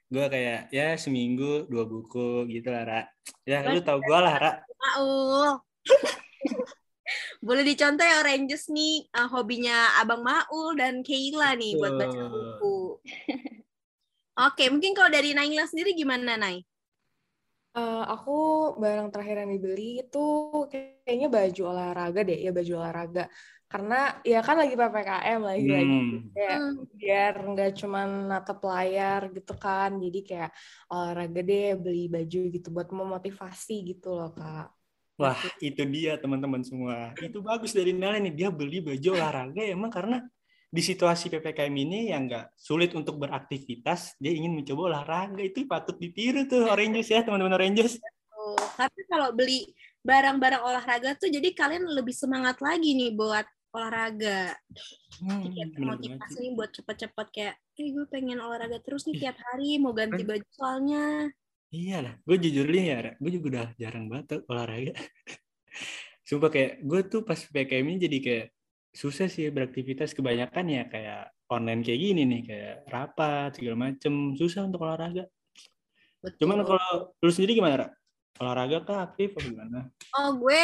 gue 0.10 0.26
kayak 0.34 0.60
ya 0.74 0.98
seminggu 0.98 1.70
dua 1.70 1.86
buku 1.86 2.50
gitu 2.50 2.74
lah 2.74 2.84
Ra. 2.90 3.02
ya 3.46 3.70
lu 3.70 3.86
tau 3.86 4.02
gue 4.02 4.18
lah 4.18 4.36
Ra. 4.40 4.52
Maul. 4.66 5.62
Boleh 7.46 7.64
dicontoh 7.64 8.02
ya 8.04 8.18
Oranges 8.24 8.66
nih 8.74 9.06
eh, 9.06 9.28
hobinya 9.30 10.00
Abang 10.02 10.26
Maul 10.26 10.74
dan 10.74 11.06
Keila 11.06 11.54
nih 11.54 11.78
buat 11.78 11.94
baca 12.02 12.18
Betul. 12.18 12.32
buku. 12.34 12.67
Oke, 14.46 14.64
mungkin 14.74 14.92
kalau 14.98 15.10
dari 15.16 15.32
Naila 15.38 15.66
sendiri 15.70 15.92
gimana, 16.02 16.34
Nay? 16.44 16.58
Eh, 17.78 18.02
aku 18.14 18.32
barang 18.84 19.08
terakhir 19.14 19.36
yang 19.42 19.52
dibeli 19.56 19.82
itu 20.02 20.18
kayaknya 20.72 21.28
baju 21.36 21.62
olahraga 21.72 22.20
deh, 22.28 22.38
ya 22.46 22.50
baju 22.58 22.72
olahraga. 22.80 23.22
Karena 23.72 23.94
ya 24.32 24.38
kan 24.48 24.56
lagi 24.62 24.74
PPKM 24.80 25.40
lagi 25.50 25.66
lagi 25.76 25.94
Hmm. 25.94 26.30
kayak 26.34 26.58
Hmm. 26.58 26.88
biar 27.00 27.34
nggak 27.52 27.70
cuman 27.80 28.08
natap 28.30 28.58
layar 28.70 29.22
gitu 29.36 29.52
kan. 29.64 29.90
Jadi 30.04 30.18
kayak 30.30 30.50
olahraga 30.92 31.40
deh 31.50 31.64
beli 31.84 32.00
baju 32.16 32.38
gitu 32.56 32.68
buat 32.76 32.90
memotivasi 33.00 33.72
gitu 33.90 34.08
loh, 34.18 34.28
Kak. 34.38 34.64
Wah, 35.18 35.40
itu 35.66 35.82
dia 35.90 36.12
teman-teman 36.22 36.62
semua. 36.62 37.18
Itu 37.18 37.42
bagus 37.42 37.74
dari 37.74 37.90
Nala 37.90 38.22
nih. 38.22 38.34
Dia 38.38 38.50
beli 38.54 38.78
baju 38.86 39.08
olahraga 39.18 39.62
emang 39.66 39.90
karena 39.90 40.16
di 40.68 40.82
situasi 40.84 41.32
PPKM 41.32 41.72
ini 41.72 42.12
yang 42.12 42.28
nggak 42.28 42.60
sulit 42.60 42.92
untuk 42.92 43.16
beraktivitas, 43.24 44.20
dia 44.20 44.36
ingin 44.36 44.52
mencoba 44.52 44.92
olahraga. 44.92 45.40
Itu 45.40 45.64
patut 45.64 45.96
ditiru 45.96 46.44
tuh 46.44 46.68
Oranges 46.68 47.08
ya, 47.08 47.24
teman-teman 47.24 47.56
Oranges. 47.56 48.00
Tapi 48.76 49.02
kalau 49.08 49.32
beli 49.34 49.72
barang-barang 50.04 50.64
olahraga 50.64 51.16
tuh 51.20 51.28
jadi 51.28 51.52
kalian 51.52 51.88
lebih 51.88 52.16
semangat 52.16 52.60
lagi 52.64 52.96
nih 52.96 53.16
buat 53.16 53.48
olahraga. 53.76 54.56
Hmm, 55.20 55.44
Jadi 55.44 55.54
kayak 55.56 55.70
termotivasi 55.76 56.36
sih. 56.36 56.40
nih 56.44 56.52
buat 56.56 56.72
cepet-cepet 56.72 57.28
kayak, 57.34 57.56
eh 57.78 57.88
gue 57.92 58.06
pengen 58.08 58.40
olahraga 58.40 58.80
terus 58.80 59.04
nih 59.10 59.28
tiap 59.28 59.38
hari, 59.40 59.78
mau 59.82 59.92
ganti 59.92 60.24
baju 60.24 60.48
soalnya. 60.56 61.32
Iya 61.68 61.98
lah, 62.00 62.14
gue 62.24 62.38
jujur 62.40 62.66
nih 62.72 62.84
ya, 62.88 62.98
gue 63.20 63.32
juga 63.36 63.46
udah 63.52 63.68
jarang 63.76 64.06
banget 64.08 64.44
olahraga. 64.48 64.94
Sumpah 66.28 66.52
kayak 66.52 66.84
gue 66.84 67.00
tuh 67.08 67.22
pas 67.24 67.40
PPKM 67.40 67.88
ini 67.88 68.00
jadi 68.04 68.18
kayak 68.20 68.46
susah 68.98 69.30
sih 69.30 69.54
beraktivitas 69.54 70.18
kebanyakan 70.18 70.66
ya 70.74 70.84
kayak 70.90 71.30
online 71.54 71.86
kayak 71.86 72.02
gini 72.02 72.22
nih 72.26 72.42
kayak 72.50 72.76
rapat 72.90 73.54
segala 73.54 73.94
macem 73.94 74.34
susah 74.34 74.66
untuk 74.66 74.82
olahraga. 74.82 75.30
Betul. 76.18 76.38
Cuman 76.42 76.66
kalau 76.66 77.14
lu 77.22 77.30
sendiri 77.30 77.54
gimana, 77.54 77.86
Ra? 77.86 77.88
Olahraga 78.42 78.82
kah 78.82 79.00
aktif 79.06 79.38
atau 79.38 79.54
gimana? 79.54 79.94
Oh 80.18 80.34
gue 80.42 80.62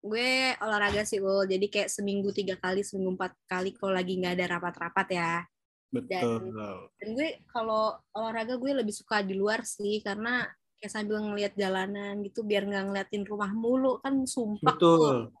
gue 0.00 0.56
olahraga 0.64 1.04
sih 1.04 1.20
Ul. 1.20 1.44
Jadi 1.44 1.68
kayak 1.68 1.92
seminggu 1.92 2.32
tiga 2.32 2.56
kali, 2.56 2.80
seminggu 2.80 3.12
empat 3.12 3.36
kali 3.44 3.76
kalau 3.76 3.92
lagi 3.92 4.16
nggak 4.16 4.34
ada 4.40 4.46
rapat-rapat 4.56 5.06
ya. 5.12 5.32
Betul. 5.92 6.56
Dan 6.96 7.08
gue 7.12 7.44
kalau 7.52 7.92
olahraga 8.16 8.56
gue 8.56 8.72
lebih 8.72 8.96
suka 8.96 9.20
di 9.20 9.36
luar 9.36 9.68
sih 9.68 10.00
karena 10.00 10.48
kayak 10.80 10.92
sambil 10.92 11.20
ngelihat 11.20 11.52
jalanan 11.56 12.24
gitu 12.24 12.40
biar 12.40 12.64
nggak 12.68 12.84
ngeliatin 12.88 13.24
rumah 13.28 13.52
mulu 13.52 14.00
kan 14.00 14.24
sumpah. 14.24 14.76
Betul. 14.76 15.32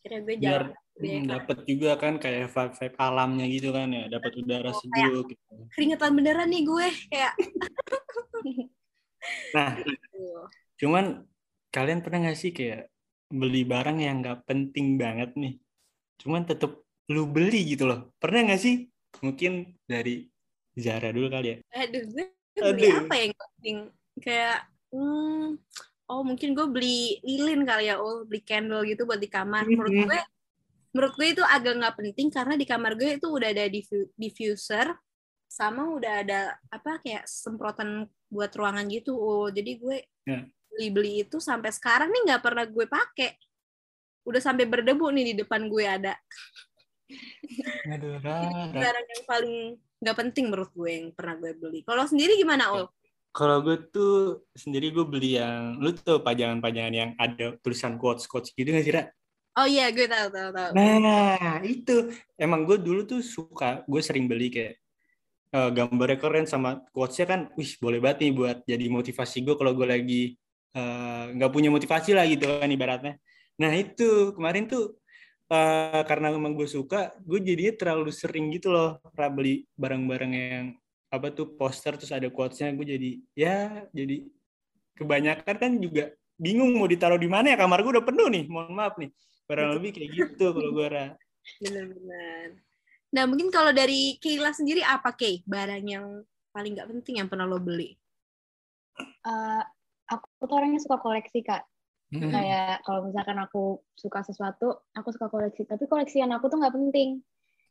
Kira 0.00 0.18
gue 0.24 0.34
Biar 0.40 0.40
jalan 0.40 0.72
deh, 0.72 0.81
hmm, 1.00 1.24
dapat 1.28 1.58
juga 1.64 1.90
kan 1.96 2.14
kayak 2.20 2.52
vibe-vibe 2.52 2.96
alamnya 3.00 3.46
gitu 3.48 3.68
kan 3.72 3.88
ya, 3.90 4.04
dapat 4.12 4.32
udara 4.40 4.70
Oh, 4.70 4.80
sejuk 4.80 5.24
gitu. 5.32 5.52
keringetan 5.72 6.12
beneran 6.12 6.48
nih 6.52 6.62
gue 6.66 6.86
kayak. 7.12 7.32
Nah, 9.52 9.76
gitu. 9.84 10.48
Cuman 10.80 11.04
kalian 11.70 12.00
pernah 12.00 12.18
nggak 12.24 12.38
sih 12.40 12.50
kayak 12.56 12.88
beli 13.32 13.64
barang 13.64 13.98
yang 14.00 14.20
nggak 14.20 14.44
penting 14.48 14.96
banget 15.00 15.32
nih, 15.36 15.56
cuman 16.20 16.44
tetep 16.44 16.84
lu 17.12 17.28
beli 17.28 17.76
gitu 17.76 17.84
loh. 17.88 18.12
Pernah 18.20 18.48
nggak 18.48 18.60
sih? 18.60 18.88
Mungkin 19.20 19.76
dari 19.84 20.24
Zara 20.72 21.12
dulu 21.12 21.28
kali 21.28 21.46
ya. 21.52 21.56
Aduh 21.76 22.02
gue 22.12 22.26
beli 22.56 22.88
Aduh. 22.88 22.92
apa 23.04 23.14
yang 23.16 23.32
penting 23.36 23.76
kayak 24.20 24.58
hmm, 24.92 25.56
oh 26.08 26.20
mungkin 26.24 26.52
gue 26.52 26.66
beli 26.68 27.20
lilin 27.24 27.64
kali 27.64 27.88
ya 27.88 27.96
oh 28.00 28.24
beli 28.28 28.40
candle 28.44 28.84
gitu 28.84 29.04
buat 29.08 29.20
di 29.20 29.28
kamar 29.28 29.64
menurut 29.68 29.92
Mhm. 29.92 30.04
gue 30.08 30.20
menurut 30.92 31.12
gue 31.16 31.28
itu 31.32 31.42
agak 31.42 31.74
nggak 31.80 31.96
penting 31.96 32.28
karena 32.28 32.54
di 32.54 32.68
kamar 32.68 32.92
gue 32.94 33.16
itu 33.16 33.26
udah 33.28 33.48
ada 33.48 33.64
diffu- 33.68 34.12
diffuser 34.14 34.92
sama 35.48 35.88
udah 35.92 36.12
ada 36.24 36.40
apa 36.72 37.00
kayak 37.00 37.24
semprotan 37.28 38.08
buat 38.32 38.52
ruangan 38.52 38.88
gitu. 38.88 39.12
Oh 39.16 39.48
jadi 39.52 39.76
gue 39.76 39.96
Ya. 40.22 40.46
beli 40.70 40.88
beli 40.94 41.12
itu 41.26 41.42
sampai 41.42 41.74
sekarang 41.74 42.08
nih 42.08 42.32
nggak 42.32 42.42
pernah 42.44 42.64
gue 42.64 42.86
pakai. 42.88 43.36
Udah 44.22 44.38
sampai 44.38 44.64
berdebu 44.70 45.10
nih 45.10 45.32
di 45.32 45.44
depan 45.44 45.66
gue 45.66 45.84
ada. 45.84 46.14
Aduh, 47.92 48.22
barang 48.72 49.06
yang 49.10 49.24
paling 49.26 49.56
nggak 50.00 50.16
penting 50.16 50.44
menurut 50.48 50.70
gue 50.72 50.90
yang 50.90 51.06
pernah 51.12 51.34
gue 51.36 51.52
beli. 51.58 51.82
Kalau 51.84 52.06
sendiri 52.06 52.38
gimana 52.38 52.72
ul? 52.72 52.86
Kalau 53.32 53.64
gue 53.64 53.76
tuh 53.88 54.44
sendiri 54.52 54.92
gue 54.92 55.04
beli 55.08 55.40
yang, 55.40 55.80
lu 55.80 55.96
tuh 55.96 56.20
pajangan-pajangan 56.20 56.94
yang 56.94 57.10
ada 57.16 57.56
tulisan 57.64 57.96
quotes-quotes 57.96 58.52
gitu 58.52 58.68
nggak 58.68 58.84
sih, 58.84 58.92
Ra? 58.92 59.08
Oh 59.52 59.68
iya, 59.68 59.92
gue 59.92 60.08
tahu 60.08 60.32
tahu 60.32 60.48
tahu. 60.48 60.70
Nah, 60.72 61.60
itu 61.60 62.08
emang 62.40 62.64
gue 62.64 62.80
dulu 62.80 63.04
tuh 63.04 63.20
suka, 63.20 63.84
gue 63.84 64.00
sering 64.00 64.24
beli 64.24 64.48
kayak 64.48 64.80
uh, 65.52 65.68
gambarnya 65.68 66.16
keren 66.16 66.48
sama 66.48 66.80
quotes-nya 66.88 67.26
kan, 67.28 67.40
wih 67.60 67.68
boleh 67.76 68.00
banget 68.00 68.24
nih 68.24 68.32
buat 68.32 68.58
jadi 68.64 68.86
motivasi 68.88 69.44
gue 69.44 69.54
kalau 69.60 69.76
gue 69.76 69.84
lagi 69.84 70.22
eh, 70.72 71.24
nggak 71.36 71.50
uh, 71.50 71.54
punya 71.54 71.68
motivasi 71.68 72.16
lah 72.16 72.24
gitu 72.24 72.48
kan 72.48 72.70
ibaratnya. 72.72 73.20
Nah 73.60 73.76
itu 73.76 74.32
kemarin 74.32 74.64
tuh 74.72 74.96
uh, 75.52 76.00
karena 76.08 76.32
memang 76.32 76.56
gue 76.56 76.64
suka, 76.64 77.12
gue 77.20 77.44
jadinya 77.44 77.76
terlalu 77.76 78.08
sering 78.08 78.48
gitu 78.56 78.72
loh 78.72 79.04
beli 79.12 79.68
barang-barang 79.76 80.32
yang 80.32 80.66
apa 81.12 81.28
tuh 81.28 81.60
poster 81.60 82.00
terus 82.00 82.08
ada 82.08 82.32
quotes-nya 82.32 82.72
gue 82.72 82.86
jadi 82.88 83.10
ya 83.36 83.84
jadi 83.92 84.24
kebanyakan 84.96 85.56
kan 85.60 85.72
juga 85.76 86.16
bingung 86.40 86.72
mau 86.72 86.88
ditaruh 86.88 87.20
di 87.20 87.28
mana 87.28 87.52
ya 87.52 87.60
kamar 87.60 87.84
gue 87.84 88.00
udah 88.00 88.06
penuh 88.08 88.32
nih 88.32 88.44
mohon 88.48 88.72
maaf 88.72 88.96
nih 88.96 89.12
kurang 89.46 89.76
lebih 89.78 89.90
kayak 89.92 90.10
gitu 90.12 90.46
kalau 90.54 90.70
gue 90.72 90.86
ra. 90.88 91.06
Benar-benar. 91.60 92.46
Nah 93.12 93.24
mungkin 93.28 93.48
kalau 93.52 93.70
dari 93.74 94.16
Kayla 94.16 94.56
sendiri 94.56 94.80
apa 94.80 95.12
Kay 95.12 95.44
barang 95.44 95.84
yang 95.84 96.24
paling 96.52 96.72
nggak 96.76 96.88
penting 96.88 97.20
yang 97.20 97.28
pernah 97.28 97.44
lo 97.44 97.60
beli? 97.60 97.96
Uh, 99.24 99.62
aku 100.08 100.44
tuh 100.44 100.56
orangnya 100.56 100.80
suka 100.80 101.00
koleksi 101.00 101.44
kak. 101.44 101.64
Hmm. 102.12 102.28
kayak 102.28 102.84
kalau 102.84 103.08
misalkan 103.08 103.40
aku 103.40 103.80
suka 103.96 104.20
sesuatu 104.20 104.84
aku 104.92 105.08
suka 105.16 105.32
koleksi. 105.32 105.64
Tapi 105.64 105.88
koleksian 105.88 106.28
aku 106.32 106.52
tuh 106.52 106.60
nggak 106.60 106.76
penting. 106.76 107.24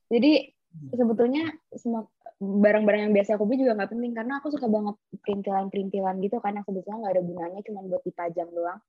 Jadi 0.10 0.50
sebetulnya 0.98 1.46
semua 1.78 2.10
barang-barang 2.42 3.06
yang 3.06 3.14
biasa 3.14 3.38
aku 3.38 3.46
beli 3.46 3.62
juga 3.62 3.78
nggak 3.78 3.92
penting. 3.94 4.12
Karena 4.18 4.42
aku 4.42 4.50
suka 4.50 4.66
banget 4.66 4.98
perintilan-perintilan 5.22 6.16
gitu 6.26 6.38
kan 6.42 6.58
yang 6.58 6.66
sebetulnya 6.66 6.98
nggak 7.06 7.14
ada 7.14 7.24
gunanya 7.24 7.60
cuma 7.66 7.80
buat 7.86 8.02
dipajang 8.02 8.50
doang. 8.50 8.82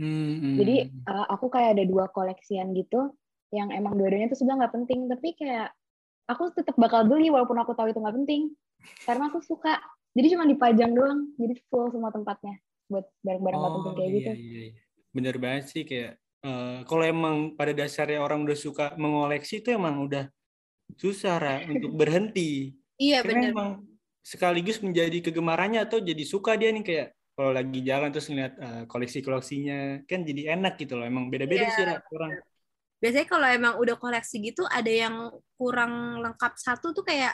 Hmm. 0.00 0.56
Jadi 0.56 0.88
uh, 1.04 1.26
aku 1.28 1.52
kayak 1.52 1.76
ada 1.76 1.84
dua 1.84 2.08
koleksian 2.08 2.72
gitu 2.72 3.12
yang 3.52 3.68
emang 3.68 4.00
dua-duanya 4.00 4.32
tuh 4.32 4.40
sebenarnya 4.40 4.64
nggak 4.64 4.74
penting 4.80 5.00
tapi 5.12 5.28
kayak 5.36 5.68
aku 6.30 6.54
tetap 6.56 6.78
bakal 6.80 7.04
beli 7.04 7.28
walaupun 7.28 7.58
aku 7.60 7.76
tahu 7.76 7.92
itu 7.92 8.00
nggak 8.00 8.16
penting 8.24 8.42
karena 9.04 9.28
aku 9.28 9.44
suka. 9.44 9.76
Jadi 10.10 10.26
cuma 10.34 10.48
dipajang 10.48 10.90
doang 10.90 11.30
jadi 11.36 11.54
full 11.68 11.92
semua 11.92 12.10
tempatnya 12.10 12.58
buat 12.90 13.06
barang-barang 13.22 13.58
nggak 13.60 13.70
oh, 13.70 13.76
penting 13.78 13.94
kayak 13.94 14.08
iya, 14.08 14.16
gitu. 14.16 14.30
Iya, 14.32 14.60
iya. 14.72 14.80
Bener 15.12 15.34
banget 15.36 15.64
sih 15.68 15.82
kayak 15.84 16.12
uh, 16.42 16.78
kalau 16.88 17.04
emang 17.04 17.36
pada 17.54 17.76
dasarnya 17.76 18.18
orang 18.24 18.42
udah 18.42 18.58
suka 18.58 18.96
mengoleksi 18.96 19.60
itu 19.60 19.70
emang 19.76 20.00
udah 20.02 20.26
susah 20.98 21.38
Ra, 21.38 21.56
untuk 21.68 21.94
berhenti 21.94 22.74
Iya 23.00 23.24
benar. 23.24 23.54
emang 23.54 23.70
sekaligus 24.20 24.82
menjadi 24.84 25.24
kegemarannya 25.24 25.80
atau 25.80 26.04
jadi 26.04 26.20
suka 26.26 26.52
dia 26.58 26.68
nih 26.68 26.84
kayak 26.84 27.08
kalau 27.40 27.56
lagi 27.56 27.80
jalan 27.80 28.12
terus 28.12 28.28
ngeliat 28.28 28.52
uh, 28.60 28.84
koleksi-koleksinya 28.84 30.04
kan 30.04 30.28
jadi 30.28 30.60
enak 30.60 30.76
gitu 30.76 31.00
loh. 31.00 31.08
Emang 31.08 31.32
beda-beda 31.32 31.64
yeah. 31.64 31.72
sih 31.72 31.84
lah 31.88 32.04
orang. 32.12 32.36
Biasanya 33.00 33.26
kalau 33.32 33.48
emang 33.48 33.74
udah 33.80 33.96
koleksi 33.96 34.44
gitu 34.44 34.68
ada 34.68 34.92
yang 34.92 35.32
kurang 35.56 36.20
lengkap 36.20 36.52
satu 36.60 36.92
tuh 36.92 37.00
kayak 37.00 37.32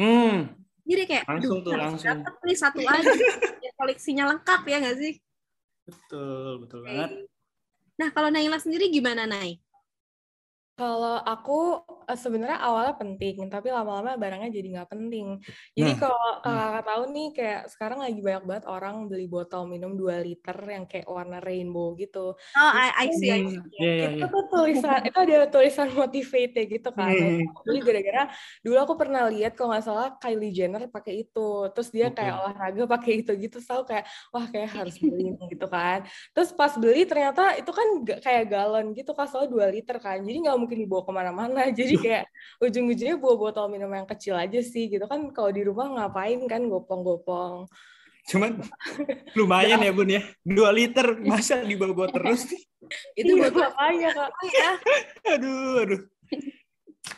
hmm. 0.00 0.56
jadi 0.88 1.04
kayak 1.04 1.24
langsung 1.28 1.60
tuh 1.60 1.76
langsung. 1.76 2.24
Dapat 2.24 2.34
nih 2.48 2.56
satu 2.56 2.80
ya, 2.80 3.70
koleksinya 3.76 4.24
lengkap 4.32 4.60
ya 4.64 4.76
nggak 4.80 4.96
sih? 4.96 5.12
Betul, 5.84 6.64
betul 6.64 6.80
banget. 6.88 7.28
Nah, 8.00 8.08
kalau 8.08 8.32
Naila 8.32 8.56
sendiri 8.56 8.88
gimana, 8.88 9.28
Nay? 9.28 9.60
Kalau 10.80 11.20
aku 11.20 11.84
sebenarnya 12.16 12.58
awalnya 12.60 12.94
penting, 12.96 13.48
tapi 13.48 13.68
lama-lama 13.72 14.14
barangnya 14.14 14.50
jadi 14.52 14.68
nggak 14.78 14.90
penting. 14.92 15.26
Jadi 15.74 15.92
nah. 15.94 15.98
kalau 15.98 16.28
hmm. 16.38 16.44
kakak 16.44 16.84
tahu 16.86 17.02
nih, 17.10 17.28
kayak 17.34 17.62
sekarang 17.72 17.98
lagi 18.00 18.20
banyak 18.20 18.44
banget 18.44 18.64
orang 18.68 18.94
beli 19.10 19.26
botol 19.26 19.62
minum 19.66 19.92
2 19.98 20.22
liter 20.22 20.56
yang 20.68 20.84
kayak 20.86 21.08
warna 21.10 21.38
rainbow 21.42 21.92
gitu. 21.98 22.36
Oh, 22.36 22.70
I, 22.72 23.06
I 23.06 23.08
see, 23.16 23.30
I 23.32 23.40
see. 23.48 23.60
Yeah, 23.80 24.16
itu 24.16 24.26
tuh 24.26 24.44
tulisan, 24.52 25.00
itu 25.04 25.18
ada 25.18 25.48
tulisan 25.48 25.88
motivated 25.92 26.66
gitu 26.70 26.90
kan. 26.94 27.12
Nah, 27.12 27.46
beli 27.66 27.80
gara-gara 27.82 28.22
dulu 28.60 28.78
aku 28.78 28.94
pernah 28.94 29.26
lihat 29.28 29.52
kalau 29.58 29.74
nggak 29.74 29.84
salah 29.84 30.08
Kylie 30.20 30.52
Jenner 30.54 30.86
pakai 30.88 31.26
itu, 31.26 31.48
terus 31.74 31.88
dia 31.90 32.08
kayak 32.12 32.34
olahraga 32.40 32.84
pakai 32.86 33.12
itu 33.26 33.32
gitu, 33.36 33.58
selalu 33.58 33.84
kayak 33.90 34.04
wah 34.30 34.46
kayak 34.48 34.70
harus 34.70 34.96
beli 35.02 35.34
gitu 35.50 35.66
kan. 35.66 36.06
Terus 36.32 36.50
pas 36.54 36.72
beli 36.76 37.02
ternyata 37.08 37.58
itu 37.58 37.70
kan 37.74 37.88
kayak 38.22 38.44
galon 38.48 38.94
gitu 38.94 39.12
kan, 39.16 39.26
soalnya 39.26 39.50
2 39.50 39.74
liter 39.74 39.96
kan, 39.98 40.20
jadi 40.22 40.38
nggak 40.48 40.58
mungkin 40.58 40.78
dibawa 40.78 41.02
ke 41.02 41.12
mana-mana 41.12 41.62
jadi 41.78 41.94
kayak 42.02 42.26
ujung-ujungnya 42.58 43.16
bawa 43.16 43.34
botol 43.38 43.66
minum 43.70 43.90
yang 43.94 44.06
kecil 44.06 44.34
aja 44.34 44.58
sih 44.60 44.90
gitu 44.90 45.06
kan. 45.06 45.30
Kalau 45.30 45.50
di 45.54 45.62
rumah 45.62 45.86
ngapain 45.88 46.42
kan 46.50 46.66
gopong-gopong. 46.66 47.70
Cuman 48.30 48.62
lumayan 49.34 49.82
ya 49.82 49.90
bun 49.90 50.10
ya. 50.10 50.22
Dua 50.46 50.70
liter 50.70 51.18
masa 51.22 51.62
dibawa 51.62 52.06
terus 52.10 52.46
itu 53.18 53.32
iya, 53.32 53.40
buat 53.40 53.54
makanya 53.54 54.10
kak? 54.14 54.30
Ya 54.52 54.70
aduh 55.34 55.82
aduh. 55.82 56.02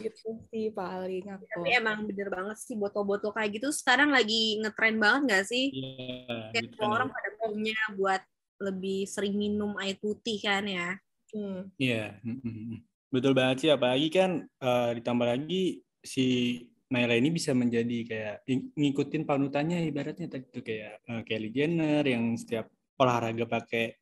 Gitu 0.01 0.29
sih 0.49 0.73
paling 0.73 1.25
aku. 1.29 1.45
Tapi 1.45 1.71
emang 1.77 2.09
bener 2.09 2.33
banget 2.33 2.57
sih 2.57 2.75
botol-botol 2.79 3.37
kayak 3.37 3.61
gitu 3.61 3.69
sekarang 3.69 4.11
lagi 4.11 4.61
ngetren 4.65 4.97
banget 4.97 5.23
gak 5.29 5.45
sih? 5.53 5.71
Yeah, 5.77 6.51
kayak 6.57 6.73
gitu 6.73 6.85
orang 6.89 7.13
pada 7.13 7.31
punya 7.37 7.79
buat 8.01 8.23
lebih 8.63 9.05
sering 9.05 9.37
minum 9.37 9.77
air 9.77 10.01
putih 10.01 10.41
kan 10.41 10.65
ya? 10.65 10.97
Hmm. 11.35 11.69
Iya. 11.77 12.17
Yeah. 12.23 12.81
Betul 13.15 13.31
banget 13.39 13.57
sih, 13.63 13.71
apalagi 13.71 14.11
kan 14.11 14.43
uh, 14.43 14.91
ditambah 14.91 15.23
lagi 15.23 15.79
si 16.03 16.59
Naila 16.91 17.15
ini 17.15 17.31
bisa 17.31 17.55
menjadi 17.55 17.99
kayak 18.03 18.37
ngikutin 18.75 19.23
panutannya 19.23 19.87
ibaratnya 19.87 20.27
tadi 20.27 20.51
tuh 20.51 20.67
kayak 20.67 20.99
uh, 21.07 21.23
Kylie 21.23 21.55
Jenner 21.55 22.03
yang 22.03 22.35
setiap 22.35 22.67
olahraga 22.99 23.47
pakai 23.47 23.95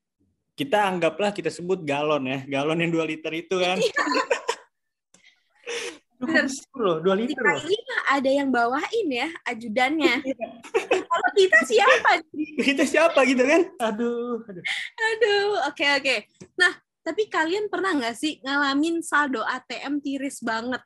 kita 0.56 0.88
anggaplah 0.88 1.36
kita 1.36 1.52
sebut 1.52 1.84
galon 1.84 2.24
ya, 2.24 2.40
galon 2.48 2.80
yang 2.80 2.88
dua 2.88 3.04
liter 3.04 3.32
itu 3.36 3.60
kan. 3.60 3.76
Bener. 6.22 6.46
loh, 6.78 7.02
dua 7.02 7.14
liter 7.18 7.42
loh. 7.42 7.60
Ada 8.08 8.30
yang 8.30 8.48
bawain 8.48 9.08
ya 9.10 9.28
ajudannya. 9.44 10.22
Kalau 11.12 11.30
kita 11.36 11.58
siapa? 11.68 12.10
kita 12.62 12.84
siapa 12.88 13.20
gitu 13.28 13.42
kan? 13.42 13.60
Aduh, 13.92 14.40
aduh. 14.46 14.64
Aduh, 14.96 15.48
oke 15.66 15.74
okay, 15.74 15.90
oke. 15.98 16.04
Okay. 16.06 16.18
Nah, 16.54 16.72
tapi 17.02 17.26
kalian 17.26 17.66
pernah 17.66 17.98
nggak 17.98 18.14
sih 18.14 18.38
ngalamin 18.46 19.02
saldo 19.02 19.42
ATM 19.42 19.98
tiris 19.98 20.38
banget? 20.38 20.82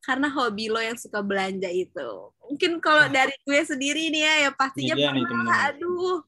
Karena 0.00 0.32
hobi 0.32 0.72
lo 0.72 0.80
yang 0.80 0.96
suka 0.96 1.20
belanja 1.20 1.68
itu. 1.68 2.10
Mungkin 2.46 2.80
kalau 2.80 3.10
dari 3.10 3.34
gue 3.44 3.60
sendiri 3.62 4.08
nih 4.08 4.22
ya, 4.24 4.34
ya 4.48 4.50
pastinya 4.54 4.94
iya, 4.96 5.10
pernah. 5.12 5.44
Nih, 5.44 5.66
aduh, 5.74 6.18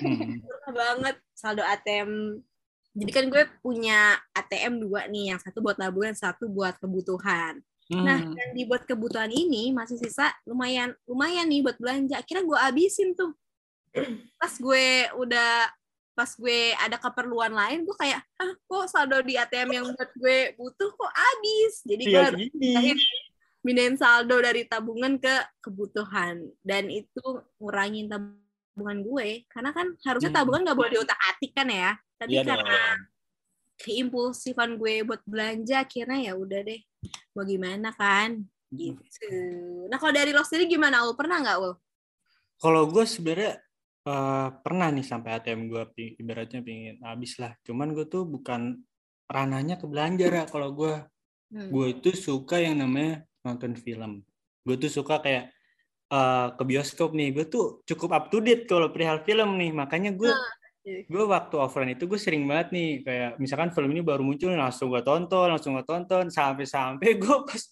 hmm. 0.00 0.32
pernah 0.46 0.72
banget 0.72 1.16
saldo 1.34 1.64
ATM. 1.66 2.40
Jadi 2.98 3.10
kan 3.10 3.24
gue 3.26 3.44
punya 3.58 4.16
ATM 4.36 4.86
dua 4.86 5.10
nih, 5.10 5.34
yang 5.34 5.40
satu 5.42 5.58
buat 5.64 5.76
tabungan, 5.80 6.14
satu 6.14 6.46
buat 6.46 6.78
kebutuhan. 6.78 7.58
Hmm. 7.88 8.04
Nah, 8.04 8.20
yang 8.20 8.52
dibuat 8.52 8.84
kebutuhan 8.84 9.32
ini 9.32 9.72
masih 9.72 9.96
sisa 9.96 10.28
lumayan 10.44 10.92
lumayan 11.08 11.48
nih 11.48 11.64
buat 11.64 11.80
belanja. 11.80 12.20
Akhirnya 12.20 12.44
gue 12.44 12.58
abisin 12.60 13.16
tuh. 13.16 13.32
Pas 14.40 14.52
gue 14.52 14.86
udah 15.16 15.72
pas 16.18 16.34
gue 16.34 16.74
ada 16.74 16.98
keperluan 16.98 17.54
lain 17.54 17.86
gue 17.86 17.94
kayak 17.94 18.18
ah 18.42 18.52
kok 18.66 18.90
saldo 18.90 19.22
di 19.22 19.38
ATM 19.38 19.70
yang 19.70 19.86
buat 19.94 20.10
gue 20.18 20.38
butuh 20.58 20.90
kok 20.90 21.12
habis? 21.14 21.86
Jadi 21.86 22.02
gue 22.10 22.18
harus 22.18 22.42
mindahin 23.62 23.94
saldo 23.94 24.42
dari 24.42 24.66
tabungan 24.66 25.14
ke 25.22 25.30
kebutuhan. 25.62 26.42
Dan 26.58 26.90
itu 26.90 27.22
ngurangin 27.62 28.10
tabungan 28.10 28.98
gue 29.06 29.46
karena 29.46 29.70
kan 29.70 29.94
harusnya 30.02 30.34
hmm. 30.34 30.38
tabungan 30.42 30.60
nggak 30.66 30.78
boleh 30.82 30.90
diutak 30.98 31.18
atik 31.30 31.54
kan 31.54 31.70
ya. 31.70 31.94
Tapi 32.18 32.34
ya 32.34 32.42
karena 32.42 32.78
dong. 32.82 32.98
keimpulsifan 33.78 34.74
gue 34.74 35.06
buat 35.06 35.22
belanja 35.22 35.86
akhirnya 35.86 36.18
ya 36.18 36.32
udah 36.34 36.66
deh 36.66 36.82
mau 37.38 37.46
gimana 37.46 37.94
kan? 37.94 38.42
Gitu. 38.74 39.30
Nah 39.86 40.02
kalau 40.02 40.10
dari 40.10 40.34
lo 40.34 40.42
sendiri 40.42 40.66
gimana? 40.66 41.06
Lo 41.06 41.14
pernah 41.14 41.38
nggak 41.38 41.58
lo 41.62 41.78
kalau 42.58 42.90
gue 42.90 43.06
sebenarnya 43.06 43.62
uh, 44.08 44.48
pernah 44.64 44.88
nih 44.88 45.04
sampai 45.04 45.36
ATM 45.36 45.68
gue 45.68 45.82
ibaratnya 46.16 46.64
pingin 46.64 46.96
habis 47.04 47.36
lah. 47.36 47.52
Cuman 47.62 47.92
gue 47.92 48.08
tuh 48.08 48.24
bukan 48.24 48.80
ranahnya 49.28 49.76
ke 49.76 49.84
belanja 49.84 50.26
lah. 50.32 50.44
Kalau 50.48 50.72
gue 50.72 51.04
hmm. 51.52 51.68
gue 51.68 51.86
itu 51.92 52.10
suka 52.16 52.56
yang 52.58 52.80
namanya 52.80 53.28
nonton 53.44 53.76
film. 53.76 54.24
Gue 54.64 54.76
tuh 54.80 54.88
suka 54.88 55.20
kayak 55.20 55.52
uh, 56.08 56.56
ke 56.56 56.62
bioskop 56.64 57.12
nih. 57.12 57.36
Gue 57.36 57.46
tuh 57.46 57.84
cukup 57.84 58.10
up 58.16 58.24
to 58.32 58.40
date 58.40 58.64
kalau 58.64 58.88
perihal 58.88 59.20
film 59.22 59.60
nih. 59.60 59.70
Makanya 59.76 60.16
gue 60.16 60.32
ah, 60.32 60.52
gue 60.88 61.24
waktu 61.28 61.54
offline 61.60 61.92
itu 61.92 62.08
gue 62.08 62.16
sering 62.16 62.48
banget 62.48 62.72
nih 62.72 62.90
kayak 63.04 63.30
misalkan 63.36 63.68
film 63.76 63.92
ini 63.92 64.00
baru 64.00 64.24
muncul 64.24 64.56
langsung 64.56 64.88
gue 64.88 65.04
tonton 65.04 65.52
langsung 65.52 65.76
gue 65.76 65.84
tonton 65.84 66.32
sampai 66.32 66.64
sampai 66.64 67.20
gue 67.20 67.36
pas 67.44 67.62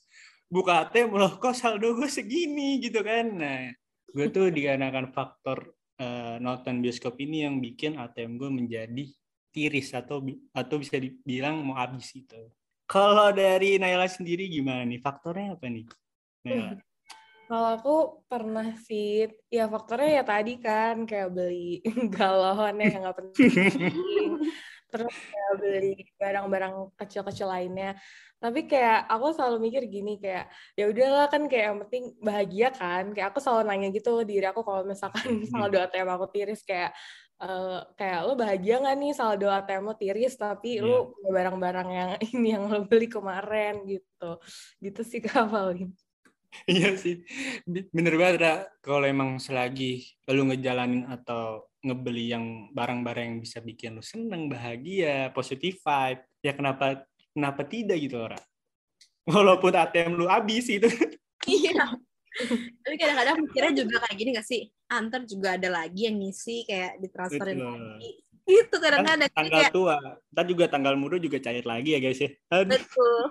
buka 0.53 0.85
ATM 0.85 1.17
loh 1.17 1.33
kok 1.41 1.57
saldo 1.57 1.97
gue 1.97 2.13
segini 2.13 2.77
gitu 2.77 3.01
kan 3.01 3.25
nah 3.33 3.73
gue 4.13 4.27
tuh 4.29 4.53
dikarenakan 4.53 5.17
faktor 5.17 5.76
uh, 6.01 6.37
nonton 6.41 6.81
bioskop 6.85 7.17
ini 7.21 7.45
yang 7.45 7.61
bikin 7.61 7.97
ATM 7.97 8.37
gue 8.41 8.51
menjadi 8.53 9.05
tiris 9.53 9.97
atau 9.97 10.21
atau 10.53 10.77
bisa 10.77 11.01
dibilang 11.01 11.65
mau 11.65 11.77
habis 11.77 12.13
itu. 12.13 12.53
Kalau 12.87 13.35
dari 13.35 13.81
Naila 13.83 14.07
sendiri 14.07 14.47
gimana 14.47 14.87
nih? 14.87 15.03
Faktornya 15.03 15.59
apa 15.59 15.67
nih? 15.67 15.87
Naila? 16.47 16.79
Kalau 17.47 17.69
aku 17.79 17.97
pernah 18.27 18.75
sih, 18.83 19.31
ya 19.47 19.71
faktornya 19.71 20.23
ya 20.23 20.25
tadi 20.27 20.59
kan 20.59 21.07
kayak 21.07 21.31
beli 21.31 21.79
galon 22.15 22.75
yang 22.83 23.07
nggak 23.07 23.17
penting. 23.23 23.71
Terus 24.87 25.11
kayak 25.11 25.53
beli 25.59 25.95
barang-barang 26.15 26.75
kecil-kecil 26.95 27.49
lainnya 27.51 27.99
tapi 28.37 28.69
kayak 28.69 29.09
aku 29.09 29.33
selalu 29.33 29.57
mikir 29.67 29.83
gini 29.89 30.21
kayak 30.21 30.47
ya 30.77 30.87
udahlah 30.87 31.27
kan 31.27 31.49
kayak 31.49 31.65
yang 31.73 31.79
penting 31.89 32.05
bahagia 32.21 32.69
kan 32.71 33.11
kayak 33.11 33.33
aku 33.33 33.41
selalu 33.41 33.63
nanya 33.67 33.89
gitu 33.91 34.23
diri 34.23 34.47
aku 34.47 34.61
kalau 34.63 34.87
misalkan 34.87 35.25
Hmm. 35.43 35.49
saldo 35.51 35.77
ATM 35.81 36.09
aku 36.09 36.27
tiris 36.31 36.63
kayak 36.63 36.93
eh, 37.43 37.81
kayak 37.99 38.21
lo 38.25 38.33
bahagia 38.37 38.79
nggak 38.79 38.97
nih 38.97 39.13
saldo 39.17 39.49
ATM 39.49 39.83
lo 39.89 39.95
tiris 39.97 40.35
tapi 40.37 40.79
Iya. 40.79 40.85
lo 40.85 41.17
punya 41.17 41.31
barang-barang 41.35 41.89
yang 41.91 42.11
ini 42.37 42.49
yang 42.55 42.65
lo 42.71 42.79
beli 42.87 43.09
kemarin 43.11 43.83
gitu 43.89 44.31
gitu 44.79 45.01
sih 45.03 45.19
Kak 45.19 45.51
Paulin 45.51 45.91
Iya 46.65 46.97
sih, 46.97 47.21
bener 47.93 48.17
banget 48.17 48.37
Ra. 48.41 48.55
Kalau 48.81 49.05
emang 49.05 49.37
selagi 49.37 50.09
lu 50.33 50.49
ngejalanin 50.49 51.05
atau 51.05 51.69
ngebeli 51.87 52.35
yang 52.35 52.45
barang-barang 52.75 53.25
yang 53.31 53.39
bisa 53.39 53.63
bikin 53.63 53.95
lu 53.95 54.03
seneng, 54.03 54.51
bahagia, 54.51 55.31
positive 55.31 55.79
vibe, 55.79 56.21
ya 56.43 56.53
kenapa 56.53 57.07
kenapa 57.31 57.63
tidak 57.63 57.97
gitu 58.03 58.19
Ra? 58.27 58.39
Walaupun 59.31 59.73
ATM 59.75 60.19
lu 60.19 60.27
habis 60.27 60.67
itu. 60.67 60.87
Iya. 61.47 61.95
Tapi 62.83 62.95
kadang-kadang 62.99 63.39
mikirnya 63.39 63.73
juga 63.87 64.03
kayak 64.03 64.17
gini 64.19 64.31
gak 64.35 64.49
sih? 64.51 64.67
Antar 64.91 65.23
juga 65.31 65.55
ada 65.55 65.71
lagi 65.71 66.11
yang 66.11 66.19
ngisi 66.19 66.67
kayak 66.67 66.99
ditransferin 66.99 67.55
Betul. 67.55 67.71
lagi. 67.71 68.11
Gitu 68.47 68.75
Kan 68.75 68.83
kadang-kadang. 68.83 69.31
Tanggal 69.31 69.63
kayak, 69.63 69.71
tua, 69.71 69.95
ntar 70.35 70.45
juga 70.51 70.65
tanggal 70.67 70.95
muda 70.99 71.23
juga 71.23 71.39
cair 71.39 71.63
lagi 71.63 71.95
ya 71.95 72.01
guys 72.03 72.19
ya. 72.19 72.31
Aduh. 72.51 72.75
betul. 72.75 73.23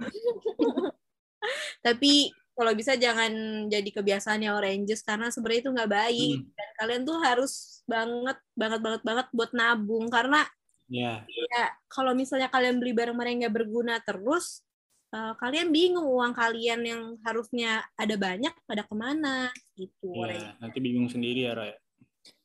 Tapi 1.86 2.14
kalau 2.56 2.72
bisa 2.72 2.96
jangan 2.96 3.32
jadi 3.68 3.90
kebiasaannya 3.92 4.50
oranges 4.56 5.04
karena 5.04 5.28
sebenarnya 5.28 5.62
itu 5.68 5.72
nggak 5.76 5.92
baik. 5.92 6.38
Hmm. 6.40 6.56
Dan 6.56 6.70
kalian 6.80 7.02
tuh 7.04 7.18
harus 7.20 7.54
banget 7.86 8.38
banget 8.58 8.80
banget 8.82 9.02
banget 9.06 9.28
buat 9.36 9.52
nabung 9.54 10.08
karena 10.10 10.48
Ya, 10.86 11.26
ya 11.26 11.74
kalau 11.90 12.14
misalnya 12.14 12.46
kalian 12.46 12.78
beli 12.78 12.94
barang-barang 12.94 13.34
yang 13.34 13.42
nggak 13.50 13.58
berguna 13.58 13.98
terus 14.06 14.62
eh, 15.10 15.34
kalian 15.42 15.74
bingung 15.74 16.06
uang 16.06 16.30
kalian 16.38 16.86
yang 16.86 17.02
harusnya 17.26 17.82
ada 17.98 18.14
banyak 18.14 18.54
pada 18.70 18.86
ke 18.86 18.94
mana 18.94 19.50
gitu 19.74 20.14
Orange. 20.14 20.46
ya, 20.46 20.54
nanti 20.62 20.78
bingung 20.78 21.10
sendiri 21.10 21.50
ya 21.50 21.58
Ra. 21.58 21.74
ya. 21.74 21.78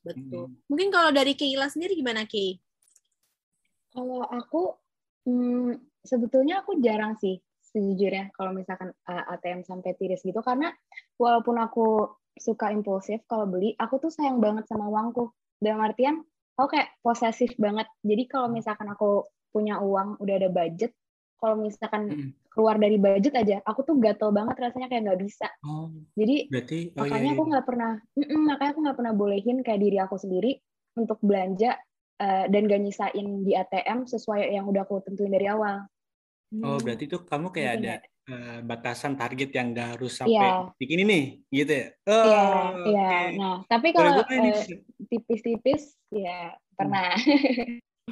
betul 0.01 0.49
Hmm. 0.49 0.57
mungkin 0.65 0.89
kalau 0.89 1.13
dari 1.13 1.37
Keila 1.37 1.69
sendiri 1.69 1.93
gimana 1.93 2.25
Kei? 2.25 2.57
Kalau 3.93 4.25
aku, 4.25 4.73
hmm, 5.29 5.77
sebetulnya 6.01 6.65
aku 6.65 6.81
jarang 6.81 7.13
sih 7.21 7.37
sejujurnya 7.71 8.35
kalau 8.35 8.51
misalkan 8.51 8.91
uh, 9.07 9.33
ATM 9.35 9.63
sampai 9.63 9.95
tiris 9.95 10.21
gitu 10.21 10.43
karena 10.43 10.71
walaupun 11.15 11.55
aku 11.59 12.11
suka 12.37 12.71
impulsif 12.71 13.23
kalau 13.27 13.49
beli, 13.49 13.75
aku 13.75 13.99
tuh 13.99 14.11
sayang 14.13 14.39
banget 14.39 14.67
sama 14.69 14.87
uangku. 14.87 15.31
Dalam 15.59 15.83
artian 15.83 16.23
aku 16.55 16.77
kayak 16.77 16.95
posesif 17.03 17.53
banget. 17.59 17.87
Jadi 18.01 18.23
kalau 18.29 18.47
misalkan 18.47 18.87
aku 18.87 19.27
punya 19.51 19.83
uang, 19.83 20.21
udah 20.23 20.35
ada 20.39 20.49
budget, 20.49 20.95
kalau 21.41 21.59
misalkan 21.59 22.07
Mm. 22.07 22.29
keluar 22.53 22.75
dari 22.79 22.95
budget 23.01 23.33
aja, 23.35 23.57
aku 23.67 23.83
tuh 23.83 23.95
gatel 23.99 24.31
banget 24.31 24.55
rasanya 24.59 24.87
kayak 24.87 25.11
nggak 25.11 25.21
bisa. 25.21 25.47
Oh, 25.67 25.91
Jadi 26.15 26.47
berarti 26.47 26.79
oh 26.91 26.91
iya, 26.91 26.99
makanya 27.03 27.29
iya. 27.31 27.35
aku 27.35 27.43
nggak 27.51 27.65
pernah 27.65 27.93
mm-mm, 28.15 28.41
makanya 28.47 28.71
aku 28.71 28.81
nggak 28.83 28.97
pernah 28.99 29.13
bolehin 29.15 29.57
kayak 29.63 29.81
diri 29.81 29.97
aku 29.99 30.15
sendiri 30.19 30.51
untuk 30.99 31.19
belanja 31.23 31.79
eh, 32.19 32.45
dan 32.51 32.61
gak 32.67 32.81
nyisain 32.83 33.27
di 33.47 33.55
ATM 33.55 34.03
sesuai 34.03 34.51
yang 34.51 34.67
udah 34.67 34.83
aku 34.83 34.99
tentuin 35.07 35.31
dari 35.31 35.47
awal 35.47 35.87
Oh, 36.59 36.77
berarti 36.83 37.07
tuh 37.07 37.23
kamu 37.23 37.47
kayak 37.55 37.71
Gitu 37.71 37.79
ada 37.87 37.93
eh, 38.31 38.59
batasan 38.61 39.15
target 39.15 39.49
yang 39.55 39.71
gak 39.71 39.97
harus 39.97 40.13
sampai 40.19 40.35
Iya. 40.35 40.71
titik 40.77 40.89
ini 40.93 41.03
nih, 41.07 41.23
gitu 41.51 41.71
ya? 41.73 41.87
Oh, 42.05 42.23
Iya, 42.27 42.43
iya. 42.85 43.07
oke. 43.07 43.37
Nah, 43.39 43.55
tapi 43.65 43.87
kalau 43.95 44.11
eh, 44.19 44.65
tipis-tipis 45.09 45.83
ya 46.11 46.53
pernah. 46.75 47.15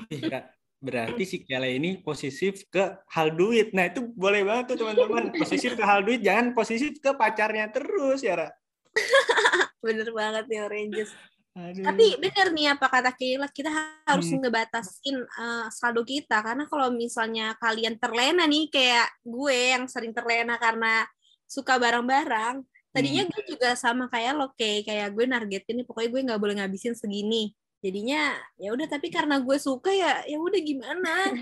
Ih, 0.09 0.23
Ra, 0.27 0.41
Berarti 0.79 1.23
si 1.27 1.43
Kele 1.43 1.75
ini 1.75 1.99
posesif 1.99 2.63
ke 2.71 3.03
hal 3.11 3.35
duit. 3.35 3.75
Nah, 3.75 3.91
itu 3.91 3.99
boleh 4.15 4.47
banget 4.47 4.71
tuh 4.73 4.77
teman-teman. 4.87 5.35
Posesif 5.39 5.75
ke 5.75 5.83
hal 5.83 6.07
duit, 6.07 6.23
jangan 6.23 6.55
posesif 6.55 7.03
ke 7.03 7.11
pacarnya 7.19 7.67
terus 7.67 8.23
ya, 8.23 8.39
Ra. 8.39 8.49
bener 9.85 10.11
banget 10.11 10.43
nih 10.51 10.59
oranges 10.67 11.09
Aduh. 11.57 11.81
tapi 11.81 12.05
bener 12.21 12.47
nih 12.53 12.67
apa 12.71 12.85
kata 12.87 13.11
Keila 13.13 13.49
kita 13.49 13.67
harus 14.05 14.29
Hmm. 14.29 14.39
ngebatasin 14.39 15.17
eh, 15.17 15.67
saldo 15.69 16.05
kita 16.05 16.39
karena 16.39 16.69
kalau 16.69 16.87
misalnya 16.89 17.57
kalian 17.57 17.97
terlena 17.97 18.45
nih 18.45 18.69
kayak 18.69 19.09
gue 19.21 19.57
yang 19.75 19.89
sering 19.89 20.13
terlena 20.13 20.55
karena 20.55 21.03
suka 21.49 21.75
barang-barang 21.75 22.61
tadinya 22.89 23.25
Hmm. 23.25 23.31
gue 23.33 23.43
juga 23.49 23.73
sama 23.73 24.05
kayak 24.07 24.33
lo 24.37 24.53
kayak 24.53 24.85
kayak 24.85 25.09
gue 25.11 25.25
nargetin 25.25 25.75
nih 25.81 25.85
pokoknya 25.85 26.09
gue 26.09 26.21
nggak 26.29 26.41
boleh 26.41 26.55
ngabisin 26.61 26.93
segini 26.93 27.51
jadinya 27.79 28.33
ya 28.55 28.69
udah 28.69 28.85
tapi 28.85 29.09
karena 29.09 29.39
gue 29.39 29.57
suka 29.57 29.89
ya 29.89 30.21
ya 30.25 30.37
udah 30.37 30.61
gimana 30.61 31.33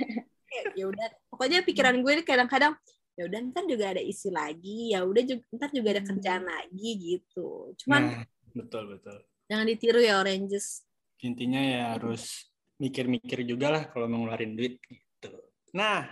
ya 0.73 0.85
udah 0.87 1.07
pokoknya 1.27 1.61
pikiran 1.61 1.99
gue 1.99 2.23
kadang-kadang 2.23 2.73
ya 3.17 3.25
udah 3.25 3.39
ntar 3.49 3.65
juga 3.65 3.91
ada 3.91 4.01
isi 4.01 4.29
lagi 4.29 4.93
ya 4.93 5.01
udah 5.03 5.21
ntar 5.51 5.69
juga 5.69 5.97
ada 5.97 6.03
kerjaan 6.05 6.43
lagi 6.45 6.89
gitu 6.95 7.75
cuman 7.83 8.01
Nah, 8.07 8.23
betul 8.55 8.83
betul. 8.93 9.17
Jangan 9.47 9.65
ditiru 9.67 9.99
ya 10.03 10.19
oranges 10.19 10.87
Intinya 11.25 11.57
ya 11.57 11.81
harus 11.97 12.45
mikir-mikir 12.77 13.41
juga 13.41 13.73
lah 13.73 13.83
kalau 13.89 14.05
mau 14.05 14.21
ngeluarin 14.21 14.53
duit 14.53 14.77
gitu. 14.85 15.33
Nah, 15.73 16.05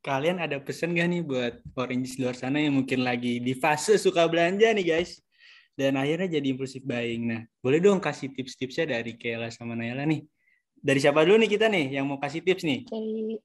kalian 0.00 0.40
ada 0.40 0.56
pesan 0.56 0.96
gak 0.96 1.04
nih 1.04 1.20
buat 1.20 1.60
orange 1.76 2.16
di 2.16 2.24
luar 2.24 2.32
sana 2.32 2.56
yang 2.56 2.80
mungkin 2.80 3.04
lagi 3.04 3.44
di 3.44 3.52
fase 3.52 4.00
suka 4.00 4.24
belanja 4.24 4.72
nih 4.72 4.86
guys? 4.88 5.20
Dan 5.76 6.00
akhirnya 6.00 6.40
jadi 6.40 6.46
impulsif 6.48 6.80
buying. 6.80 7.28
Nah, 7.28 7.40
boleh 7.60 7.78
dong 7.78 8.00
kasih 8.00 8.32
tips-tipsnya 8.32 8.98
dari 8.98 9.14
Kayla 9.20 9.52
sama 9.52 9.76
Nayla 9.76 10.08
nih. 10.08 10.24
Dari 10.80 10.98
siapa 10.98 11.22
dulu 11.28 11.44
nih 11.44 11.50
kita 11.52 11.68
nih 11.68 12.00
yang 12.00 12.08
mau 12.08 12.16
kasih 12.16 12.40
tips 12.40 12.64
nih? 12.64 12.88
Dari 12.88 13.36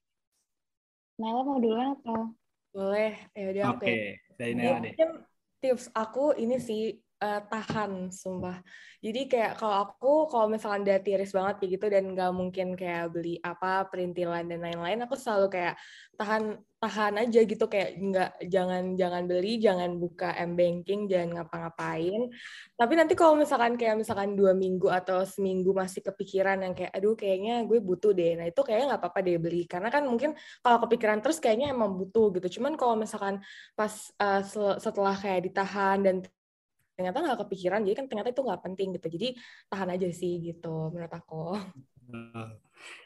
Nala 1.20 1.46
mau 1.46 1.60
duluan 1.60 2.00
atau? 2.00 2.32
boleh 2.74 3.14
ya 3.38 3.46
udah 3.54 3.64
Oke, 3.78 3.86
oke 3.86 3.98
dari 4.34 4.54
Nayla 4.58 4.80
deh. 4.82 4.94
Mungkin 4.98 5.12
tips 5.62 5.94
aku 5.94 6.34
ini 6.42 6.58
sih 6.58 6.98
eh, 7.24 7.40
tahan, 7.52 8.12
sumpah. 8.12 8.60
Jadi 9.04 9.22
kayak 9.32 9.60
kalau 9.60 9.76
aku 9.84 10.32
kalau 10.32 10.48
misalkan 10.48 10.88
udah 10.88 11.00
tiris 11.04 11.32
banget 11.36 11.56
kayak 11.60 11.72
gitu 11.76 11.86
dan 11.92 12.04
nggak 12.16 12.32
mungkin 12.40 12.68
kayak 12.80 13.12
beli 13.12 13.36
apa 13.44 13.88
perintilan 13.92 14.48
dan 14.48 14.60
lain-lain, 14.64 15.04
aku 15.04 15.16
selalu 15.20 15.48
kayak 15.52 15.76
tahan 16.20 16.56
tahan 16.80 17.16
aja 17.24 17.40
gitu 17.48 17.66
kayak 17.68 17.90
nggak 18.00 18.32
jangan 18.48 18.84
jangan 19.00 19.24
beli, 19.28 19.60
jangan 19.60 19.92
buka 20.00 20.36
m 20.40 20.56
banking, 20.60 21.08
jangan 21.12 21.30
ngapa-ngapain. 21.36 22.32
Tapi 22.80 22.94
nanti 23.00 23.14
kalau 23.20 23.36
misalkan 23.40 23.76
kayak 23.80 23.96
misalkan 24.00 24.36
dua 24.40 24.52
minggu 24.56 24.88
atau 24.88 25.24
seminggu 25.28 25.72
masih 25.76 26.00
kepikiran 26.04 26.64
yang 26.64 26.72
kayak 26.76 26.92
aduh 26.96 27.16
kayaknya 27.20 27.64
gue 27.68 27.80
butuh 27.84 28.12
deh, 28.16 28.40
nah 28.40 28.48
itu 28.48 28.60
kayaknya 28.64 28.86
nggak 28.96 29.02
apa-apa 29.04 29.20
deh 29.24 29.38
beli 29.40 29.64
karena 29.68 29.88
kan 29.92 30.04
mungkin 30.08 30.32
kalau 30.64 30.78
kepikiran 30.88 31.20
terus 31.24 31.44
kayaknya 31.44 31.76
emang 31.76 31.92
butuh 32.00 32.32
gitu. 32.40 32.60
Cuman 32.60 32.80
kalau 32.80 32.96
misalkan 33.00 33.44
pas 33.76 33.94
uh, 34.20 34.42
setelah 34.80 35.16
kayak 35.20 35.44
ditahan 35.52 36.00
dan 36.08 36.16
ternyata 36.94 37.18
nggak 37.26 37.40
kepikiran 37.46 37.82
jadi 37.86 37.96
kan 37.98 38.06
ternyata 38.10 38.30
itu 38.32 38.42
nggak 38.46 38.62
penting 38.62 38.88
gitu 38.96 39.08
jadi 39.10 39.28
tahan 39.70 39.90
aja 39.98 40.08
sih 40.14 40.34
gitu 40.42 40.94
menurut 40.94 41.14
aku 41.14 41.58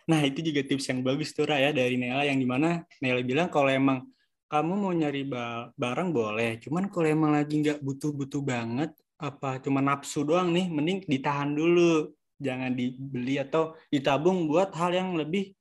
Nah, 0.08 0.20
itu 0.24 0.40
juga 0.40 0.64
tips 0.64 0.88
yang 0.90 1.00
bagus 1.04 1.32
tuh, 1.36 1.48
Ra, 1.48 1.60
ya, 1.60 1.72
dari 1.76 2.00
Nela, 2.00 2.24
yang 2.28 2.40
di 2.40 2.48
mana 2.48 2.84
Nela 3.00 3.24
bilang 3.24 3.48
kalau 3.52 3.72
emang 3.72 4.08
kamu 4.48 4.74
mau 4.80 4.92
nyari 4.96 5.28
ba- 5.28 5.70
barang 5.76 6.10
boleh, 6.16 6.60
cuman 6.64 6.88
kalau 6.88 7.08
emang 7.08 7.32
lagi 7.36 7.60
nggak 7.60 7.84
butuh-butuh 7.84 8.42
banget, 8.44 8.92
apa 9.20 9.60
cuma 9.60 9.84
nafsu 9.84 10.24
doang 10.24 10.56
nih, 10.56 10.72
mending 10.72 11.04
ditahan 11.04 11.52
dulu. 11.52 12.12
Jangan 12.38 12.70
dibeli 12.78 13.42
atau 13.42 13.74
ditabung 13.90 14.46
buat 14.46 14.70
hal 14.78 14.94
yang 14.94 15.18
lebih 15.18 15.58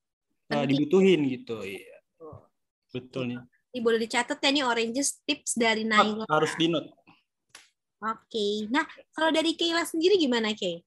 uh, 0.53 0.67
dibutuhin 0.69 1.25
gitu. 1.25 1.65
Iya. 1.65 1.97
Betul 2.93 3.33
nih. 3.33 3.41
Ini 3.73 3.81
boleh 3.81 3.99
dicatat 4.05 4.39
ya 4.41 4.51
nih 4.53 4.65
oranges 4.65 5.25
tips 5.25 5.57
dari 5.57 5.89
Naila. 5.89 6.29
Harus 6.29 6.53
di 6.61 6.69
note. 6.69 6.93
Oke. 8.05 8.69
Nah, 8.69 8.85
kalau 9.17 9.33
dari 9.33 9.57
Keila 9.57 9.81
sendiri 9.89 10.21
gimana, 10.21 10.53
Kay? 10.53 10.85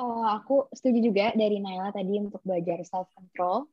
Oh, 0.00 0.24
aku 0.24 0.66
setuju 0.72 0.98
juga 1.12 1.26
dari 1.36 1.60
Naila 1.60 1.92
tadi 1.92 2.16
untuk 2.16 2.40
belajar 2.40 2.80
self 2.88 3.12
control. 3.12 3.68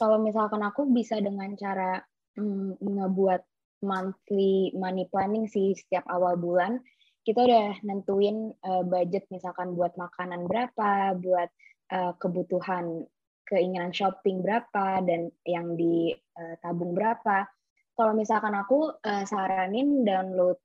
Kalau 0.00 0.16
misalkan 0.18 0.64
aku 0.64 0.88
bisa 0.88 1.20
dengan 1.20 1.52
cara 1.52 2.00
mm, 2.40 2.80
ngebuat 2.80 3.42
monthly 3.84 4.72
money 4.72 5.04
planning 5.12 5.44
sih 5.44 5.76
setiap 5.76 6.08
awal 6.08 6.40
bulan, 6.40 6.80
kita 7.28 7.44
udah 7.44 7.76
nentuin 7.84 8.56
eh, 8.56 8.84
budget 8.88 9.28
misalkan 9.28 9.76
buat 9.76 9.92
makanan 10.00 10.48
berapa, 10.48 11.12
buat 11.20 11.50
eh, 11.92 12.12
kebutuhan 12.18 13.04
keinginan 13.46 13.94
shopping 13.94 14.42
berapa 14.42 15.04
dan 15.06 15.30
yang 15.46 15.78
ditabung 15.78 16.96
berapa. 16.96 17.46
Kalau 17.94 18.12
misalkan 18.16 18.56
aku 18.56 18.96
eh, 19.04 19.28
saranin 19.28 20.08
download 20.08 20.56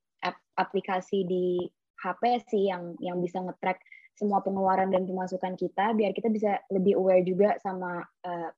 aplikasi 0.57 1.25
di 1.25 1.45
HP 2.01 2.41
sih 2.49 2.69
yang 2.69 2.97
yang 2.97 3.17
bisa 3.21 3.41
nge-track 3.41 3.81
semua 4.17 4.41
pengeluaran 4.45 4.89
dan 4.93 5.05
pemasukan 5.09 5.53
kita 5.57 5.93
biar 5.97 6.11
kita 6.13 6.29
bisa 6.29 6.61
lebih 6.69 6.97
aware 6.97 7.25
juga 7.25 7.57
sama 7.61 8.01
eh, 8.25 8.49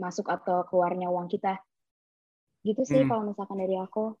masuk 0.00 0.26
atau 0.28 0.64
keluarnya 0.68 1.08
uang 1.12 1.28
kita. 1.30 1.60
Gitu 2.64 2.82
sih 2.88 3.04
Hmm. 3.04 3.08
kalau 3.12 3.22
misalkan 3.28 3.60
dari 3.60 3.76
aku. 3.76 4.16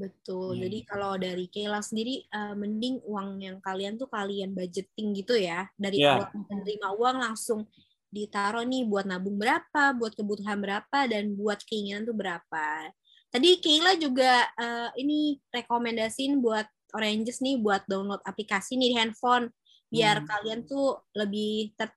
Betul. 0.00 0.56
Iya, 0.56 0.64
Jadi 0.64 0.78
kalau 0.88 1.12
dari 1.20 1.44
Keila 1.52 1.80
sendiri, 1.84 2.24
eh, 2.24 2.54
mending 2.56 3.04
uang 3.04 3.28
yang 3.44 3.56
kalian 3.60 4.00
tuh 4.00 4.08
kalian 4.08 4.56
budgeting 4.56 5.12
gitu 5.12 5.36
ya. 5.36 5.68
Dari 5.76 6.00
awal 6.04 6.28
menerima 6.32 6.88
uang 6.96 7.16
langsung 7.20 7.68
ditaruh 8.10 8.64
nih 8.64 8.88
buat 8.88 9.04
nabung 9.06 9.36
berapa, 9.36 9.92
buat 9.94 10.16
kebutuhan 10.16 10.58
berapa, 10.58 10.98
dan 11.06 11.36
buat 11.36 11.60
keinginan 11.68 12.08
tuh 12.08 12.16
berapa. 12.16 12.90
Tadi 13.30 13.62
Kayla 13.62 13.94
juga 13.94 14.42
uh, 14.58 14.90
ini 14.98 15.38
rekomendasiin 15.54 16.42
buat 16.42 16.66
Oranges 16.90 17.38
nih 17.38 17.62
buat 17.62 17.86
download 17.86 18.18
aplikasi 18.26 18.74
nih 18.74 18.90
di 18.90 18.96
handphone 18.98 19.46
biar 19.90 20.22
hmm. 20.22 20.26
kalian 20.26 20.60
tuh 20.66 21.06
lebih 21.14 21.74
ter 21.78 21.90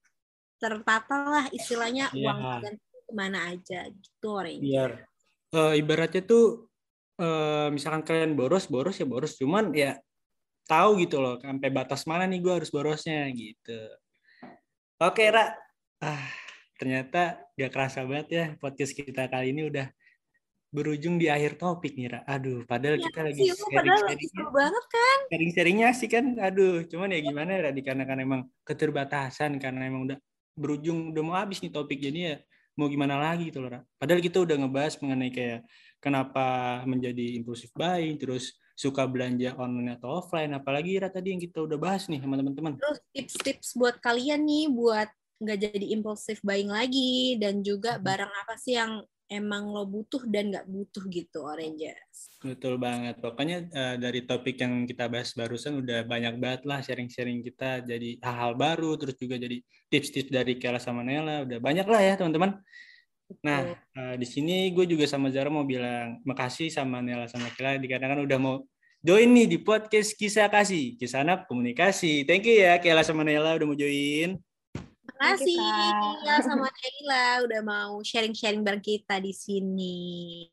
tertata 0.62 1.18
lah 1.26 1.46
istilahnya 1.50 2.14
yeah. 2.14 2.30
uang 2.30 2.40
kalian 2.40 2.76
ke 2.78 3.14
mana 3.14 3.40
aja 3.50 3.90
gitu 3.90 4.28
Oranges. 4.30 4.62
Biar 4.62 4.92
uh, 5.58 5.74
ibaratnya 5.74 6.22
tuh 6.22 6.70
uh, 7.18 7.74
misalkan 7.74 8.06
kalian 8.06 8.38
boros 8.38 8.70
boros 8.70 9.02
ya 9.02 9.06
boros 9.10 9.34
cuman 9.38 9.74
ya 9.74 9.98
tahu 10.70 11.02
gitu 11.04 11.20
loh 11.20 11.42
sampai 11.42 11.70
batas 11.74 12.06
mana 12.08 12.30
nih 12.30 12.40
gue 12.40 12.54
harus 12.62 12.70
borosnya 12.70 13.28
gitu. 13.34 13.80
Oke 15.02 15.28
Ra, 15.28 15.52
ah 16.00 16.26
ternyata 16.80 17.44
gak 17.58 17.72
kerasa 17.74 18.06
banget 18.08 18.28
ya 18.30 18.46
podcast 18.58 18.94
kita 18.96 19.28
kali 19.28 19.52
ini 19.52 19.68
udah 19.68 19.88
berujung 20.74 21.22
di 21.22 21.30
akhir 21.30 21.62
topik 21.62 21.94
nih, 21.94 22.18
Ra. 22.18 22.20
Aduh, 22.26 22.66
padahal 22.66 22.98
ya, 22.98 23.06
kita 23.06 23.20
lagi 23.22 23.46
sharing-sharing. 23.54 24.50
banget 24.50 24.86
kan? 24.90 25.18
Sharing-sharingnya 25.30 25.90
sih 25.94 26.10
kan, 26.10 26.26
aduh. 26.42 26.82
Cuman 26.90 27.14
ya 27.14 27.22
gimana 27.22 27.62
ya, 27.62 27.70
dikarenakan 27.70 28.18
emang 28.26 28.42
keterbatasan, 28.66 29.62
karena 29.62 29.86
emang 29.86 30.10
udah 30.10 30.18
berujung, 30.58 31.14
udah 31.14 31.22
mau 31.22 31.38
habis 31.38 31.62
nih 31.62 31.70
topik. 31.70 32.02
Jadi 32.02 32.20
ya 32.26 32.36
mau 32.74 32.90
gimana 32.90 33.22
lagi 33.22 33.54
gitu 33.54 33.62
loh, 33.62 33.78
Ra. 33.78 33.82
Padahal 34.02 34.18
kita 34.18 34.42
udah 34.42 34.56
ngebahas 34.66 34.98
mengenai 34.98 35.30
kayak 35.30 35.62
kenapa 36.02 36.82
menjadi 36.90 37.38
impulsif 37.38 37.70
buying, 37.78 38.18
terus 38.18 38.58
suka 38.74 39.06
belanja 39.06 39.54
online 39.62 40.02
atau 40.02 40.26
offline, 40.26 40.58
apalagi 40.58 40.98
Ra 40.98 41.14
tadi 41.14 41.38
yang 41.38 41.42
kita 41.46 41.62
udah 41.62 41.78
bahas 41.78 42.10
nih 42.10 42.18
sama 42.18 42.34
teman-teman. 42.34 42.82
Terus 42.82 43.00
tips-tips 43.14 43.78
buat 43.78 44.02
kalian 44.02 44.42
nih, 44.42 44.74
buat 44.74 45.06
nggak 45.38 45.60
jadi 45.70 45.86
impulsif 45.94 46.42
buying 46.42 46.72
lagi 46.72 47.38
dan 47.38 47.62
juga 47.62 48.02
barang 48.02 48.32
apa 48.32 48.56
sih 48.58 48.80
yang 48.80 49.06
emang 49.34 49.74
lo 49.74 49.90
butuh 49.90 50.22
dan 50.30 50.54
nggak 50.54 50.70
butuh 50.70 51.04
gitu 51.10 51.42
Oranges. 51.42 52.38
Betul 52.46 52.78
banget. 52.78 53.18
Pokoknya 53.18 53.66
uh, 53.74 53.96
dari 53.98 54.30
topik 54.30 54.62
yang 54.62 54.86
kita 54.86 55.10
bahas 55.10 55.34
barusan 55.34 55.82
udah 55.82 56.06
banyak 56.06 56.38
banget 56.38 56.62
lah 56.70 56.86
sharing-sharing 56.86 57.42
kita 57.42 57.82
jadi 57.82 58.22
hal-hal 58.22 58.54
baru 58.54 58.94
terus 59.02 59.18
juga 59.18 59.42
jadi 59.42 59.58
tips-tips 59.90 60.30
dari 60.30 60.62
Kela 60.62 60.78
sama 60.78 61.02
Nela 61.02 61.42
udah 61.42 61.58
banyak 61.58 61.88
lah 61.90 62.02
ya 62.06 62.14
teman-teman. 62.14 62.62
Nah, 63.42 63.74
uh, 63.98 64.16
di 64.20 64.28
sini 64.30 64.70
gue 64.70 64.86
juga 64.86 65.10
sama 65.10 65.34
Zara 65.34 65.50
mau 65.50 65.66
bilang 65.66 66.22
makasih 66.22 66.70
sama 66.70 67.02
Nela 67.02 67.26
sama 67.26 67.50
Kela 67.58 67.82
dikarenakan 67.82 68.30
udah 68.30 68.38
mau 68.38 68.56
join 69.02 69.34
nih 69.34 69.50
di 69.50 69.58
podcast 69.58 70.14
Kisah 70.14 70.54
Kasih, 70.54 70.96
Kisah 71.02 71.26
Anak 71.26 71.50
Komunikasi. 71.50 72.30
Thank 72.30 72.46
you 72.46 72.62
ya 72.62 72.78
Kela 72.78 73.02
sama 73.02 73.26
Nela 73.26 73.58
udah 73.58 73.66
mau 73.66 73.74
join 73.74 74.38
kasih 75.24 75.60
ya 76.28 76.36
sama 76.44 76.68
Sheila 76.76 77.48
udah 77.48 77.62
mau 77.64 77.94
sharing-sharing 78.04 78.60
bareng 78.60 78.84
kita 78.84 79.24
di 79.24 79.32
sini. 79.32 80.52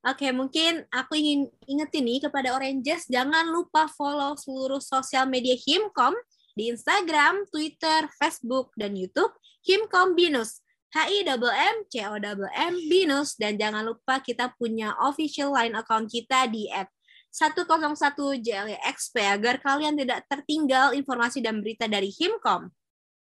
Oke, 0.00 0.32
mungkin 0.32 0.88
aku 0.88 1.12
ingin 1.12 1.52
ingetin 1.68 2.08
nih 2.08 2.24
kepada 2.24 2.56
Oranges, 2.56 3.04
jangan 3.04 3.44
lupa 3.52 3.84
follow 3.92 4.32
seluruh 4.32 4.80
sosial 4.80 5.28
media 5.28 5.52
Himkom 5.52 6.16
di 6.56 6.72
Instagram, 6.72 7.44
Twitter, 7.52 8.08
Facebook, 8.16 8.72
dan 8.80 8.96
YouTube 8.96 9.36
Himkom 9.68 10.16
Binus. 10.16 10.64
H-I 10.90 11.22
double 11.22 11.54
M, 11.54 11.86
C-O 11.86 12.18
double 12.18 12.50
M, 12.50 12.74
Binus. 12.88 13.38
Dan 13.38 13.60
jangan 13.60 13.86
lupa 13.86 14.18
kita 14.24 14.50
punya 14.56 14.96
official 15.04 15.54
line 15.54 15.76
account 15.76 16.10
kita 16.10 16.50
di 16.50 16.66
at 16.72 16.90
101 17.30 17.62
JLXP 18.42 19.14
agar 19.22 19.62
kalian 19.62 19.94
tidak 19.94 20.26
tertinggal 20.26 20.90
informasi 20.90 21.38
dan 21.38 21.62
berita 21.62 21.86
dari 21.86 22.10
Himkom. 22.10 22.66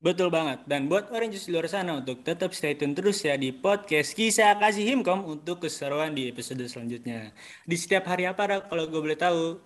Betul 0.00 0.28
banget. 0.28 0.62
Dan 0.64 0.86
buat 0.86 1.08
orang 1.12 1.32
di 1.32 1.38
luar 1.48 1.66
sana 1.68 1.98
untuk 1.98 2.22
tetap 2.22 2.52
stay 2.52 2.76
tune 2.76 2.92
terus 2.92 3.24
ya 3.24 3.34
di 3.34 3.52
podcast 3.52 4.12
Kisah 4.12 4.58
Kasih 4.60 4.84
Himkom 4.84 5.24
untuk 5.26 5.64
keseruan 5.64 6.12
di 6.12 6.28
episode 6.28 6.62
selanjutnya. 6.68 7.32
Di 7.64 7.76
setiap 7.76 8.08
hari 8.08 8.28
apa 8.28 8.64
kalau 8.68 8.84
gue 8.86 9.00
boleh 9.00 9.16
tahu? 9.16 9.58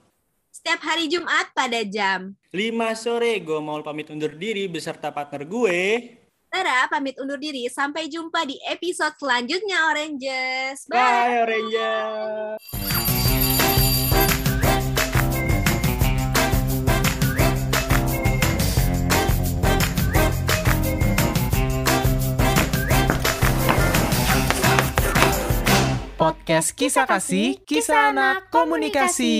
Setiap 0.49 0.81
hari 0.83 1.07
Jumat 1.07 1.55
pada 1.55 1.87
jam 1.87 2.35
5 2.51 2.59
sore 2.99 3.39
gue 3.39 3.61
mau 3.62 3.79
pamit 3.85 4.11
undur 4.11 4.35
diri 4.35 4.66
beserta 4.66 5.14
partner 5.14 5.47
gue. 5.47 5.81
Tara 6.49 6.89
pamit 6.89 7.14
undur 7.20 7.37
diri. 7.37 7.68
Sampai 7.68 8.09
jumpa 8.09 8.49
di 8.49 8.57
episode 8.64 9.14
selanjutnya 9.20 9.93
Oranges. 9.93 10.89
Bye, 10.89 10.97
Bye 10.97 11.37
Oranges. 11.45 12.97
Podcast 26.18 26.74
Kisah 26.74 27.06
Kasih, 27.06 27.62
Kisah 27.62 28.10
Anak 28.10 28.50
Komunikasi. 28.50 29.38